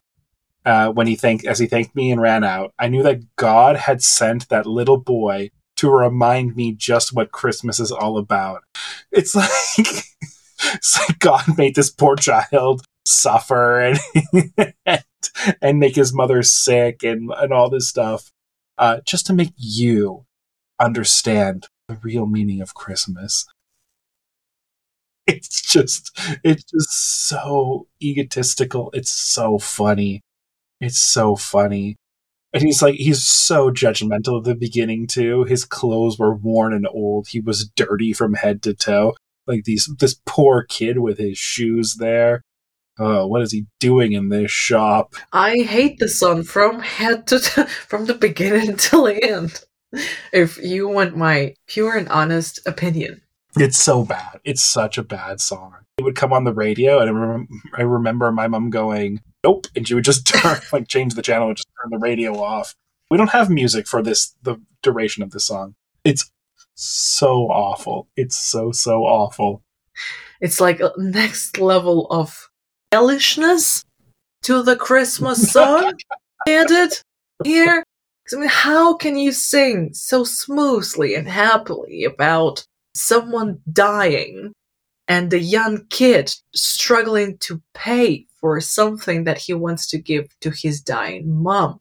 uh, 0.66 0.90
when 0.92 1.08
he 1.08 1.16
thanked 1.16 1.46
as 1.46 1.60
he 1.60 1.68
thanked 1.68 1.96
me 1.96 2.12
and 2.12 2.22
ran 2.22 2.44
out. 2.44 2.74
I 2.80 2.88
knew 2.88 3.04
that 3.04 3.36
God 3.36 3.76
had 3.78 4.02
sent 4.04 4.50
that 4.50 4.66
little 4.66 4.98
boy 4.98 5.52
to 5.78 5.90
remind 5.90 6.56
me 6.56 6.72
just 6.74 7.14
what 7.14 7.32
Christmas 7.32 7.80
is 7.80 7.92
all 7.92 8.18
about. 8.18 8.64
It's 9.12 9.36
like 9.36 9.50
it's 9.78 11.00
like 11.00 11.20
God 11.20 11.58
made 11.58 11.76
this 11.76 11.90
poor 11.92 12.16
child 12.16 12.82
suffer 13.06 13.80
and 13.80 14.00
and, 14.86 15.04
and 15.62 15.80
make 15.80 15.96
his 15.96 16.14
mother 16.14 16.42
sick 16.44 17.04
and 17.04 17.32
and 17.38 17.54
all 17.54 17.70
this 17.70 17.88
stuff 17.90 18.32
uh, 18.78 19.00
just 19.06 19.26
to 19.28 19.34
make 19.34 19.54
you 19.58 20.26
understand 20.80 21.68
the 21.88 21.96
real 22.02 22.26
meaning 22.26 22.62
of 22.62 22.74
Christmas. 22.74 23.46
It's 25.28 25.62
just 25.62 26.12
it's 26.44 26.64
just 26.64 27.28
so 27.28 27.88
egotistical. 28.02 28.92
It's 28.94 29.12
so 29.12 29.58
funny. 29.58 30.22
It's 30.86 31.02
so 31.02 31.36
funny. 31.36 31.96
And 32.54 32.62
he's 32.62 32.82
like, 32.82 32.96
he's 32.96 33.26
so 33.26 33.72
judgmental 33.72 34.38
at 34.38 34.44
the 34.44 34.56
beginning 34.56 35.08
too. 35.08 35.44
His 35.44 35.66
clothes 35.66 36.20
were 36.20 36.36
worn 36.36 36.74
and 36.74 36.88
old. 36.88 37.28
He 37.28 37.40
was 37.40 37.68
dirty 37.76 38.14
from 38.14 38.36
head 38.36 38.62
to 38.64 38.74
toe. 38.76 39.16
Like 39.48 39.64
these, 39.64 39.90
this 40.00 40.22
poor 40.26 40.64
kid 40.64 41.00
with 41.00 41.18
his 41.18 41.38
shoes 41.40 41.96
there. 42.00 42.44
Oh, 43.00 43.26
what 43.28 43.42
is 43.42 43.52
he 43.52 43.66
doing 43.80 44.14
in 44.14 44.30
this 44.30 44.52
shop? 44.52 45.16
I 45.34 45.58
hate 45.58 45.98
the 45.98 46.08
song 46.08 46.44
from 46.44 46.80
head 46.80 47.26
to 47.28 47.40
from 47.88 48.06
the 48.06 48.14
beginning 48.14 48.76
till 48.78 49.06
the 49.06 49.22
end. 49.24 49.62
If 50.32 50.58
you 50.58 50.88
want 50.88 51.18
my 51.18 51.56
pure 51.68 51.98
and 51.98 52.08
honest 52.10 52.60
opinion, 52.68 53.22
It's 53.58 53.78
so 53.78 54.04
bad. 54.04 54.40
It's 54.44 54.64
such 54.64 54.98
a 54.98 55.04
bad 55.04 55.40
song. 55.40 55.76
It 55.98 56.04
would 56.04 56.16
come 56.16 56.34
on 56.34 56.44
the 56.44 56.54
radio, 56.54 57.00
and 57.00 57.10
I, 57.10 57.14
rem- 57.14 57.62
I 57.78 57.82
remember 57.84 58.32
my 58.32 58.48
mom 58.48 58.70
going, 58.70 59.22
"Nope," 59.44 59.68
and 59.76 59.88
she 59.88 59.94
would 59.94 60.04
just 60.04 60.28
turn, 60.34 60.60
like, 60.74 60.88
change 60.88 61.14
the 61.16 61.22
channel 61.22 61.48
and 61.48 61.58
just 61.58 61.68
turn 61.82 61.92
the 61.92 62.06
radio 62.06 62.38
off. 62.42 62.76
We 63.10 63.18
don't 63.18 63.30
have 63.32 63.50
music 63.50 63.88
for 63.88 64.02
this 64.02 64.36
the 64.42 64.58
duration 64.84 65.24
of 65.24 65.32
this 65.32 65.48
song. 65.48 65.76
It's 66.04 66.30
so 66.76 67.48
awful. 67.48 68.08
It's 68.18 68.36
so 68.36 68.72
so 68.72 69.04
awful. 69.04 69.62
it's 70.42 70.60
like 70.60 70.82
a 70.82 70.92
next 70.98 71.58
level 71.58 72.08
of 72.12 72.50
hellishness 72.92 73.86
to 74.44 74.62
the 74.64 74.76
Christmas 74.76 75.52
song 75.54 75.94
added 76.48 77.00
here. 77.44 77.84
I 78.34 78.36
mean, 78.38 78.50
how 78.50 78.96
can 78.96 79.18
you 79.18 79.32
sing 79.32 79.94
so 79.94 80.24
smoothly 80.24 81.14
and 81.16 81.28
happily 81.28 82.04
about 82.04 82.66
someone 82.96 83.60
dying 83.72 84.54
and 85.08 85.32
a 85.34 85.40
young 85.40 85.86
kid 85.90 86.34
struggling 86.54 87.38
to 87.40 87.62
pay 87.74 88.26
for 88.40 88.60
something 88.60 89.26
that 89.26 89.38
he 89.38 89.54
wants 89.54 89.88
to 89.88 89.98
give 89.98 90.28
to 90.40 90.50
his 90.50 90.82
dying 90.82 91.44
mom? 91.44 91.80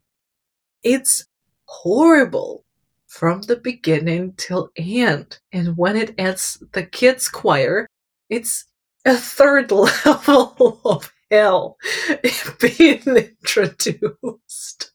It's 0.83 1.27
horrible 1.67 2.65
from 3.07 3.43
the 3.43 3.57
beginning 3.57 4.35
till 4.37 4.71
end. 4.77 5.39
And 5.53 5.77
when 5.77 5.97
it 5.97 6.15
adds 6.19 6.63
the 6.73 6.83
kids' 6.83 7.29
choir, 7.29 7.87
it's 8.29 8.65
a 9.05 9.17
third 9.17 9.71
level 10.05 10.81
of 10.85 11.13
hell 11.31 11.77
being 12.61 13.03
introduced. 13.07 14.93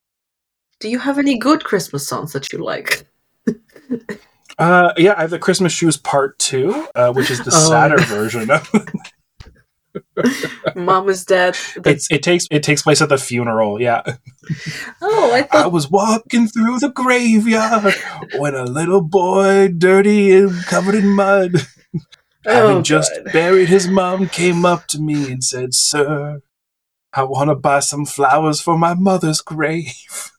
Do 0.79 0.89
you 0.89 0.99
have 0.99 1.17
any 1.17 1.37
good 1.37 1.63
Christmas 1.63 2.07
songs 2.07 2.33
that 2.33 2.51
you 2.51 2.59
like? 2.59 3.07
Uh, 4.59 4.93
yeah, 4.97 5.15
I 5.17 5.21
have 5.21 5.29
the 5.31 5.39
Christmas 5.39 5.73
Shoes 5.73 5.97
Part 5.97 6.37
Two, 6.37 6.85
uh, 6.93 7.11
which 7.13 7.31
is 7.31 7.39
the 7.39 7.51
Oh. 7.53 7.69
sadder 7.69 7.97
version. 8.03 8.51
Of 8.51 8.69
Mom 10.75 11.09
is 11.09 11.25
dead. 11.25 11.57
It 11.85 12.21
takes 12.21 12.45
it 12.51 12.61
takes 12.61 12.81
place 12.83 13.01
at 13.01 13.09
the 13.09 13.17
funeral. 13.17 13.81
Yeah, 13.81 14.03
oh, 15.01 15.31
I 15.33 15.41
thought 15.43 15.65
I 15.65 15.67
was 15.67 15.89
walking 15.89 16.47
through 16.47 16.79
the 16.79 16.89
graveyard 16.91 17.95
when 18.37 18.53
a 18.53 18.65
little 18.65 19.01
boy, 19.01 19.69
dirty 19.75 20.35
and 20.35 20.51
covered 20.65 20.95
in 20.95 21.07
mud, 21.07 21.53
having 22.45 22.77
Oh, 22.77 22.81
just 22.81 23.11
God. 23.23 23.33
buried 23.33 23.69
his 23.69 23.87
mom, 23.87 24.27
came 24.29 24.65
up 24.65 24.85
to 24.87 24.99
me 25.01 25.31
and 25.31 25.43
said, 25.43 25.73
"Sir, 25.73 26.41
I 27.13 27.23
want 27.23 27.49
to 27.49 27.55
buy 27.55 27.79
some 27.79 28.05
flowers 28.05 28.61
for 28.61 28.77
my 28.77 28.93
mother's 28.93 29.41
grave." 29.41 30.31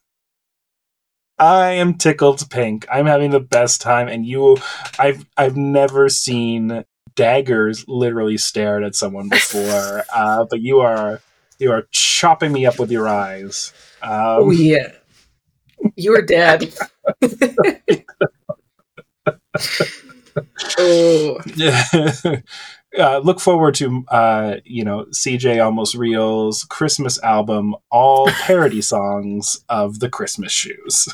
I 1.41 1.71
am 1.73 1.95
tickled 1.95 2.49
pink. 2.51 2.87
I'm 2.93 3.07
having 3.07 3.31
the 3.31 3.41
best 3.41 3.81
time, 3.81 4.09
and 4.09 4.27
you, 4.27 4.59
I've 4.99 5.25
I've 5.39 5.57
never 5.57 6.11
seen 6.11 6.85
daggers 7.17 7.85
literally 7.89 8.37
stared 8.37 8.85
at 8.85 8.95
someone 8.95 9.29
before, 9.31 10.05
uh, 10.15 10.45
but 10.51 10.61
you 10.61 10.81
are 10.81 11.23
you 11.59 11.73
are 11.73 11.87
chopping 11.91 12.53
me 12.53 12.67
up 12.67 12.79
with 12.79 12.91
your 12.91 13.09
eyes. 13.09 13.73
Um, 14.03 14.11
Oh, 14.13 14.51
yeah. 14.51 14.93
You're 15.97 16.23
dead. 16.23 16.75
oh. 20.79 21.39
uh, 22.99 23.19
look 23.19 23.41
forward 23.41 23.75
to 23.77 24.05
uh, 24.09 24.57
you 24.65 24.85
know 24.85 25.07
CJ 25.07 25.65
Almost 25.65 25.95
Real's 25.95 26.65
Christmas 26.65 27.23
album, 27.23 27.75
all 27.91 28.27
parody 28.27 28.83
songs 28.83 29.65
of 29.69 30.01
the 30.01 30.09
Christmas 30.09 30.53
shoes. 30.53 31.09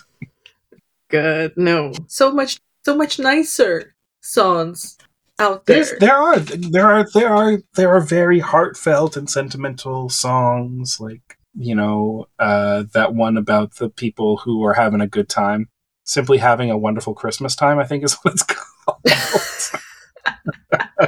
God, 1.09 1.52
no. 1.57 1.92
So 2.09 2.32
much, 2.32 2.61
so 2.84 2.96
much 2.96 3.18
nicer 3.18 3.94
songs 4.20 4.98
out 5.38 5.66
there. 5.66 5.84
There's, 5.84 5.98
there 5.98 6.16
are 6.16 6.38
there 6.38 6.86
are 6.86 7.07
there 7.14 7.28
are 7.28 7.59
there 7.74 7.94
are 7.94 8.00
very 8.00 8.40
heartfelt 8.40 9.16
and 9.16 9.28
sentimental 9.28 10.09
songs 10.09 10.98
like 11.00 11.38
you 11.54 11.74
know 11.74 12.26
uh, 12.38 12.84
that 12.92 13.14
one 13.14 13.36
about 13.36 13.76
the 13.76 13.88
people 13.88 14.38
who 14.38 14.64
are 14.64 14.74
having 14.74 15.00
a 15.00 15.07
good 15.07 15.28
time, 15.28 15.68
simply 16.04 16.38
having 16.38 16.70
a 16.70 16.78
wonderful 16.78 17.14
Christmas 17.14 17.54
time. 17.54 17.78
I 17.78 17.84
think 17.84 18.04
is 18.04 18.14
what 18.22 18.34
it's 18.34 18.42
called. 18.46 19.02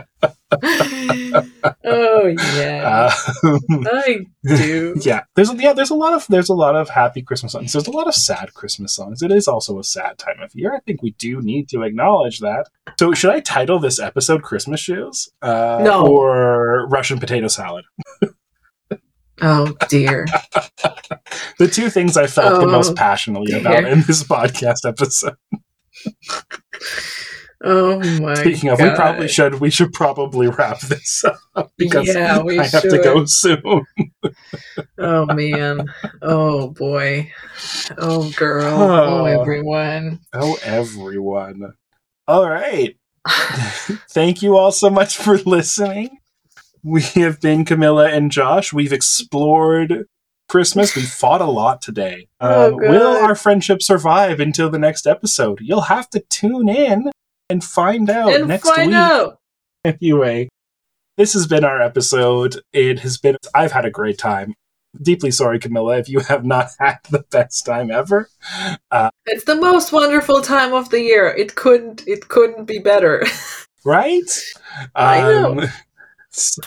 oh 0.50 2.26
yeah, 2.56 3.10
Um, 3.44 3.60
I 3.86 4.20
do. 4.46 4.94
yeah, 5.02 5.20
there's 5.34 5.52
yeah, 5.54 5.72
there's 5.74 5.90
a 5.90 5.94
lot 5.94 6.14
of 6.14 6.26
there's 6.28 6.48
a 6.48 6.54
lot 6.54 6.74
of 6.76 6.88
happy 6.88 7.20
Christmas 7.22 7.52
songs. 7.52 7.72
There's 7.72 7.86
a 7.86 7.90
lot 7.90 8.06
of 8.08 8.14
sad 8.14 8.54
Christmas 8.54 8.94
songs. 8.94 9.20
It 9.22 9.30
is 9.30 9.46
also 9.46 9.78
a 9.78 9.84
sad 9.84 10.16
time 10.18 10.40
of 10.40 10.50
year. 10.54 10.74
I 10.74 10.80
think 10.80 11.02
we 11.02 11.10
do 11.12 11.40
need 11.42 11.68
to 11.70 11.82
acknowledge 11.82 12.38
that. 12.40 12.66
So, 12.98 13.12
should 13.12 13.30
I 13.30 13.40
title 13.40 13.78
this 13.78 13.98
episode 14.00 14.42
"Christmas 14.42 14.80
Shoes" 14.80 15.28
uh, 15.42 15.80
No. 15.82 16.06
or 16.06 16.86
"Russian 16.88 17.18
Potato 17.18 17.48
Salad"? 17.48 17.84
Oh 19.40 19.72
dear. 19.88 20.26
The 21.60 21.68
two 21.68 21.90
things 21.90 22.16
I 22.16 22.26
felt 22.26 22.60
the 22.60 22.66
Oh, 22.66 22.70
most 22.72 22.96
passionately 22.96 23.52
about 23.52 23.84
in 23.84 24.00
this 24.02 24.24
podcast 24.24 24.84
episode. 24.84 25.36
Oh 27.64 27.98
my. 28.20 28.34
Speaking 28.34 28.70
of, 28.70 28.80
we 28.80 28.90
probably 28.90 29.26
should 29.26 29.54
we 29.60 29.70
should 29.70 29.92
probably 29.92 30.46
wrap 30.48 30.80
this 30.80 31.24
up 31.56 31.72
because 31.76 32.06
Yeah, 32.06 32.40
we 32.40 32.58
I 32.58 32.66
have 32.66 32.82
to 32.82 32.98
go 33.02 33.24
soon. 33.26 33.84
Oh 34.98 35.26
man. 35.26 35.86
Oh 36.22 36.70
boy. 36.70 37.32
Oh 37.96 38.30
girl. 38.32 38.64
Oh. 38.74 39.22
Oh 39.22 39.24
everyone. 39.24 40.20
Oh, 40.32 40.58
everyone! 40.62 41.72
All 42.26 42.48
right. 42.48 42.96
Thank 44.10 44.42
you 44.42 44.56
all 44.56 44.72
so 44.72 44.90
much 44.90 45.16
for 45.16 45.38
listening. 45.38 46.18
We 46.82 47.02
have 47.02 47.40
been 47.40 47.64
Camila 47.64 48.12
and 48.12 48.30
Josh. 48.30 48.72
We've 48.72 48.92
explored 48.92 50.06
Christmas. 50.48 50.94
We 50.94 51.02
fought 51.02 51.40
a 51.40 51.46
lot 51.46 51.80
today. 51.82 52.28
Oh, 52.40 52.68
Um, 52.68 52.76
will 52.76 53.16
our 53.16 53.34
friendship 53.34 53.82
survive 53.82 54.40
until 54.40 54.70
the 54.70 54.78
next 54.78 55.06
episode? 55.06 55.58
You'll 55.60 55.82
have 55.82 56.08
to 56.10 56.20
tune 56.30 56.68
in 56.68 57.10
and 57.48 57.62
find 57.64 58.10
out 58.10 58.34
and 58.34 58.48
next 58.48 58.68
find 58.68 58.90
week. 58.90 58.96
out. 58.96 59.38
Anyway, 59.84 60.48
this 61.16 61.32
has 61.32 61.46
been 61.46 61.64
our 61.64 61.80
episode. 61.80 62.60
It 62.72 63.00
has 63.00 63.18
been, 63.18 63.36
I've 63.54 63.72
had 63.72 63.84
a 63.84 63.90
great 63.90 64.18
time. 64.18 64.54
Deeply 65.02 65.30
sorry, 65.30 65.58
Camila, 65.58 65.98
if 66.00 66.08
you 66.08 66.20
have 66.20 66.44
not 66.44 66.70
had 66.78 66.98
the 67.10 67.24
best 67.30 67.66
time 67.66 67.90
ever. 67.90 68.28
It's 69.26 69.44
the 69.44 69.54
most 69.54 69.92
wonderful 69.92 70.40
time 70.40 70.72
of 70.72 70.90
the 70.90 71.00
year. 71.00 71.28
It 71.28 71.54
couldn't 71.54 72.04
it 72.06 72.28
couldn't 72.28 72.64
be 72.64 72.78
better. 72.78 73.24
right? 73.84 74.30
I 74.94 75.20
know. 75.20 75.60
Um, 75.60 75.68
so, 76.30 76.62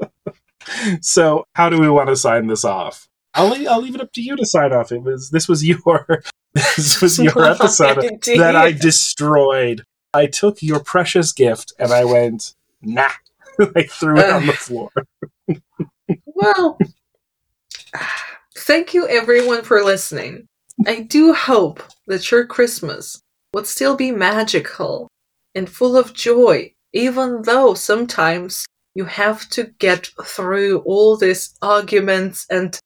so 1.00 1.44
how 1.54 1.70
do 1.70 1.80
we 1.80 1.88
want 1.88 2.10
to 2.10 2.16
sign 2.16 2.46
this 2.48 2.64
off? 2.64 3.08
I'll 3.32 3.48
leave, 3.48 3.66
I'll 3.66 3.80
leave 3.80 3.94
it 3.94 4.00
up 4.00 4.12
to 4.12 4.22
you 4.22 4.36
to 4.36 4.46
sign 4.46 4.72
off. 4.72 4.92
It 4.92 5.02
was 5.02 5.30
this 5.30 5.48
was 5.48 5.66
your 5.66 6.22
this 6.54 7.00
was 7.00 7.18
your 7.18 7.44
episode 7.44 8.20
that 8.36 8.54
I 8.54 8.72
destroyed. 8.72 9.84
I 10.14 10.26
took 10.26 10.62
your 10.62 10.80
precious 10.80 11.32
gift 11.32 11.72
and 11.78 11.92
I 11.92 12.04
went 12.04 12.54
nah. 12.80 13.10
I 13.76 13.82
threw 13.82 14.18
it 14.18 14.30
on 14.30 14.46
the 14.46 14.52
floor. 14.52 14.90
Well, 16.36 16.76
thank 18.58 18.92
you 18.92 19.08
everyone 19.08 19.62
for 19.62 19.82
listening. 19.82 20.48
I 20.86 21.00
do 21.00 21.32
hope 21.32 21.82
that 22.08 22.30
your 22.30 22.44
Christmas 22.44 23.22
would 23.54 23.66
still 23.66 23.96
be 23.96 24.10
magical 24.10 25.08
and 25.54 25.70
full 25.70 25.96
of 25.96 26.12
joy, 26.12 26.74
even 26.92 27.42
though 27.42 27.72
sometimes 27.74 28.66
you 28.94 29.04
have 29.04 29.48
to 29.50 29.72
get 29.78 30.08
through 30.24 30.80
all 30.80 31.16
these 31.16 31.56
arguments 31.62 32.46
and 32.50 32.78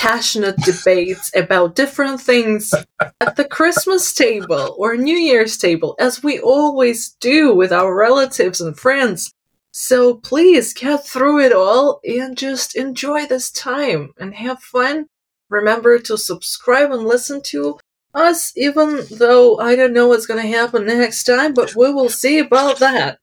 passionate 0.00 0.56
debates 0.64 1.30
about 1.36 1.74
different 1.74 2.18
things 2.18 2.72
at 3.20 3.36
the 3.36 3.44
Christmas 3.44 4.14
table 4.14 4.74
or 4.78 4.96
New 4.96 5.16
Year's 5.18 5.58
table, 5.58 5.94
as 5.98 6.22
we 6.22 6.40
always 6.40 7.10
do 7.20 7.54
with 7.54 7.70
our 7.70 7.94
relatives 7.94 8.62
and 8.62 8.74
friends. 8.78 9.30
So 9.72 10.14
please 10.14 10.72
get 10.72 11.06
through 11.06 11.40
it 11.40 11.52
all 11.52 12.00
and 12.02 12.34
just 12.34 12.74
enjoy 12.76 13.26
this 13.26 13.50
time 13.50 14.14
and 14.18 14.34
have 14.36 14.60
fun. 14.60 15.04
Remember 15.50 15.98
to 15.98 16.16
subscribe 16.16 16.90
and 16.92 17.04
listen 17.04 17.42
to 17.48 17.78
us, 18.14 18.54
even 18.56 19.02
though 19.10 19.58
I 19.58 19.76
don't 19.76 19.92
know 19.92 20.08
what's 20.08 20.26
going 20.26 20.40
to 20.40 20.48
happen 20.48 20.86
next 20.86 21.24
time, 21.24 21.52
but 21.52 21.76
we 21.76 21.92
will 21.92 22.08
see 22.08 22.38
about 22.38 22.78
that. 22.78 23.18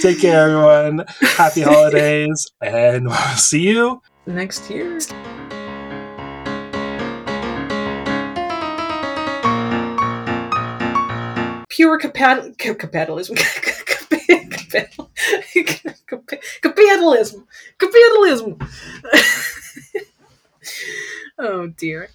Take 0.00 0.20
care, 0.20 0.48
everyone. 0.48 1.04
Happy 1.20 1.60
holidays, 1.60 2.46
and 2.62 3.06
we'll 3.08 3.36
see 3.36 3.68
you 3.68 4.00
Next 4.34 4.70
year. 4.70 4.98
Pure 11.68 12.00
capat- 12.00 12.58
ca- 12.58 12.74
capitalism. 12.84 13.36
Capitalism. 16.60 17.46
Capitalism. 17.78 18.58
oh 21.38 21.66
dear. 21.68 22.08